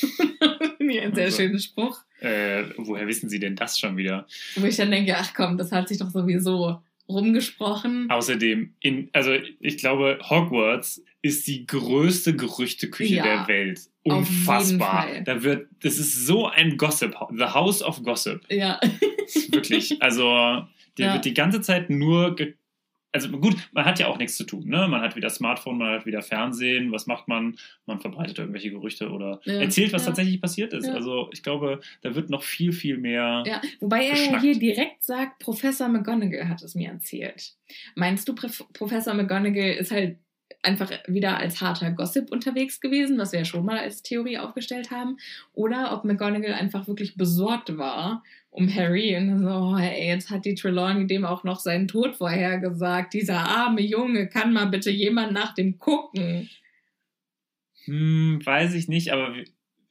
[0.78, 1.36] Finde ich ein sehr Also.
[1.38, 2.00] schöner Spruch.
[2.20, 4.26] Äh, woher wissen sie denn das schon wieder?
[4.56, 8.10] Wo ich dann denke, ach komm, das hat sich doch sowieso rumgesprochen.
[8.10, 13.80] Außerdem, in, also ich glaube, Hogwarts ist die größte Gerüchteküche Ja, der Welt.
[14.04, 15.06] Unfassbar.
[15.24, 18.40] Da wird, das ist so ein Gossip, The House of Gossip.
[18.50, 18.80] Ja.
[19.50, 19.96] Wirklich.
[20.02, 20.24] Also,
[20.98, 21.14] der Ja.
[21.14, 22.34] wird die ganze Zeit nur.
[22.36, 22.54] Ge
[23.12, 24.66] also gut, man hat ja auch nichts zu tun.
[24.68, 24.88] Ne?
[24.88, 26.92] Man hat wieder Smartphone, man hat wieder Fernsehen.
[26.92, 27.56] Was macht man?
[27.86, 29.60] Man verbreitet irgendwelche Gerüchte oder Ja.
[29.60, 30.06] erzählt, was Ja.
[30.08, 30.86] tatsächlich passiert ist.
[30.86, 30.94] Ja.
[30.94, 33.42] Also ich glaube, da wird noch viel, viel mehr.
[33.46, 34.42] Ja, wobei er Geschnackt.
[34.42, 37.54] hier direkt sagt, Professor McGonagall hat es mir erzählt.
[37.94, 40.16] Meinst du, Prof Professor McGonagall ist halt
[40.62, 44.90] einfach wieder als harter Gossip unterwegs gewesen, was wir ja schon mal als Theorie aufgestellt
[44.90, 45.18] haben?
[45.52, 48.22] Oder ob McGonagall einfach wirklich besorgt war
[48.52, 52.16] um Harry und so, oh, ey, jetzt hat die Trelawney dem auch noch seinen Tod
[52.16, 53.14] vorhergesagt.
[53.14, 56.50] Dieser arme Junge, kann mal bitte jemand nach dem gucken?
[57.86, 59.34] Hm, weiß ich nicht, aber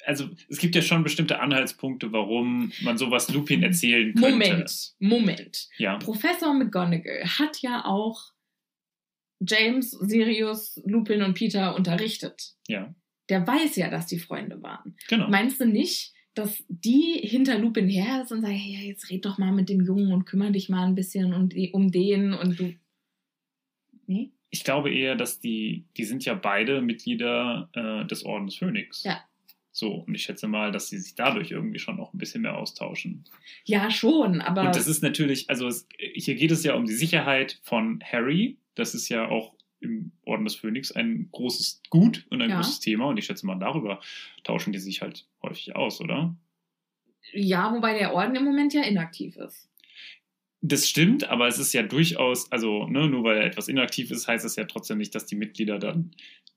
[0.06, 4.30] also es gibt ja schon bestimmte Anhaltspunkte, warum man sowas Lupin erzählen könnte.
[4.30, 5.70] Moment, Moment.
[5.78, 5.98] Ja.
[5.98, 8.32] Professor McGonagall hat ja auch
[9.46, 12.54] James, Sirius, Lupin und Peter unterrichtet.
[12.68, 12.94] Ja,
[13.30, 14.96] Der weiß ja, dass die Freunde waren.
[15.08, 15.30] genau.
[15.30, 19.38] Meinst du nicht, dass die hinter Lupin her ist und sagen, hey, jetzt red doch
[19.38, 22.60] mal mit dem Jungen und kümmere dich mal ein bisschen um, die, um den und
[22.60, 22.74] du.
[24.08, 24.32] Nee?
[24.50, 29.04] Ich glaube eher, dass die, die sind ja beide Mitglieder äh, des Ordens Phönix.
[29.04, 29.22] Ja.
[29.74, 32.58] So, und ich schätze mal, dass sie sich dadurch irgendwie schon noch ein bisschen mehr
[32.58, 33.24] austauschen.
[33.64, 34.64] Ja, schon, aber.
[34.64, 38.58] Und das ist natürlich, also es, hier geht es ja um die Sicherheit von Harry.
[38.76, 42.58] Das ist ja auch im Orden des Phönix ein großes Gut und ein Ja.
[42.58, 43.06] großes Thema.
[43.06, 44.00] Und ich schätze mal, darüber
[44.44, 46.36] tauschen die sich halt häufig aus, oder?
[47.34, 49.70] ja, wobei der Orden im Moment ja inaktiv ist.
[50.62, 54.28] Das stimmt, aber es ist ja durchaus, also ne, nur weil er etwas inaktiv ist,
[54.28, 56.12] heißt es ja trotzdem nicht, dass die Mitglieder dann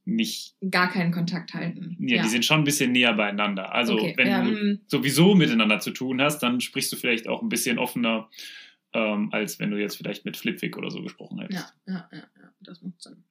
[0.07, 1.97] nicht, Gar keinen Kontakt halten.
[2.01, 3.75] ja, die sind schon ein bisschen näher beieinander.
[3.75, 4.81] Also Okay, wenn ja, du mm.
[4.87, 8.29] sowieso miteinander zu tun hast, dann sprichst du vielleicht auch ein bisschen offener,
[8.95, 11.75] ähm, als wenn du jetzt vielleicht mit Flipwick oder so gesprochen hättest.
[11.87, 13.25] Ja, ja, ja, ja, das macht Sinn.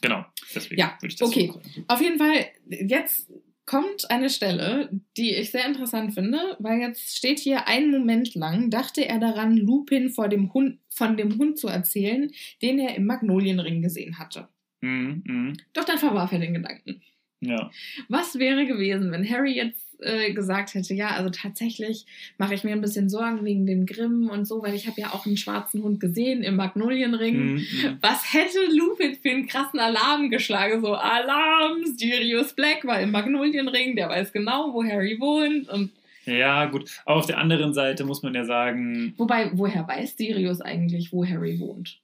[0.00, 0.24] Genau,
[0.54, 1.46] deswegen Ja, würde ich das okay.
[1.48, 1.84] sagen.
[1.88, 3.32] Auf jeden Fall, jetzt
[3.66, 8.70] kommt eine Stelle, die ich sehr interessant finde, weil jetzt steht hier, einen Moment lang
[8.70, 12.30] dachte er daran, Lupin vor dem Hund, von dem Hund zu erzählen,
[12.60, 14.48] den er im Magnolienring gesehen hatte.
[14.80, 15.52] Mhm, mhm.
[15.72, 17.02] Doch dann verwarf er den Gedanken.
[17.40, 17.70] Ja.
[18.08, 22.06] Was wäre gewesen, wenn Harry jetzt äh, gesagt hätte, ja, also tatsächlich
[22.38, 25.12] mache ich mir ein bisschen Sorgen wegen dem Grimm und so, weil ich habe ja
[25.12, 27.36] auch einen schwarzen Hund gesehen im Magnolienring.
[27.36, 27.98] Mhm, mhm.
[28.00, 30.80] Was hätte Lupin für einen krassen Alarm geschlagen?
[30.80, 35.68] So, Alarm, Sirius Black war im Magnolienring, der weiß genau, wo Harry wohnt.
[35.68, 35.90] Und
[36.26, 36.90] Ja, gut.
[37.04, 41.24] Aber auf der anderen Seite muss man ja sagen, wobei, woher weiß Sirius eigentlich, wo
[41.24, 42.00] Harry wohnt?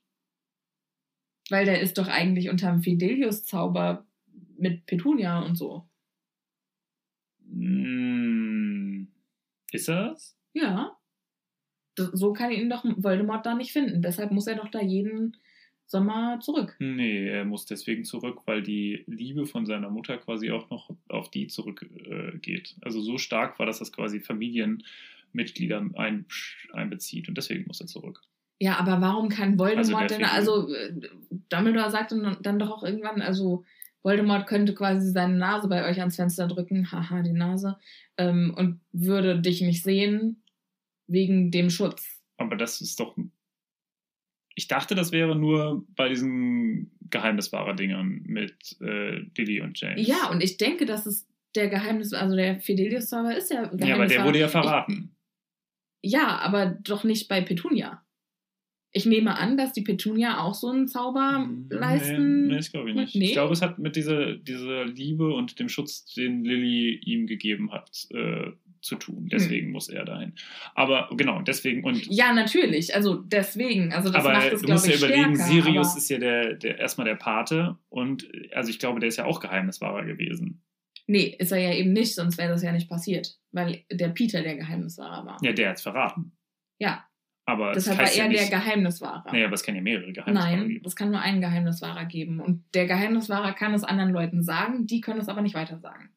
[1.49, 4.05] Weil der ist doch eigentlich unterm Fidelius-Zauber
[4.57, 5.88] mit Petunia und so.
[7.51, 9.07] Mh,
[9.71, 10.37] ist er das?
[10.53, 10.97] Ja.
[11.97, 14.01] So kann ihn doch Voldemort da nicht finden.
[14.01, 15.35] Deshalb muss er doch da jeden
[15.85, 16.75] Sommer zurück.
[16.79, 21.31] Nee, er muss deswegen zurück, weil die Liebe von seiner Mutter quasi auch noch auf
[21.31, 22.75] die zurückgeht.
[22.77, 26.25] Äh, also so stark war, dass das quasi Familienmitglieder ein,
[26.73, 28.21] einbezieht und deswegen muss er zurück.
[28.59, 30.93] Ja, aber warum kann Voldemort Also denn, also äh,
[31.49, 33.65] Dumbledore sagt dann, dann doch auch irgendwann, also
[34.03, 37.77] Voldemort könnte quasi seine Nase bei euch ans Fenster drücken, haha, die Nase,
[38.17, 40.43] ähm, und würde dich nicht sehen
[41.07, 42.21] wegen dem Schutz.
[42.37, 43.17] Aber das ist doch.
[44.55, 50.07] Ich dachte, das wäre nur bei diesen Geheimniswahrer-Dingern mit äh, Lily und James.
[50.07, 54.05] Ja, und ich denke, dass es der Geheimnis, also der Fidelius-Zauber ist ja Ja, aber
[54.05, 55.15] der wurde ja verraten.
[56.01, 58.05] Ich, ja, aber doch nicht bei Petunia.
[58.91, 62.15] Ich nehme an, dass die Petunia auch so einen Zauber leisten.
[62.15, 63.15] Hm, Nee, nee das glaube ich nicht.
[63.15, 63.25] Nee?
[63.25, 67.71] Ich glaube, es hat mit dieser, dieser Liebe und dem Schutz, den Lily ihm gegeben
[67.71, 69.27] hat, äh, zu tun.
[69.31, 70.33] Deswegen muss er dahin.
[70.73, 72.07] Aber genau, deswegen und.
[72.07, 72.95] Ja, natürlich.
[72.95, 73.91] Also deswegen.
[73.91, 76.53] Also das aber macht es, du musst ja ich, überlegen, stärker, Sirius ist ja der,
[76.55, 80.63] der erstmal der Pate und also ich glaube, der ist ja auch Geheimniswahrer gewesen.
[81.07, 83.37] Nee, ist er ja eben nicht, sonst wäre das ja nicht passiert.
[83.51, 85.37] Weil der Peter der Geheimniswahrer war.
[85.41, 86.33] Ja, der hat's verraten.
[86.77, 87.03] Ja,
[87.49, 89.31] Aber deshalb war er ja nicht, der Geheimniswahrer.
[89.31, 90.85] Nee, aber es kann ja mehrere Geheimniswahrer Nein, geben.
[90.85, 92.39] es kann nur einen Geheimniswahrer geben.
[92.39, 96.11] Und der Geheimniswahrer kann es anderen Leuten sagen, die können es aber nicht weiter sagen.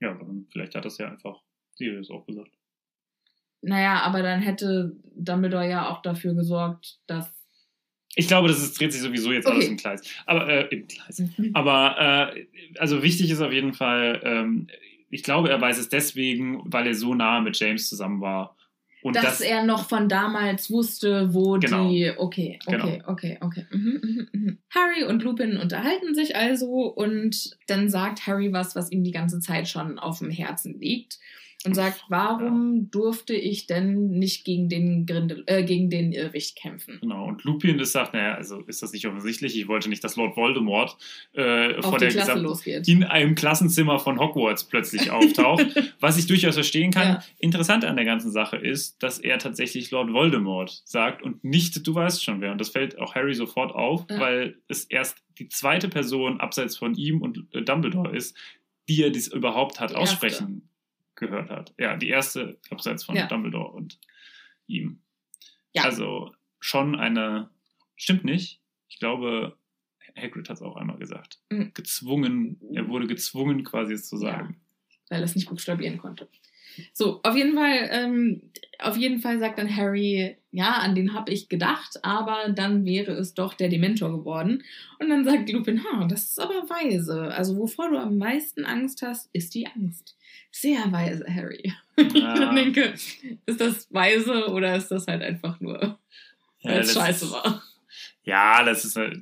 [0.00, 1.40] Ja, aber dann, vielleicht hat das ja einfach
[1.74, 2.50] Sirius auch gesagt.
[3.62, 7.32] Naja, aber dann hätte Dumbledore ja auch dafür gesorgt, dass.
[8.14, 9.54] Ich glaube, das ist, dreht sich sowieso jetzt Okay.
[9.54, 10.02] alles im Kreis.
[10.26, 11.22] Aber äh, im Kreis.
[11.52, 12.46] Aber äh,
[12.78, 14.68] also wichtig ist auf jeden Fall, ähm,
[15.10, 18.56] ich glaube, er weiß es deswegen, weil er so nah mit James zusammen war.
[19.04, 21.90] Und dass das, er noch von damals wusste, wo Genau.
[21.90, 22.10] die.
[22.16, 23.66] Okay, okay, okay, okay.
[23.70, 24.58] Mhm, mhm, mhm.
[24.70, 29.40] Harry und Lupin unterhalten sich also und dann sagt Harry was, was ihm die ganze
[29.40, 31.18] Zeit schon auf dem Herzen liegt.
[31.66, 36.98] Und sagt, warum durfte ich denn nicht gegen den Grindel, äh, gegen den Irrwicht kämpfen?
[37.00, 39.56] Genau, und Lupin das sagt, naja, also ist das nicht offensichtlich?
[39.58, 40.96] Ich wollte nicht, dass Lord Voldemort
[41.32, 42.86] äh, vor der Klasse losgeht.
[42.86, 45.66] in einem Klassenzimmer von Hogwarts plötzlich auftaucht.
[46.00, 47.08] was ich durchaus verstehen kann.
[47.08, 47.24] Ja.
[47.38, 51.94] Interessant an der ganzen Sache ist, dass er tatsächlich Lord Voldemort sagt und nicht, du
[51.94, 52.52] weißt schon wer.
[52.52, 54.20] Und das fällt auch Harry sofort auf, Ja.
[54.20, 58.36] weil es erst die zweite Person abseits von ihm und äh, Dumbledore ist,
[58.88, 60.68] die er dies überhaupt hat Die aussprechen
[61.16, 61.74] gehört hat.
[61.78, 63.26] Ja, die erste abseits von Ja.
[63.26, 63.98] Dumbledore und
[64.66, 65.00] ihm.
[65.72, 65.84] Ja.
[65.84, 67.50] Also schon eine,
[67.96, 68.60] stimmt nicht.
[68.88, 69.56] Ich glaube,
[70.16, 71.40] Hagrid hat es auch einmal gesagt.
[71.50, 71.72] Mhm.
[71.74, 74.32] Gezwungen, er wurde gezwungen, quasi es zu Ja.
[74.32, 74.60] sagen.
[75.10, 76.28] weil er es nicht buchstabieren konnte.
[76.94, 78.50] So, auf jeden Fall, ähm,
[78.80, 83.12] auf jeden Fall sagt dann Harry, ja, an den habe ich gedacht, aber dann wäre
[83.12, 84.62] es doch der Dementor geworden.
[84.98, 87.32] Und dann sagt Lupin, ha, das ist aber weise.
[87.34, 90.16] Also wovor du am meisten Angst hast, ist die Angst.
[90.50, 91.72] Sehr weise, Harry.
[91.96, 92.52] Ich Ja.
[92.52, 92.94] denke,
[93.46, 95.98] ist das weise oder ist das halt einfach nur,
[96.64, 97.62] weil es das scheiße ist- war?
[98.24, 99.12] Ja, das ist, äh,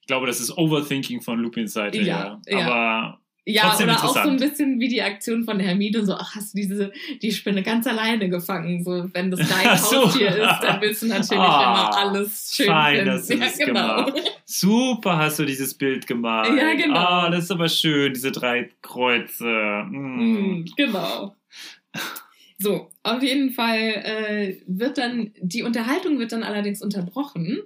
[0.00, 1.98] ich glaube, das ist Overthinking von Lupins Seite.
[2.02, 2.66] Ja, Ja, ja.
[2.66, 3.20] Aber
[3.50, 6.52] Ja, Trotzdem oder auch so ein bisschen wie die Aktion von Hermine, so, ach, hast
[6.52, 6.92] du diese,
[7.22, 10.04] die Spinne ganz alleine gefangen, so, wenn das dein Ach so.
[10.04, 13.10] Haustier ist, dann willst du natürlich Ah, immer alles schön fein, finden.
[13.10, 14.12] dass du das gemacht
[14.44, 16.50] super hast du dieses Bild gemacht.
[16.56, 16.94] Ja, genau.
[16.96, 19.44] Ah, das ist aber schön, diese drei Kreuze.
[19.90, 20.60] Mm.
[20.60, 21.34] Mm, genau.
[22.58, 27.58] So, auf jeden Fall äh, wird dann, die Unterhaltung wird dann allerdings unterbrochen,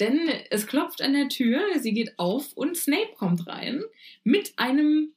[0.00, 0.18] denn
[0.50, 3.82] es klopft an der Tür, sie geht auf und Snape kommt rein
[4.24, 5.12] mit einem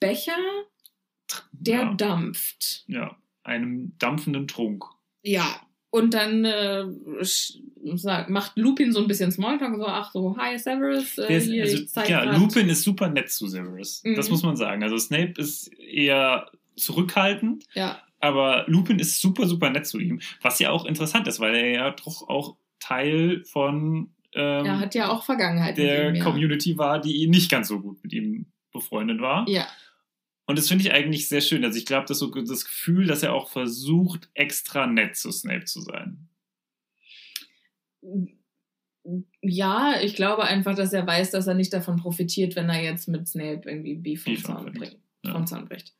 [0.00, 0.36] Becher,
[1.52, 1.94] der Ja.
[1.94, 2.84] dampft.
[2.86, 4.84] Ja, einem dampfenden Trunk.
[5.22, 5.60] Ja,
[5.90, 6.84] Und dann äh,
[8.28, 12.12] macht Lupin so ein bisschen Smalltalk, so, ach so, hi Severus, äh, ist, hier, also,
[12.12, 14.02] ja, grad- Lupin ist super nett zu Severus.
[14.16, 14.32] Das Mhm.
[14.32, 14.82] muss man sagen.
[14.82, 20.20] Also Snape ist eher zurückhaltend, Ja, aber Lupin ist super, super nett zu ihm.
[20.42, 24.94] Was ja auch interessant ist, weil er ja doch auch Teil von ähm, er hat
[24.94, 26.24] ja auch Vergangenheit der ihm, ja.
[26.24, 29.48] Community war, die nicht ganz so gut mit ihm befreundet war.
[29.48, 29.66] Ja,
[30.46, 31.64] Und das finde ich eigentlich sehr schön.
[31.64, 35.64] Also ich glaube, das so das Gefühl, dass er auch versucht, extra nett zu Snape
[35.64, 36.28] zu sein.
[39.42, 43.08] ja, ich glaube einfach, dass er weiß, dass er nicht davon profitiert, wenn er jetzt
[43.08, 44.98] mit Snape irgendwie Beef vom Zaun bricht.
[45.24, 45.32] Ja.
[45.32, 45.94] Vom Zaun bricht.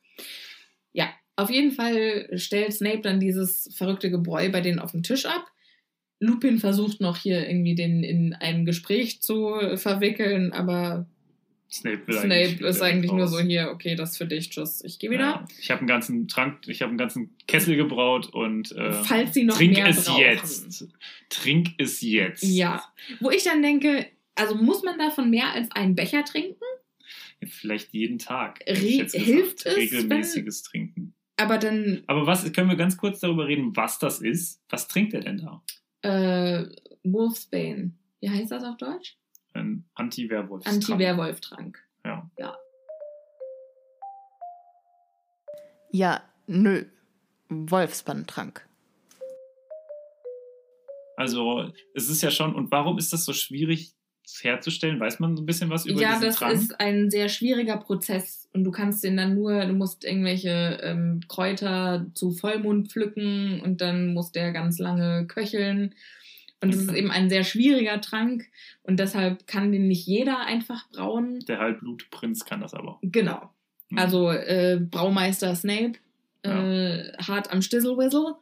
[0.93, 5.27] Ja, auf jeden Fall stellt Snape dann dieses verrückte Gebräu bei denen auf den Tisch
[5.27, 5.45] ab.
[6.19, 11.07] Lupin versucht noch hier irgendwie den in ein Gespräch zu verwickeln, aber
[11.71, 13.31] Snape, will Snape ist eigentlich nur raus.
[13.33, 15.21] so hier, okay, das für dich, tschüss, ich gehe wieder.
[15.25, 15.45] Ja.
[15.59, 19.45] Ich habe einen ganzen Trank, ich habe einen ganzen Kessel gebraut und äh, Falls sie
[19.45, 20.21] noch trink es brauchen.
[20.21, 20.89] jetzt.
[21.29, 22.43] Trink es jetzt.
[22.45, 22.85] Ja,
[23.21, 24.07] wo ich dann denke,
[24.37, 26.61] also muss man davon mehr als einen Becher trinken?
[27.45, 28.61] Vielleicht jeden Tag.
[28.67, 29.25] Re- jetzt gesagt.
[29.31, 31.15] hilft es, Regelmäßiges Trinken.
[31.37, 34.63] Aber dann Aber was können wir ganz kurz darüber reden, was das ist?
[34.71, 35.63] Was trinkt er denn da?
[36.03, 36.65] äh,
[37.05, 37.93] Wolfsbane.
[38.21, 39.17] Wie heißt das auf Deutsch?
[39.57, 40.67] Ein Anti-Werwolf.
[40.67, 41.79] Anti-Werwolf-Trank.
[42.05, 42.31] Ja.
[45.93, 46.85] Ja, nö.
[47.49, 48.67] Wolfsbandtrank.
[51.17, 53.95] Also, es ist ja schon, und warum ist das so schwierig
[54.43, 55.01] herzustellen?
[55.01, 56.53] Weiß man so ein bisschen was über Ja, diesen das Trank?
[56.55, 61.21] ist ein sehr schwieriger Prozess und du kannst den dann nur, du musst irgendwelche ähm,
[61.29, 65.95] Kräuter zu Vollmond pflücken und dann muss der ganz lange köcheln.
[66.67, 66.99] Und es ist Okay.
[66.99, 68.45] eben ein sehr schwieriger Trank
[68.83, 71.41] und deshalb kann den nicht jeder einfach brauen.
[71.49, 72.99] Der Halbblutprinz kann das aber.
[73.03, 73.51] Genau.
[73.89, 73.99] Hm.
[73.99, 75.95] Also äh, Braumeister Snape,
[76.43, 78.35] äh, hart am Stizzle-Whizzle.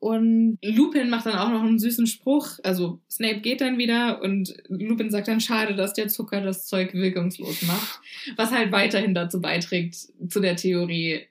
[0.00, 2.58] Und Lupin macht dann auch noch einen süßen Spruch.
[2.62, 6.94] Also Snape geht dann wieder und Lupin sagt dann, schade, dass der Zucker das Zeug
[6.94, 8.00] wirkungslos macht.
[8.36, 9.96] Was halt weiterhin dazu beiträgt,
[10.28, 11.26] zu der Theorie,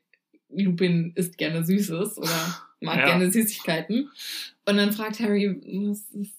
[0.50, 3.06] Lupin isst gerne Süßes oder mag Ja.
[3.06, 4.10] gerne Süßigkeiten.
[4.66, 5.56] Und dann fragt Harry,
[5.88, 6.34] was ist,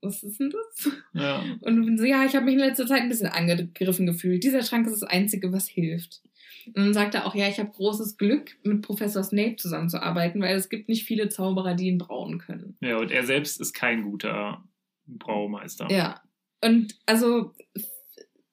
[0.00, 0.92] was ist denn das?
[1.12, 1.44] Ja.
[1.60, 4.42] Und so, ja, ich habe mich in letzter Zeit ein bisschen angegriffen gefühlt.
[4.44, 6.22] Dieser Trank ist das Einzige, was hilft.
[6.68, 10.56] Und dann sagt er auch, ja, ich habe großes Glück, mit Professor Snape zusammenzuarbeiten, weil
[10.56, 12.76] es gibt nicht viele Zauberer, die ihn brauen können.
[12.80, 14.64] ja, und er selbst ist kein guter
[15.06, 15.90] Braumeister.
[15.90, 16.22] Ja.
[16.62, 17.52] Und also,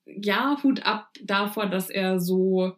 [0.05, 2.75] ja, Hut ab davor, dass er so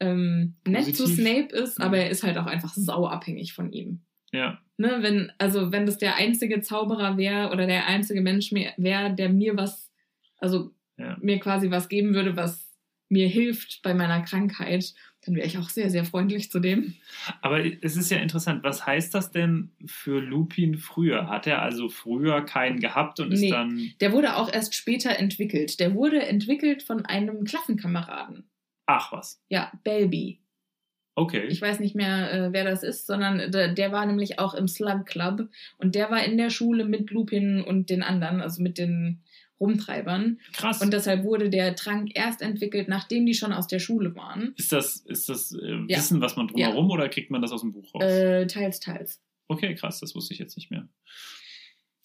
[0.00, 1.06] ähm, nett zu.
[1.06, 1.84] Snape ist, Mhm.
[1.84, 4.00] aber er ist halt auch einfach sauabhängig von ihm.
[4.32, 4.58] Ja.
[4.76, 9.28] Ne, wenn, also wenn das der einzige Zauberer wäre oder der einzige Mensch wäre, der
[9.28, 9.90] mir was,
[10.38, 11.16] also Ja.
[11.20, 12.66] mir quasi was geben würde, was
[13.08, 14.94] mir hilft bei meiner Krankheit,
[15.26, 16.94] dann wäre ich auch sehr, sehr freundlich zu dem.
[17.42, 21.28] Aber es ist ja interessant, was heißt das denn für Lupin früher?
[21.28, 23.50] Hat er also früher keinen gehabt und ist Nee.
[23.50, 23.90] dann.
[24.00, 25.80] Der wurde auch erst später entwickelt.
[25.80, 28.44] Der wurde entwickelt von einem Klassenkameraden.
[28.92, 29.40] Ach was.
[29.48, 30.40] Ja, Belby.
[31.14, 31.46] Okay.
[31.48, 34.66] Ich weiß nicht mehr, äh, wer das ist, sondern der, der war nämlich auch im
[34.66, 35.48] Slug Club
[35.78, 39.22] und der war in der Schule mit Lupin und den anderen, also mit den
[39.60, 40.40] Rumtreibern.
[40.54, 40.80] Krass.
[40.80, 44.54] Und deshalb wurde der Trank erst entwickelt, nachdem die schon aus der Schule waren.
[44.56, 45.98] ist das, ist das äh, Ja.
[45.98, 48.02] Wissen, was man drumherum oder kriegt man das aus dem Buch raus?
[48.02, 49.22] Äh, teils, teils.
[49.48, 50.88] Okay, krass, das wusste ich jetzt nicht mehr.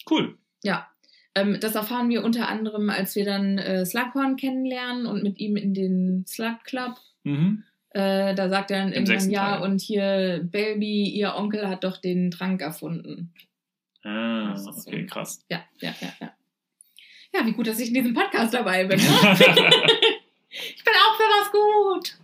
[0.10, 0.38] Cool.
[0.64, 0.88] Ja.
[1.36, 5.58] Ähm, das erfahren wir unter anderem, als wir dann äh, Slughorn kennenlernen und mit ihm
[5.58, 6.96] in den Slug Club.
[7.24, 7.64] Mhm.
[7.90, 9.70] Äh, da sagt er dann Im irgendwann, ja, Teil.
[9.70, 13.34] und hier, Belby, ihr Onkel hat doch den Trank erfunden.
[14.04, 14.72] Ah, ist so.
[14.88, 15.44] okay, krass.
[15.50, 16.34] Ja, ja, ja, ja.
[17.34, 19.00] Ja, wie gut, dass ich in diesem Podcast dabei bin.
[19.00, 22.18] ich bin auch für was gut.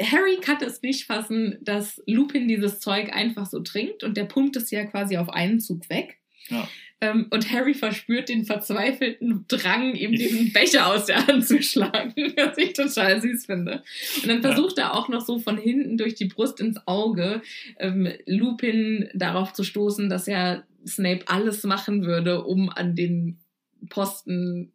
[0.00, 4.56] Harry kann es nicht fassen, dass Lupin dieses Zeug einfach so trinkt und der pumpt
[4.56, 6.18] es ja quasi auf einen Zug weg.
[6.48, 6.68] Ja.
[7.04, 12.14] Ähm, und Harry verspürt den verzweifelten Drang, ihm diesen Becher aus der Hand zu schlagen,
[12.36, 13.82] was ich total süß finde.
[14.22, 14.52] Und dann Ja.
[14.52, 17.42] versucht er auch noch so von hinten durch die Brust ins Auge
[17.78, 23.38] ähm, Lupin darauf zu stoßen, dass er Snape alles machen würde, um an den
[23.90, 24.72] Posten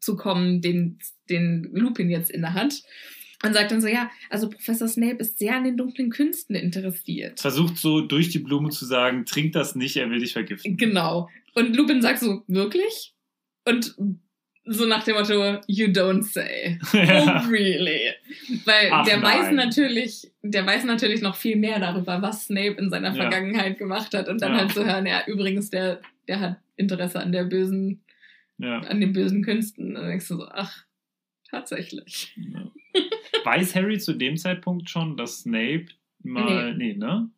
[0.00, 0.98] zu kommen, den,
[1.30, 2.82] den Lupin jetzt inne hat.
[3.44, 7.38] Und sagt dann so, ja, also Professor Snape ist sehr an den dunklen Künsten interessiert.
[7.38, 10.76] Versucht so durch die Blume zu sagen, trink das nicht, er will dich vergiften.
[10.78, 11.28] Genau.
[11.56, 13.14] Und Lupin sagt so, wirklich?
[13.64, 13.96] Und
[14.68, 16.78] so nach dem Motto, you don't say.
[16.92, 17.42] Ja.
[17.44, 18.12] Oh, really?
[18.64, 22.90] Weil Ach, der weiß natürlich, der weiß natürlich noch viel mehr darüber, was Snape in
[22.90, 23.22] seiner Ja.
[23.22, 24.28] Vergangenheit gemacht hat.
[24.28, 24.58] Und dann Ja.
[24.58, 28.02] halt zu hören, ja, übrigens, der, der hat Interesse an der bösen,
[28.60, 29.88] an den bösen Künsten.
[29.88, 30.84] Und dann denkst du so, ach,
[31.50, 32.36] tatsächlich.
[33.44, 35.86] Weiß Harry zu dem Zeitpunkt schon, dass Snape
[36.22, 36.74] mal.
[36.76, 37.30] Nee, ne?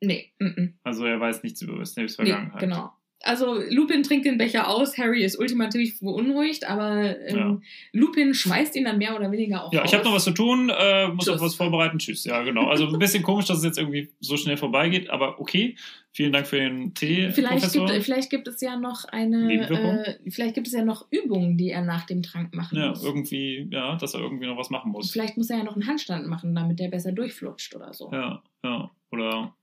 [0.00, 0.72] Nee, mm -mm.
[0.84, 2.60] Also er weiß nichts über Snapes nee Vergangenheit.
[2.60, 2.92] genau.
[3.24, 7.60] Also Lupin trinkt den Becher aus, Harry ist ultimativ beunruhigt, aber ähm, Ja.
[7.92, 9.90] Lupin schmeißt ihn dann mehr oder weniger auch Ja, raus.
[9.90, 11.34] ich habe noch was zu tun, äh, muss Tschüss.
[11.34, 11.98] auf was vorbereiten.
[11.98, 12.24] Tschüss.
[12.24, 12.68] Ja, genau.
[12.68, 15.74] Also ein bisschen komisch, dass es jetzt irgendwie so schnell vorbeigeht, aber okay.
[16.12, 17.86] Vielen Dank für den Tee, Vielleicht Professor.
[17.86, 21.70] gibt, vielleicht gibt es ja noch eine, äh, vielleicht gibt es ja noch Übungen, die
[21.70, 23.04] er nach dem Trank machen ja, muss.
[23.04, 25.10] irgendwie, ja, dass er irgendwie noch was machen muss.
[25.12, 28.10] Vielleicht muss er ja noch einen Handstand machen, damit der besser durchflutscht oder so.
[28.12, 28.90] Ja, ja.
[29.10, 29.54] Oder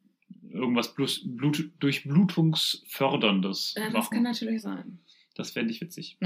[0.51, 4.13] irgendwas Blut, Blut, Durchblutungsförderndes Ja, das machen.
[4.15, 4.99] kann natürlich sein.
[5.35, 6.17] Das fände ich witzig.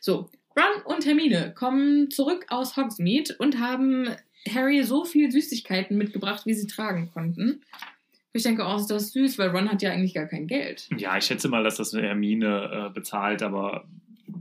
[0.00, 4.08] So, Ron und Hermine kommen zurück aus Hogsmeade und haben
[4.48, 7.62] Harry so viel Süßigkeiten mitgebracht, wie sie tragen konnten.
[8.32, 10.88] Ich denke, oh, ist das süß, weil Ron hat ja eigentlich gar kein Geld.
[10.96, 13.88] Ja, ich schätze mal, dass das Hermine äh, bezahlt, aber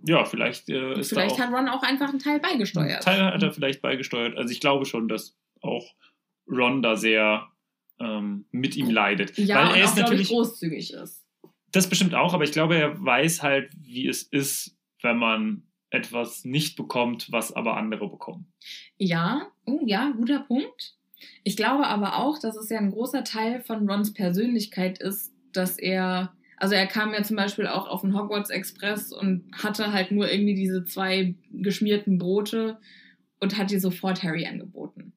[0.06, 3.04] ja, vielleicht äh, ist Vielleicht hat Ron auch einfach einen Teil auch, beigesteuert.
[3.04, 4.38] Teil hat er vielleicht beigesteuert.
[4.38, 5.96] Also ich glaube schon, dass auch
[6.48, 7.48] Ron da sehr
[8.00, 9.38] ähm, mit ihm leidet.
[9.38, 11.26] ja, Weil er auch, ist ich, natürlich, großzügig ist.
[11.72, 16.46] das bestimmt auch, aber ich glaube, er weiß halt, wie es ist, wenn man etwas
[16.46, 18.52] nicht bekommt, was aber andere bekommen.
[18.98, 20.96] Ja, oh ja, guter Punkt.
[21.44, 25.78] Ich glaube aber auch, dass es ja ein großer Teil von Rons Persönlichkeit ist, dass
[25.78, 30.12] er, also er kam ja zum Beispiel auch auf den Hogwarts Express und hatte halt
[30.12, 32.78] nur irgendwie diese zwei geschmierten Brote
[33.40, 35.14] und hat die sofort Harry angeboten.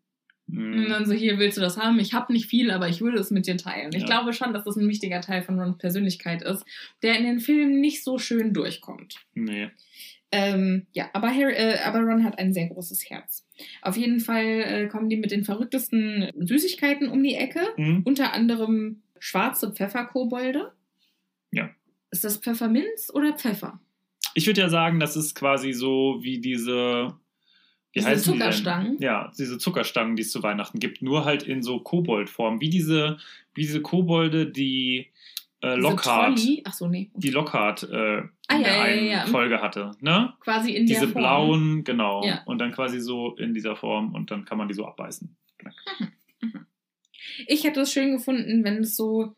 [0.54, 1.98] Und dann so, hier willst du das haben?
[1.98, 3.90] Ich habe nicht viel, aber ich würde es mit dir teilen.
[3.94, 4.06] Ich Ja.
[4.06, 6.64] glaube schon, dass das ein wichtiger Teil von Rons Persönlichkeit ist,
[7.02, 9.16] der in den Filmen nicht so schön durchkommt.
[9.34, 9.70] Nee.
[10.34, 13.46] Ähm, ja, aber, Harry, äh, aber Ron hat ein sehr großes Herz.
[13.82, 17.60] Auf jeden Fall äh, kommen die mit den verrücktesten Süßigkeiten um die Ecke.
[17.76, 18.02] Hm?
[18.04, 20.72] Unter anderem schwarze Pfefferkobolde.
[21.52, 21.70] Ja.
[22.10, 23.80] Ist das Pfefferminz oder Pfeffer?
[24.34, 27.14] Ich würde ja sagen, das ist quasi so wie diese.
[27.92, 28.38] Wie Diese heißen die?
[28.38, 28.96] Zuckerstangen?
[29.00, 32.60] Ja, diese Zuckerstangen, die es zu Weihnachten gibt, nur halt in so Koboldform.
[32.60, 33.18] Wie diese,
[33.54, 35.08] wie diese Kobolde, die
[35.60, 36.40] äh, Diese Lockhart,
[36.72, 37.10] so, nee.
[37.14, 39.26] die Lockhart äh, in Ah, ja, der ja, einen ja, ja.
[39.26, 39.92] Folge hatte.
[40.00, 40.32] Ne?
[40.40, 41.22] Quasi in Diese der Form.
[41.22, 42.24] blauen, genau.
[42.46, 45.36] Und dann quasi so in dieser Form und dann kann man die so abbeißen.
[47.46, 49.34] Ich hätte es schön gefunden, wenn es so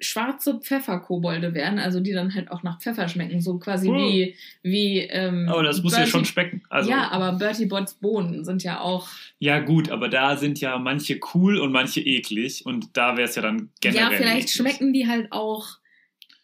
[0.00, 3.98] schwarze Pfefferkobolde wären, also die dann halt auch nach Pfeffer schmecken, so quasi Cool.
[3.98, 6.62] wie wie ähm, Aber das muss ja Bertie- schon specken.
[6.70, 9.08] Also, ja, aber Bertie Botts Bohnen sind ja auch
[9.38, 13.34] ja, gut, aber da sind ja manche cool und manche eklig und da wäre es
[13.36, 14.10] ja dann generell.
[14.12, 14.52] ja vielleicht eklig.
[14.52, 15.78] schmecken die halt auch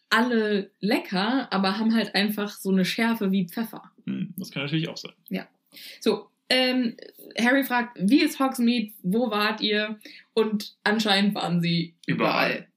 [0.09, 3.83] alle lecker, aber haben halt einfach so eine Schärfe wie Pfeffer.
[4.05, 5.11] Hm, das kann natürlich auch sein.
[5.99, 6.95] So, ähm,
[7.37, 8.93] Harry fragt, wie ist Hogsmeade?
[9.03, 9.99] Wo wart ihr?
[10.33, 12.51] Und anscheinend waren sie überall.
[12.51, 12.67] Überall.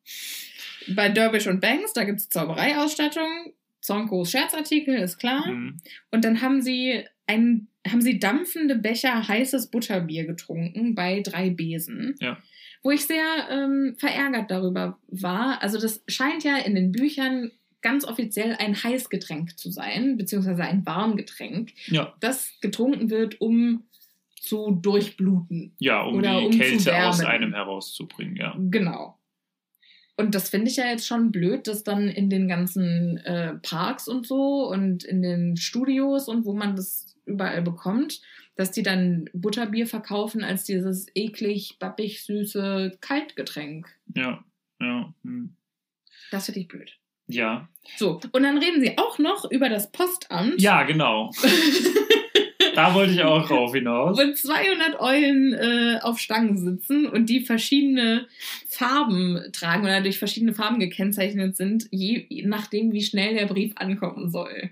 [0.95, 5.45] Bei Derbish und Banks, da gibt es Zaubereiausstattung, Zonkos Scherzartikel, ist klar.
[5.47, 5.77] Hm.
[6.11, 12.15] Und dann haben sie ein, haben sie dampfende Becher heißes Butterbier getrunken bei drei Besen.
[12.21, 12.39] Ja.
[12.83, 15.63] Wo ich sehr ähm, verärgert darüber war.
[15.63, 17.51] Also das scheint ja in den Büchern
[17.83, 23.85] ganz offiziell ein Heißgetränk zu sein, beziehungsweise ein Warmgetränk, Ja, das getrunken wird, um
[24.41, 25.73] zu durchbluten.
[25.79, 28.55] ja, um Oder die um zu Kälte aus einem herauszubringen, ja.
[28.59, 29.19] Genau.
[30.21, 34.07] Und das finde ich ja jetzt schon blöd, dass dann in den ganzen äh, Parks
[34.07, 38.21] und so und in den Studios und wo man das überall bekommt,
[38.55, 43.89] dass die dann Butterbier verkaufen als dieses eklig, bappig, süße Kaltgetränk.
[44.15, 44.45] Ja,
[44.79, 45.15] ja.
[45.25, 45.57] Hm.
[46.31, 46.99] Das finde ich blöd.
[47.27, 47.71] Ja.
[47.97, 50.61] So, und dann reden sie auch noch über das Postamt.
[50.61, 51.31] Ja, genau.
[52.81, 54.17] Da wollte ich auch drauf hinaus.
[54.17, 58.27] wo 200 Eulen äh, auf Stangen sitzen und die verschiedene
[58.69, 64.31] Farben tragen oder durch verschiedene Farben gekennzeichnet sind, je nachdem, wie schnell der Brief ankommen
[64.31, 64.71] soll.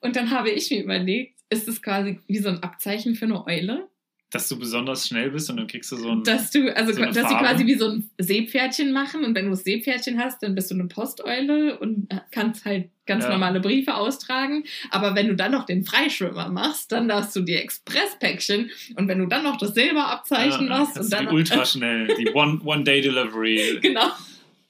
[0.00, 3.44] Und dann habe ich mir überlegt, ist es quasi wie so ein Abzeichen für eine
[3.46, 3.88] Eule?
[4.30, 6.22] Dass du besonders schnell bist und dann kriegst du so ein.
[6.22, 7.38] Dass du, also So dass sie Farbe?
[7.46, 10.74] quasi wie so ein Seepferdchen machen und wenn du das Seepferdchen hast, dann bist du
[10.74, 13.30] eine Posteule und kannst halt ganz Ja.
[13.30, 14.64] normale Briefe austragen.
[14.90, 19.18] Aber wenn du dann noch den Freischwimmer machst, dann darfst du die Expresspäckchen und wenn
[19.18, 24.08] du dann noch das Silberabzeichen ja, machst und dann die ultraschnell, die One-Day-Delivery genau.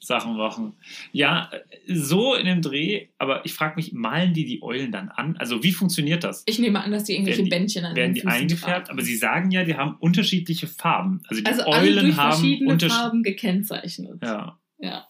[0.08, 0.72] Sachen machen.
[1.12, 1.50] Ja,
[1.86, 5.36] so in dem Dreh, aber ich frage mich, malen die die Eulen dann an?
[5.36, 6.42] Also wie funktioniert das?
[6.46, 8.86] Ich nehme an, dass die irgendwelche Werden die- Bändchen an Werden den die eingefärbt?
[8.86, 8.98] tragen.
[8.98, 11.20] Aber sie sagen ja, die haben unterschiedliche Farben.
[11.28, 13.00] Also die also Eulen haben verschiedene unterschiedliche.
[13.02, 14.18] Farben gekennzeichnet.
[14.22, 14.58] Ja.
[14.80, 15.06] Ja,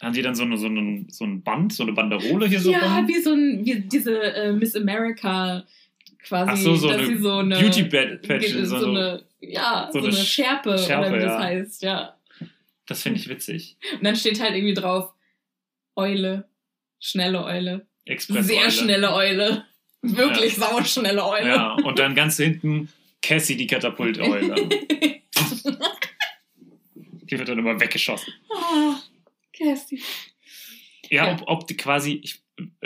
[0.00, 2.70] Haben die dann so, eine, so, einen, so ein Band, so eine Banderole hier so
[2.70, 5.64] ja wie so ein, wie diese äh, Miss America
[6.22, 9.88] quasi, Ach so, so dass eine sie so eine Beauty Patch, so, so, eine, ja,
[9.92, 11.40] so eine eine Schärpe, Schärpe, oder wie das ja.
[11.40, 12.14] heißt, ja.
[12.88, 13.76] Das finde ich witzig.
[13.92, 15.12] Und dann steht halt irgendwie drauf,
[15.94, 16.48] Eule,
[16.98, 19.64] schnelle Eule, Express sehr schnelle Eule,
[20.02, 21.48] wirklich sauschnelle Eule.
[21.48, 22.90] Ja, und dann ganz hinten
[23.20, 24.68] Cassie, die Katapulteule.
[27.30, 28.32] Die wird dann immer weggeschossen.
[28.48, 28.94] Oh,
[29.52, 30.02] Cassie.
[31.10, 31.32] Ja, Ja.
[31.34, 32.40] Ob, ob die quasi, ich,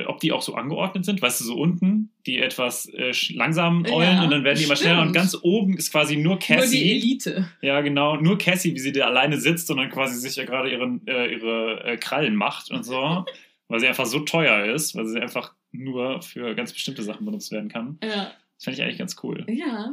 [0.06, 3.92] ob die auch so angeordnet sind, weißt du, so unten, die etwas äh, langsam Ja,
[3.92, 6.46] eulen und dann werden die immer schneller und ganz oben ist quasi nur Nur die
[6.46, 6.90] Cassie.
[6.90, 7.48] Elite.
[7.60, 10.70] Ja, genau, nur Cassie, wie sie da alleine sitzt und dann quasi sich ja gerade
[10.70, 13.24] ihren, äh, ihre äh, Krallen macht und so,
[13.68, 17.50] weil sie einfach so teuer ist, weil sie einfach nur für ganz bestimmte Sachen benutzt
[17.52, 17.98] werden kann.
[18.02, 18.32] Ja.
[18.56, 19.44] Das fände ich eigentlich ganz cool.
[19.48, 19.92] Ja.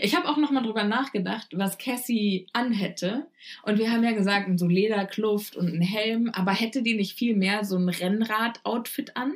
[0.00, 3.26] Ich habe auch noch mal drüber nachgedacht, was Cassie anhätte.
[3.64, 6.30] Und wir haben ja gesagt, so Lederkluft und ein Helm.
[6.34, 9.34] Aber hätte die nicht viel mehr so ein Rennrad-Outfit an?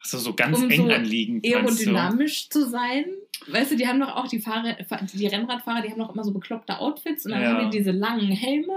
[0.00, 1.44] Also so ganz Um eng so anliegend.
[1.44, 1.90] meinst du?
[1.90, 3.06] Aerodynamisch zu sein?
[3.48, 4.76] Weißt du, die haben doch auch die Fahrer,
[5.12, 7.48] die Rennradfahrer, die haben doch immer so bekloppte Outfits und dann Ja.
[7.54, 8.72] haben die diese langen Helme.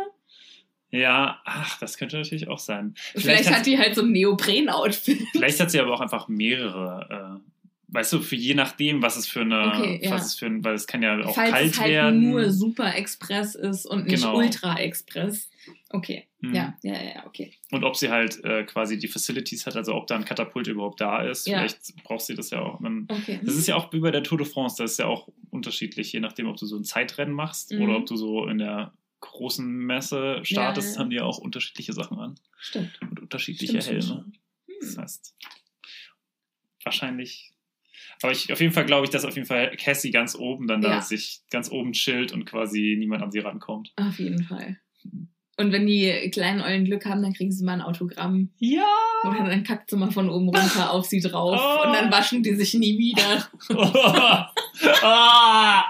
[0.92, 2.96] Ja, ach, das könnte natürlich auch sein.
[3.16, 5.22] Vielleicht, hat die halt so ein Neopren-Outfit.
[5.34, 7.59] Vielleicht hat sie aber auch einfach mehrere, äh,
[7.92, 10.12] weißt du, für je nachdem, was es für eine, Okay, ja.
[10.12, 12.30] was es für ein, weil es kann ja auch Falls kalt es halt werden.
[12.30, 14.38] nur Super Express ist und nicht Genau.
[14.38, 15.50] Ultra Express.
[15.90, 16.54] Okay, Mhm.
[16.56, 17.52] ja, ja, ja, ja, okay.
[17.72, 21.02] Und ob sie halt äh, quasi die Facilities hat, also ob da ein Katapult überhaupt
[21.02, 21.48] da ist.
[21.48, 21.60] Ja.
[21.60, 22.80] Vielleicht braucht sie das ja auch.
[22.80, 23.40] Man, okay.
[23.44, 26.12] das ist ja auch wie bei der Tour de France, das ist ja auch unterschiedlich,
[26.14, 27.82] je nachdem, ob du so ein Zeitrennen machst Mhm.
[27.82, 31.00] oder ob du so in der großen Messe startest, Ja, ja.
[31.00, 32.98] haben die ja auch unterschiedliche Sachen an Stimmt.
[33.02, 34.32] und unterschiedliche Stimmt, stimmt, Helme.
[34.80, 35.02] Das Hm.
[35.02, 35.36] heißt,
[36.84, 37.52] wahrscheinlich.
[38.22, 40.82] Aber ich, auf jeden Fall glaube ich, dass auf jeden Fall Cassie ganz oben dann
[40.82, 41.02] da Ja.
[41.02, 43.94] sich ganz oben chillt und quasi niemand an sie rankommt.
[43.96, 44.78] Auf jeden Fall.
[45.58, 48.50] Und wenn die kleinen Eulen Glück haben, dann kriegen sie mal ein Autogramm.
[48.60, 48.86] Ja!
[49.26, 51.60] Oder dann kackt sie mal von oben runter auf sie drauf.
[51.62, 51.88] Oh.
[51.88, 53.50] Und dann waschen die sich nie wieder.
[55.02, 55.86] ah!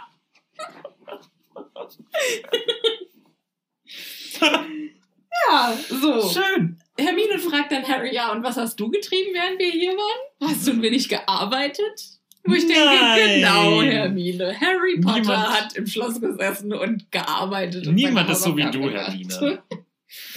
[4.41, 6.29] Ja, so.
[6.29, 6.77] Schön!
[6.99, 10.49] Hermine fragt dann Harry, ja, und was hast du getrieben, während wir hier waren?
[10.51, 12.18] Hast du ein wenig gearbeitet?
[12.45, 13.39] Wo ich denke, Nein.
[13.41, 14.55] genau, Hermine.
[14.59, 17.87] Harry Potter Niemand- hat im Schloss gesessen und gearbeitet.
[17.87, 19.07] und Niemand ist so wie du, gemacht.
[19.09, 19.63] Hermine.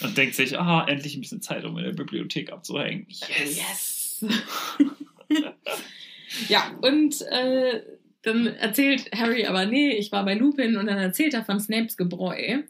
[0.03, 3.07] Und denkt sich, ah, endlich ein bisschen Zeit, um in der Bibliothek abzuhängen.
[3.09, 4.25] Yes.
[6.49, 7.83] ja, und äh,
[8.23, 11.97] dann erzählt Harry aber, nee, ich war bei Lupin und dann erzählt er von Snapes
[11.97, 12.63] Gebräu.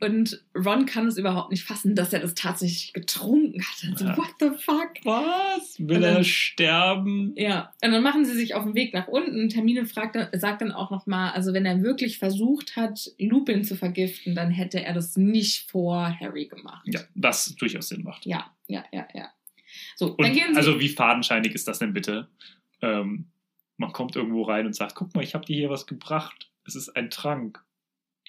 [0.00, 3.90] Und Ron kann es überhaupt nicht fassen, dass er das tatsächlich getrunken hat.
[3.90, 4.16] Also, Ja.
[4.16, 4.90] what the fuck?
[5.04, 5.78] Was?
[5.78, 7.32] Will Und dann- er sterben?
[7.36, 9.48] Ja, und dann machen sie sich auf den Weg nach unten.
[9.50, 14.34] Termine fragt sagt dann auch nochmal, also wenn er wirklich versucht hat, Lupin zu vergiften,
[14.34, 16.86] dann hätte er das nicht vor Harry gemacht.
[16.86, 18.24] Ja, was durchaus Sinn macht.
[18.26, 19.06] ja, ja, ja.
[19.14, 19.28] ja.
[19.96, 20.56] So, dann Und gehen sie.
[20.56, 22.28] also wie fadenscheinig ist das denn bitte?
[22.80, 23.26] Ähm,
[23.76, 26.50] man kommt irgendwo rein und sagt, guck mal, ich habe dir hier was gebracht.
[26.66, 27.62] Es ist ein Trank.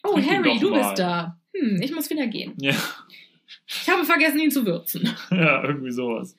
[0.04, 0.80] oh, trink Harry, du mal.
[0.80, 1.40] bist da.
[1.56, 2.54] Hm, ich muss wieder gehen.
[2.60, 2.76] Ja,
[3.68, 5.04] Ich habe vergessen, ihn zu würzen.
[5.32, 6.36] ja irgendwie sowas.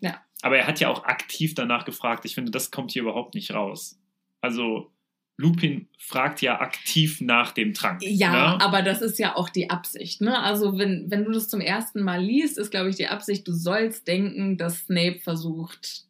[0.00, 0.20] Ja.
[0.42, 2.24] Aber er hat ja auch aktiv danach gefragt.
[2.24, 3.98] Ich finde, das kommt hier überhaupt nicht raus.
[4.40, 4.92] Also
[5.36, 8.02] Lupin fragt ja aktiv nach dem Trank.
[8.02, 8.60] Ja, ne?
[8.60, 10.20] aber das ist ja auch die Absicht.
[10.20, 10.38] Ne?
[10.38, 13.52] Also wenn, wenn du das zum ersten Mal liest, ist, glaube ich, die Absicht, du
[13.52, 16.04] sollst denken, dass Snape versucht,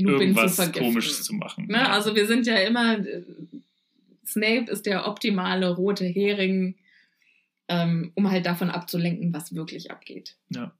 [0.00, 0.84] Lupin zu irgendwas vergiften.
[0.84, 1.66] Komisches zu machen.
[1.68, 1.88] Ne?
[1.88, 3.22] Also wir sind ja immer, äh,
[4.26, 6.76] Snape ist der optimale rote Hering,
[7.68, 10.36] ähm, um halt davon abzulenken, was wirklich abgeht.
[10.50, 10.72] Ja.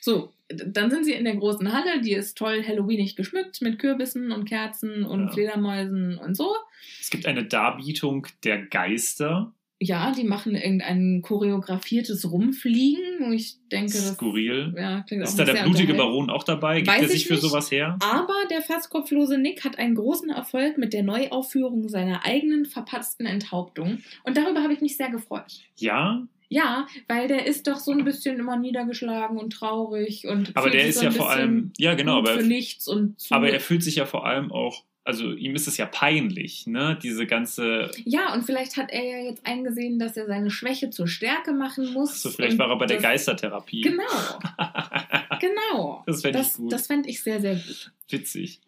[0.00, 4.32] So, dann sind sie in der großen Halle, die ist toll Halloweenig geschmückt mit Kürbissen
[4.32, 5.32] und Kerzen und Ja.
[5.32, 6.54] Fledermäusen und so.
[7.00, 9.54] Es gibt eine Darbietung der Geister.
[9.84, 14.74] Ja, die machen irgendein choreografiertes Rumfliegen, ich denke, das Skurril.
[14.76, 15.94] ja, klingt Ist da der blutige.
[15.94, 16.76] Baron auch dabei?
[16.76, 17.42] Gibt Weiß er sich ich für nicht.
[17.42, 17.98] sowas her?
[18.00, 23.98] Aber der fasskopflose Nick hat einen großen Erfolg mit der Neuaufführung seiner eigenen verpatzten Enthauptung.
[24.24, 25.60] Und darüber habe ich mich sehr gefreut.
[25.78, 30.70] Ja, Ja, weil der ist doch so ein bisschen immer niedergeschlagen und traurig und aber
[30.70, 33.60] der ist so ja vor allem, ja genau, aber, für nichts und zu, aber er
[33.60, 36.98] fühlt sich ja vor allem auch, also ihm ist es ja peinlich, ne?
[37.02, 41.06] Diese ganze, ja und vielleicht hat er ja jetzt eingesehen, dass er seine Schwäche zur
[41.06, 42.22] Stärke machen muss.
[42.22, 43.82] so vielleicht war er bei der Geistertherapie.
[43.82, 44.02] Genau,
[45.40, 46.02] genau.
[46.06, 46.72] Das fände ich gut.
[46.72, 47.92] das fände ich sehr, sehr gut.
[48.08, 48.60] Witzig.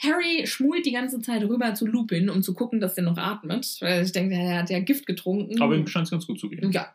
[0.00, 3.78] Harry schmult die ganze Zeit rüber zu Lupin, um zu gucken, dass der noch atmet.
[3.80, 5.60] Weil ich denke, er hat ja Gift getrunken.
[5.60, 6.70] Aber ihm scheint es ganz gut zu gehen.
[6.72, 6.94] Ja.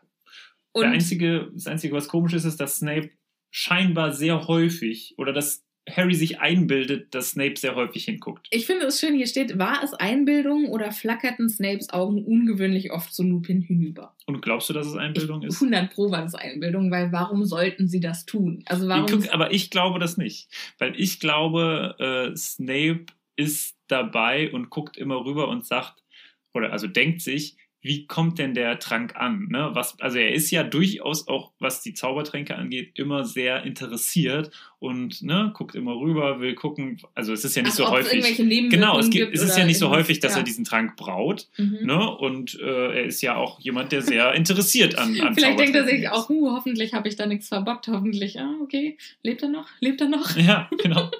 [0.72, 3.10] Und Der einzige, das Einzige, was komisch ist, ist, dass Snape
[3.50, 8.46] scheinbar sehr häufig oder dass Harry sich einbildet, dass Snape sehr häufig hinguckt.
[8.50, 13.12] ich finde es schön, hier steht, war es Einbildung oder flackerten Snapes Augen ungewöhnlich oft
[13.12, 14.14] zu Lupin hinüber?
[14.26, 15.60] Und glaubst du, dass es Einbildung ist?
[15.60, 18.62] 100 Pro war das Einbildung, weil warum sollten sie das tun?
[18.66, 19.06] Also warum...
[19.06, 20.48] Ich guck, aber ich glaube das nicht.
[20.78, 26.04] Weil ich glaube, äh, Snape ist dabei und guckt immer rüber und sagt,
[26.52, 29.48] oder also denkt sich, wie kommt denn der Trank an?
[29.50, 29.70] Ne?
[29.72, 35.22] Was, also er ist ja durchaus auch, was die Zaubertränke angeht, immer sehr interessiert und
[35.22, 37.00] ne, guckt immer rüber, will gucken.
[37.14, 38.36] Also es ist ja nicht Ach, so häufig.
[38.36, 40.38] Genau, es, gibt, es ist ja nicht so häufig, dass ja.
[40.38, 41.48] er diesen Trank braut.
[41.56, 41.78] Mhm.
[41.82, 42.16] Ne?
[42.16, 45.86] Und äh, er ist ja auch jemand, der sehr interessiert an, an Vielleicht denkt er
[45.86, 49.68] sich auch, uh, hoffentlich habe ich da nichts verbockt, hoffentlich, ah, okay, lebt er noch,
[49.80, 50.36] lebt er noch?
[50.40, 51.10] Ja, genau.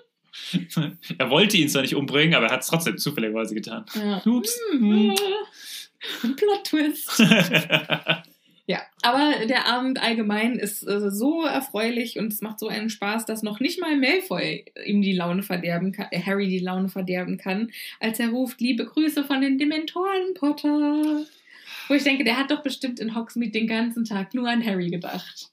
[1.19, 3.85] er wollte ihn zwar nicht umbringen, aber er hat es trotzdem zufälligerweise getan.
[3.95, 4.23] Ja.
[4.24, 4.59] Ups.
[4.73, 5.15] Hm.
[6.23, 7.23] Ein Plot-Twist.
[8.67, 13.25] Ja, aber der Abend allgemein ist äh, so erfreulich und es macht so einen Spaß,
[13.27, 17.37] dass noch nicht mal Malfoy ihm die Laune verderben kann, äh, Harry die Laune verderben
[17.37, 21.25] kann, als er ruft, liebe Grüße von den Dementoren, Potter.
[21.89, 24.89] Wo ich denke, der hat doch bestimmt in Hogsmeade den ganzen Tag nur an Harry
[24.89, 25.51] gedacht.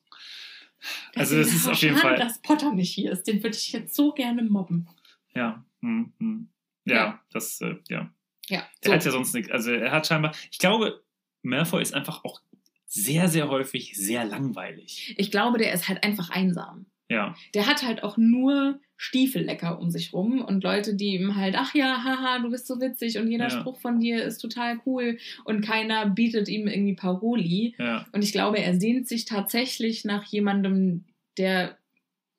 [1.15, 3.23] Also das ist Deswegen, auf jeden schade, Fall- dass Potter nicht hier ist.
[3.23, 4.87] Den würde ich jetzt so gerne mobben.
[5.33, 5.63] ja.
[5.81, 6.49] Hm, hm.
[6.85, 7.19] Ja, Ja.
[7.31, 8.11] das, äh, ja.
[8.49, 8.93] Ja, Der so.
[8.93, 9.51] hat ja sonst nichts.
[9.51, 10.33] Also er hat scheinbar.
[10.51, 11.03] Ich glaube,
[11.43, 12.41] Malfoy ist einfach auch
[12.85, 15.13] sehr, sehr häufig sehr langweilig.
[15.17, 16.85] ich glaube, der ist halt einfach einsam.
[17.09, 17.35] Ja.
[17.53, 21.73] der hat halt auch nur Stiefellecker um sich rum und Leute, die ihm halt, ach
[21.73, 23.49] ja, haha, du bist so witzig und jeder Ja.
[23.49, 27.75] Spruch von dir ist total cool und keiner bietet ihm irgendwie Paroli.
[27.79, 28.05] Ja.
[28.11, 31.05] Und ich glaube, er sehnt sich tatsächlich nach jemandem,
[31.37, 31.77] der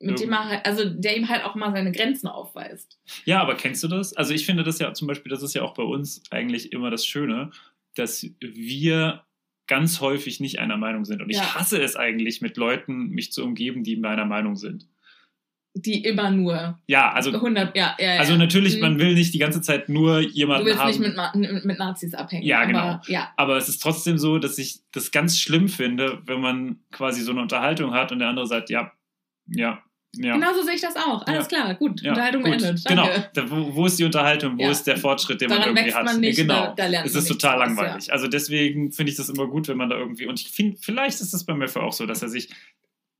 [0.01, 2.97] mit dem er halt, also der ihm halt auch mal seine Grenzen aufweist.
[3.25, 4.13] Ja, aber kennst du das?
[4.15, 6.89] Also ich finde das ja zum Beispiel, das ist ja auch bei uns eigentlich immer
[6.89, 7.51] das Schöne,
[7.95, 9.23] dass wir
[9.67, 11.21] ganz häufig nicht einer Meinung sind.
[11.21, 11.55] Und ich Ja.
[11.55, 14.87] hasse es eigentlich, mit Leuten mich zu umgeben, die meiner Meinung sind.
[15.75, 18.19] Die immer nur Ja, also, 100, ja, ja, ja.
[18.19, 18.81] also natürlich, Mhm.
[18.81, 20.89] man will nicht die ganze Zeit nur Du jemanden willst haben.
[20.89, 20.99] nicht
[21.53, 22.43] mit, mit Nazis abhängen.
[22.43, 22.79] Ja, genau.
[22.79, 26.79] Aber, ja, Aber es ist trotzdem so, dass ich das ganz schlimm finde, wenn man
[26.91, 28.91] quasi so eine Unterhaltung hat und der andere sagt, ja,
[29.45, 29.83] ja,
[30.15, 30.33] ja.
[30.33, 31.25] genauso sehe ich das auch.
[31.27, 32.01] Alles klar, gut.
[32.01, 32.51] ja, Unterhaltung gut.
[32.51, 32.83] beendet.
[32.85, 33.05] Genau.
[33.05, 33.29] Danke.
[33.33, 34.57] Da, wo, wo ist die Unterhaltung?
[34.57, 34.71] Wo Ja.
[34.71, 36.05] ist der Fortschritt, den man Daran irgendwie wächst hat?
[36.05, 36.53] man nicht, genau.
[36.67, 38.11] da- da lernt es man ist nichts total draus, langweilig.
[38.11, 40.25] Also deswegen finde ich das immer gut, wenn man da irgendwie.
[40.27, 42.49] Und ich finde, vielleicht ist das bei Malfoy auch so, dass er sich.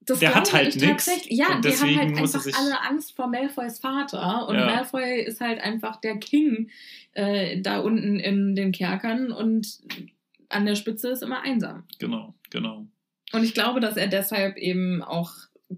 [0.02, 1.38] Das Der hat halt tatsächlich.
[1.38, 4.48] Ja, und die haben deswegen halt muss er einfach sich- alle Angst vor Malfoys Vater.
[4.48, 4.66] Und Ja.
[4.66, 6.70] Malfoy ist halt einfach der King
[7.14, 9.80] äh, da unten in den Kerkern und
[10.49, 11.84] an der Spitze ist immer einsam.
[11.99, 12.88] Genau, genau.
[13.34, 15.32] Und ich glaube, dass er deshalb eben auch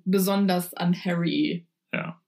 [0.06, 2.22] besonders an Harry Ja,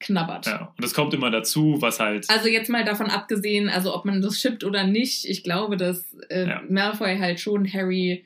[0.00, 0.46] knabbert.
[0.46, 0.72] ja.
[0.76, 2.28] Und es kommt immer dazu, was halt.
[2.30, 6.14] Also jetzt mal davon abgesehen, also ob man das shippt oder nicht, ich glaube, dass
[6.30, 6.62] äh, Ja.
[6.68, 8.24] Malfoy halt schon Harry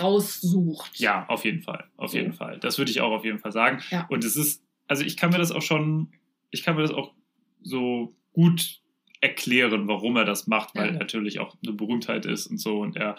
[0.00, 0.98] raussucht.
[0.98, 1.84] Ja, auf jeden Fall.
[1.96, 2.18] Auf So.
[2.18, 2.58] jeden Fall.
[2.58, 3.82] Das würde ich auch auf jeden Fall sagen.
[3.90, 4.06] Ja.
[4.08, 6.12] Und es ist, also ich kann mir das auch schon,
[6.50, 7.14] ich kann mir das auch
[7.62, 8.80] so gut
[9.20, 10.92] erklären, warum er das macht, weil Ja.
[10.92, 13.16] er natürlich auch eine Berühmtheit ist und so und er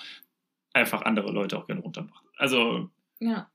[0.73, 2.23] einfach andere Leute auch gerne runtermacht.
[2.37, 2.89] Also,
[3.19, 3.49] Ja.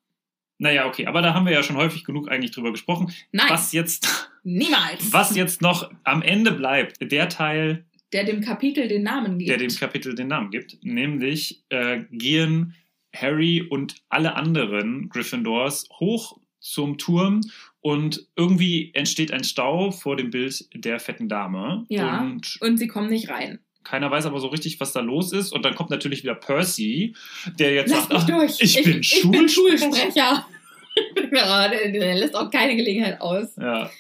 [0.59, 3.13] Naja, okay, aber da haben wir ja schon häufig genug eigentlich drüber gesprochen.
[3.33, 5.13] Nein, Was jetzt, niemals.
[5.13, 9.51] was jetzt noch am Ende bleibt, der Teil, Der dem Kapitel den Namen gibt.
[9.51, 12.75] der dem Kapitel den Namen gibt, nämlich äh, gehen
[13.15, 17.43] Harry und alle anderen Gryffindors hoch zum Turm
[17.81, 22.23] und irgendwie entsteht ein Stau vor dem Bild der fetten Dame Ja.
[22.23, 23.59] und Und sie kommen nicht rein.
[23.85, 27.15] Keiner weiß aber so richtig, was da los ist und dann kommt natürlich wieder Percy,
[27.59, 28.61] der jetzt Lass sagt, mich "Ah, durch.
[28.61, 29.95] ich, bin ich bin Schulsprecher.
[29.95, 30.47] Schulsprecher.
[31.33, 33.55] ja, der, der lässt auch keine Gelegenheit aus.
[33.57, 33.91] Ja,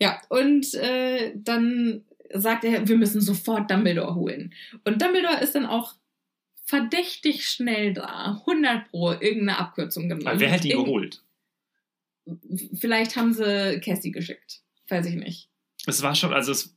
[0.00, 2.04] Ja, und äh, dann
[2.34, 4.52] sagt er, wir müssen sofort Dumbledore holen.
[4.84, 5.94] Und Dumbledore ist dann auch
[6.64, 8.38] verdächtig schnell da.
[8.46, 10.26] 100 pro irgendeine Abkürzung genommen.
[10.26, 11.22] aber wer hätte ihn geholt?
[12.74, 14.62] Vielleicht haben sie Cassie geschickt.
[14.88, 15.48] Weiß ich nicht.
[15.86, 16.76] Es war schon, also es,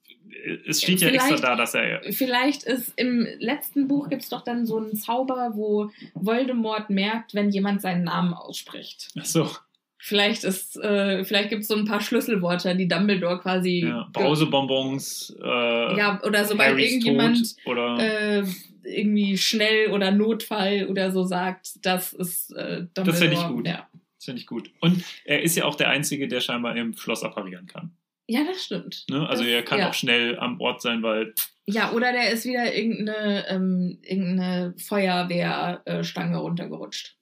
[0.68, 4.30] es steht ja extra Vielleicht- da, dass er Vielleicht ist im letzten Buch gibt es
[4.30, 9.10] doch dann so einen Zauber, wo Voldemort merkt, wenn jemand seinen Namen ausspricht.
[9.20, 9.50] Ach so,
[9.98, 13.86] Vielleicht ist, äh, vielleicht gibt es so ein paar Schlüsselworte, die Dumbledore quasi.
[13.88, 18.44] ja, Brausebonbons, äh, Ja, oder sobald Harrys irgendjemand oder äh,
[18.84, 23.06] irgendwie schnell oder Notfall oder so sagt, das ist äh, Dumbledore.
[23.06, 23.68] Das fänd ich gut.
[23.68, 23.88] Ja.
[24.18, 24.70] Das finde ich gut.
[24.80, 27.96] Und er ist ja auch der Einzige, der scheinbar im Schloss apparieren kann.
[28.28, 29.06] Ja, das stimmt.
[29.10, 29.28] Ne?
[29.28, 29.90] Also Das- er kann ja.
[29.90, 31.34] auch schnell am Ort sein, weil
[31.68, 37.16] Ja, oder der ist wieder irgendeine, ähm, irgendeine Feuerwehrstange runtergerutscht.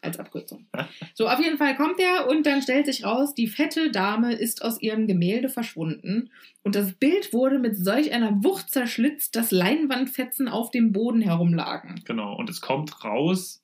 [0.00, 0.66] Als Abkürzung.
[1.14, 4.62] So, auf jeden Fall kommt er und dann stellt sich raus, die fette Dame ist
[4.62, 6.30] aus ihrem Gemälde verschwunden
[6.62, 12.02] und das Bild wurde mit solch einer Wucht zerschlitzt, dass Leinwandfetzen auf dem Boden herumlagen.
[12.04, 12.36] genau.
[12.36, 13.60] Und es kommt raus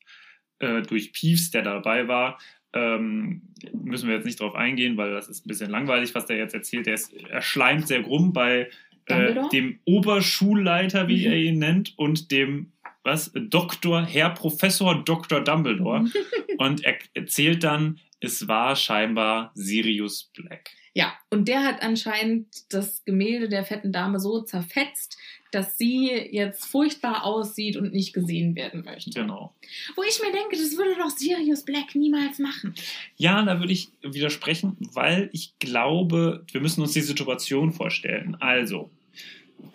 [0.59, 2.41] äh, durch Peeves, der dabei war.
[2.75, 3.43] Ähm,
[3.73, 6.55] müssen wir jetzt nicht drauf eingehen, weil das ist ein bisschen langweilig, was der jetzt
[6.55, 6.87] erzählt.
[6.89, 8.69] Er, ist, er schleimt sehr rum bei
[9.07, 11.33] äh, dem Oberschulleiter, wie Mhm.
[11.33, 12.73] er ihn nennt, und dem
[13.05, 15.41] was Doktor, Herr Professor Dr.
[15.43, 16.07] Dumbledore.
[16.59, 20.71] und er erzählt dann, es war scheinbar Sirius Black.
[20.95, 25.19] Ja, und der hat anscheinend das Gemälde der fetten Dame so zerfetzt,
[25.55, 29.11] dass sie jetzt furchtbar aussieht und nicht gesehen werden möchte.
[29.11, 29.55] Genau.
[29.97, 32.75] Wo ich mir denke, das würde doch Sirius Black niemals machen.
[33.17, 38.37] Ja, da würde ich widersprechen, weil ich glaube, wir müssen uns die Situation vorstellen.
[38.41, 38.91] Also,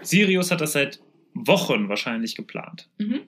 [0.02, 1.00] Sirius hat das seit
[1.34, 2.90] Wochen wahrscheinlich geplant.
[2.98, 3.22] Mhm.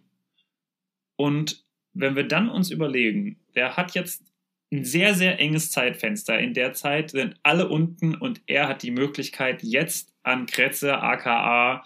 [1.15, 1.63] Und
[1.93, 4.23] wenn wir dann uns überlegen, der hat jetzt
[4.71, 6.39] ein sehr, sehr enges Zeitfenster.
[6.39, 11.83] In der Zeit sind alle unten und er hat die Möglichkeit, jetzt an Kretze, aka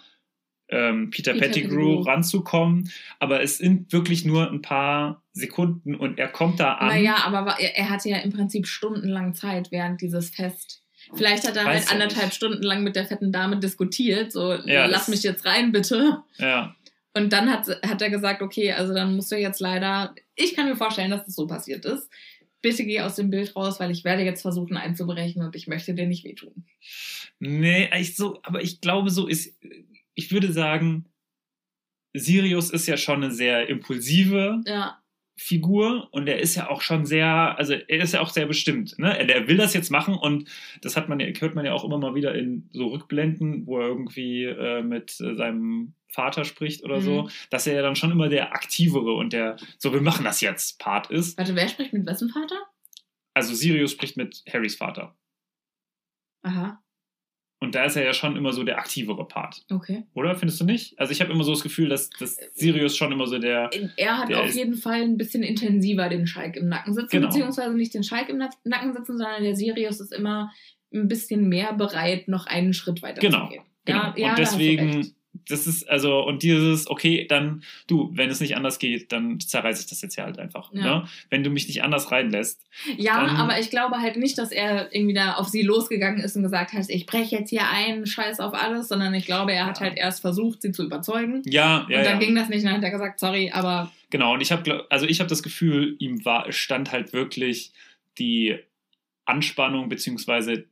[0.68, 2.00] ähm, Peter, Peter Pettigrew, Pettigrew.
[2.02, 2.90] ranzukommen.
[3.18, 6.88] Aber es sind wirklich nur ein paar Sekunden und er kommt da an.
[6.88, 10.82] Naja, aber er, hatte ja im Prinzip stundenlang Zeit während dieses Fest.
[11.14, 12.34] Vielleicht hat er Weiß halt anderthalb nicht.
[12.34, 16.22] Stunden lang mit der fetten Dame diskutiert, so Ja, lass mich jetzt rein, bitte.
[16.38, 16.74] Ja,
[17.14, 20.68] Und dann hat, hat er gesagt, okay, also dann musst du jetzt leider, ich kann
[20.68, 22.10] mir vorstellen, dass das so passiert ist.
[22.60, 25.94] Bitte geh aus dem Bild raus, weil ich werde jetzt versuchen einzubrechen und ich möchte
[25.94, 26.64] dir nicht wehtun.
[27.38, 29.54] Nee, ich so, aber ich glaube, so ist.
[30.16, 31.06] Ich würde sagen,
[32.16, 35.02] Sirius ist ja schon eine sehr impulsive Ja,
[35.38, 37.28] Figur und er ist ja auch schon sehr,
[37.58, 38.98] also er ist ja auch sehr bestimmt.
[38.98, 39.18] Ne?
[39.18, 40.48] Er, er will das jetzt machen und
[40.80, 43.86] das hat man hört man ja auch immer mal wieder in so Rückblenden, wo er
[43.88, 47.28] irgendwie äh, mit äh, seinem Vater spricht oder so, Mhm.
[47.50, 50.78] dass er ja dann schon immer der aktivere und der so wir machen das jetzt
[50.78, 51.36] Part ist.
[51.36, 52.56] warte, wer spricht mit wessen Vater?
[53.34, 55.14] Also Sirius spricht mit Harrys Vater
[56.42, 56.82] Aha,
[57.66, 59.64] und da ist er ja schon immer so der aktivere Part.
[59.70, 60.04] okay.
[60.14, 60.98] Oder findest du nicht?
[60.98, 63.68] Also ich habe immer so das Gefühl, dass, dass Sirius schon immer so der.
[63.96, 67.26] Er hat Der auf jeden Fall ein bisschen intensiver den Schalk im Nacken sitzen, Genau.
[67.28, 70.50] beziehungsweise nicht den Schalk im Na- Nacken sitzen, sondern der Sirius ist immer
[70.94, 73.62] ein bisschen mehr bereit, noch einen Schritt weiter Genau, zu gehen.
[73.84, 73.98] Genau.
[73.98, 75.14] Ja, ja, und du deswegen.
[75.48, 79.82] Das ist also, und dieses, okay, dann, du, wenn es nicht anders geht, dann zerreiße
[79.82, 80.72] ich das jetzt ja halt einfach.
[80.72, 80.82] Ja.
[80.82, 81.08] Ne?
[81.30, 82.60] Wenn du mich nicht anders reinlässt.
[82.96, 86.42] Ja, aber ich glaube halt nicht, dass er irgendwie da auf sie losgegangen ist und
[86.42, 89.78] gesagt hat, ich breche jetzt hier ein, scheiß auf alles, sondern ich glaube, er hat
[89.78, 89.86] Ja.
[89.86, 91.42] halt erst versucht, sie zu überzeugen.
[91.44, 92.18] Ja, ja, und dann ja.
[92.18, 94.34] ging das nicht, und dann hat er gesagt, sorry, aber Genau.
[94.34, 97.72] Und ich habe, also ich habe das Gefühl, ihm war, stand halt wirklich
[98.18, 98.58] die
[99.26, 100.64] Anspannung beziehungsweise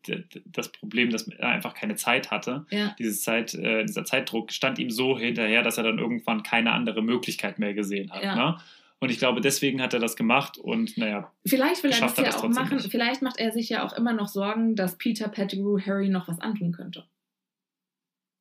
[0.46, 2.66] das Problem, dass er einfach keine Zeit hatte.
[2.70, 2.94] ja.
[2.98, 7.02] Dieses Zeit, äh, dieser Zeitdruck stand ihm so hinterher, dass er dann irgendwann keine andere
[7.02, 8.22] Möglichkeit mehr gesehen hat.
[8.22, 8.34] Ja.
[8.36, 8.56] Ne?
[9.00, 12.36] Und ich glaube, deswegen hat er das gemacht und naja, Vielleicht will er das ja
[12.36, 12.76] auch machen.
[12.76, 12.90] nicht.
[12.90, 16.40] Vielleicht macht er sich ja auch immer noch Sorgen, dass Peter Pettigrew Harry noch was
[16.40, 17.04] antun könnte.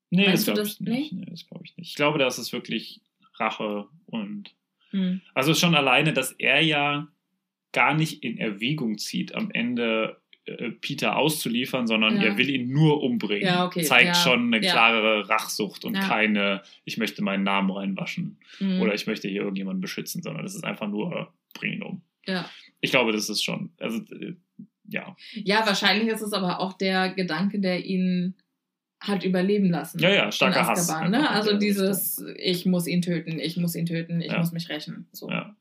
[0.09, 1.13] nee, Meinst das glaube ich nicht.
[1.13, 1.89] Nee, das glaube ich nicht.
[1.89, 3.01] Ich glaube, das ist wirklich
[3.39, 4.53] Rache und
[4.91, 5.21] Hm.
[5.33, 7.07] also schon alleine, dass er ja
[7.73, 12.23] gar nicht in Erwägung zieht, am Ende äh, Peter auszuliefern, sondern Ja.
[12.29, 13.47] er will ihn nur umbringen.
[13.47, 14.71] Ja, okay, Zeigt ja, schon eine ja.
[14.71, 18.81] klarere Rachsucht und keine, ich möchte meinen Namen reinwaschen Hm.
[18.81, 22.01] oder ich möchte hier irgendjemanden beschützen, sondern es ist einfach nur, bring ihn um.
[22.27, 22.49] ja.
[22.81, 24.33] Ich glaube, das ist schon, also äh,
[24.89, 25.15] ja.
[25.31, 28.35] ja, wahrscheinlich ist es aber auch der Gedanke, der ihn
[28.99, 29.99] hat überleben lassen.
[29.99, 30.79] Ja, ja, starker in Hass.
[30.89, 31.29] Azkaban, Ne?
[31.29, 35.07] Also dieses, ich muss ihn töten, ich muss ihn töten, ich muss mich rächen.
[35.13, 35.29] So.
[35.29, 35.55] Ja.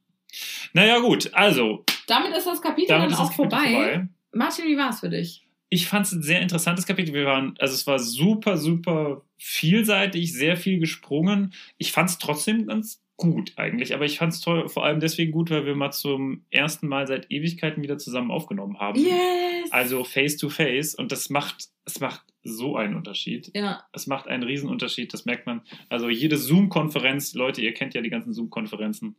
[0.72, 3.72] Naja, gut, also, Damit ist das Kapitel dann auch Kapitel vorbei.
[3.72, 4.09] vorbei.
[4.32, 5.46] Martin, wie war es für dich?
[5.68, 7.14] Ich fand es ein sehr interessantes Kapitel.
[7.14, 11.54] Wir waren, also es war super, super vielseitig, sehr viel gesprungen.
[11.78, 15.50] Ich fand es trotzdem ganz gut eigentlich, aber ich fand es vor allem deswegen gut,
[15.50, 18.98] weil wir mal zum ersten Mal seit Ewigkeiten wieder zusammen aufgenommen haben.
[19.00, 19.70] Yes!
[19.70, 23.50] Also face to face und das macht, es macht so einen Unterschied.
[23.54, 25.62] ja, Es macht einen Riesenunterschied, das merkt man.
[25.88, 29.14] Also jede Zoom-Konferenz, Leute, ihr kennt ja die ganzen Zoom-Konferenzen,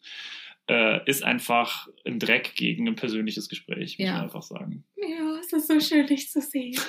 [0.68, 4.14] äh, ist einfach ein Dreck gegen ein persönliches Gespräch, muss Ja.
[4.14, 4.84] man einfach sagen.
[4.98, 6.80] Ja, es ist so schön, dich zu sehen.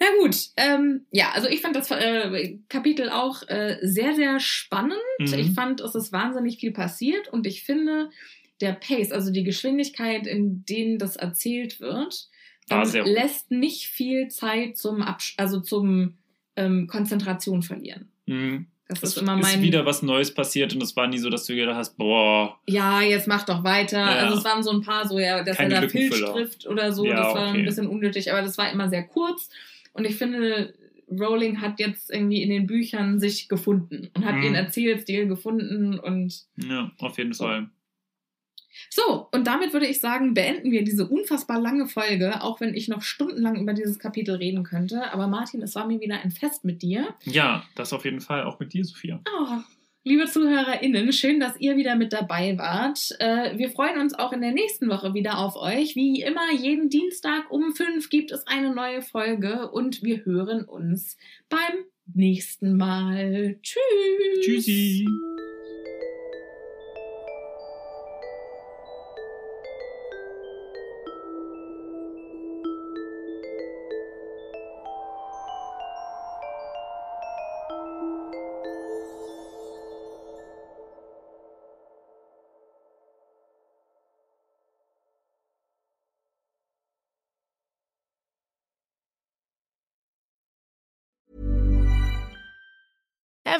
[0.00, 4.96] Na gut, ähm, ja, also ich fand das äh, Kapitel auch äh, sehr, sehr spannend.
[5.18, 5.34] Mhm.
[5.34, 8.10] Ich fand, es ist wahnsinnig viel passiert und ich finde,
[8.60, 12.28] der Pace, also die Geschwindigkeit, in denen das erzählt wird,
[12.70, 13.06] ähm, gut.
[13.06, 16.18] lässt nicht viel Zeit zum Absch also zum
[16.56, 18.10] ähm, Konzentration verlieren.
[18.26, 18.66] Mhm.
[18.88, 19.60] Das Es ist immer mein.
[19.60, 23.02] wieder was Neues passiert und es war nie so, dass du gedacht hast, boah, ja,
[23.02, 23.98] jetzt mach doch weiter.
[23.98, 24.06] Ja.
[24.26, 25.88] Also es waren so ein paar so, ja, dass Keine er da.
[25.88, 27.04] Filz trifft oder so.
[27.04, 27.58] Ja, das war okay.
[27.58, 29.50] ein bisschen unnötig, aber das war immer sehr kurz.
[29.92, 30.72] Und ich finde,
[31.10, 34.42] Rowling hat jetzt irgendwie in den Büchern sich gefunden und hat Mhm.
[34.42, 37.44] ihren Erzählstil gefunden und ja, auf jeden So.
[37.44, 37.68] Fall.
[38.90, 39.28] So.
[39.32, 43.02] Und damit würde ich sagen, beenden wir diese unfassbar lange Folge, auch wenn ich noch
[43.02, 45.12] stundenlang über dieses Kapitel reden könnte.
[45.12, 47.14] Aber Martin, es war mir wieder ein Fest mit dir.
[47.24, 49.20] Ja, das auf jeden Fall, auch mit dir, Sophia.
[49.26, 49.58] Oh,
[50.04, 53.14] liebe ZuhörerInnen, schön, dass ihr wieder mit dabei wart.
[53.20, 55.96] Äh, wir freuen uns auch in der nächsten Woche wieder auf euch.
[55.96, 61.16] Wie immer, jeden Dienstag um fünf gibt es eine neue Folge und wir hören uns
[61.48, 61.84] beim
[62.14, 63.58] nächsten Mal.
[63.62, 64.44] Tschüss.
[64.44, 65.06] Tschüssi.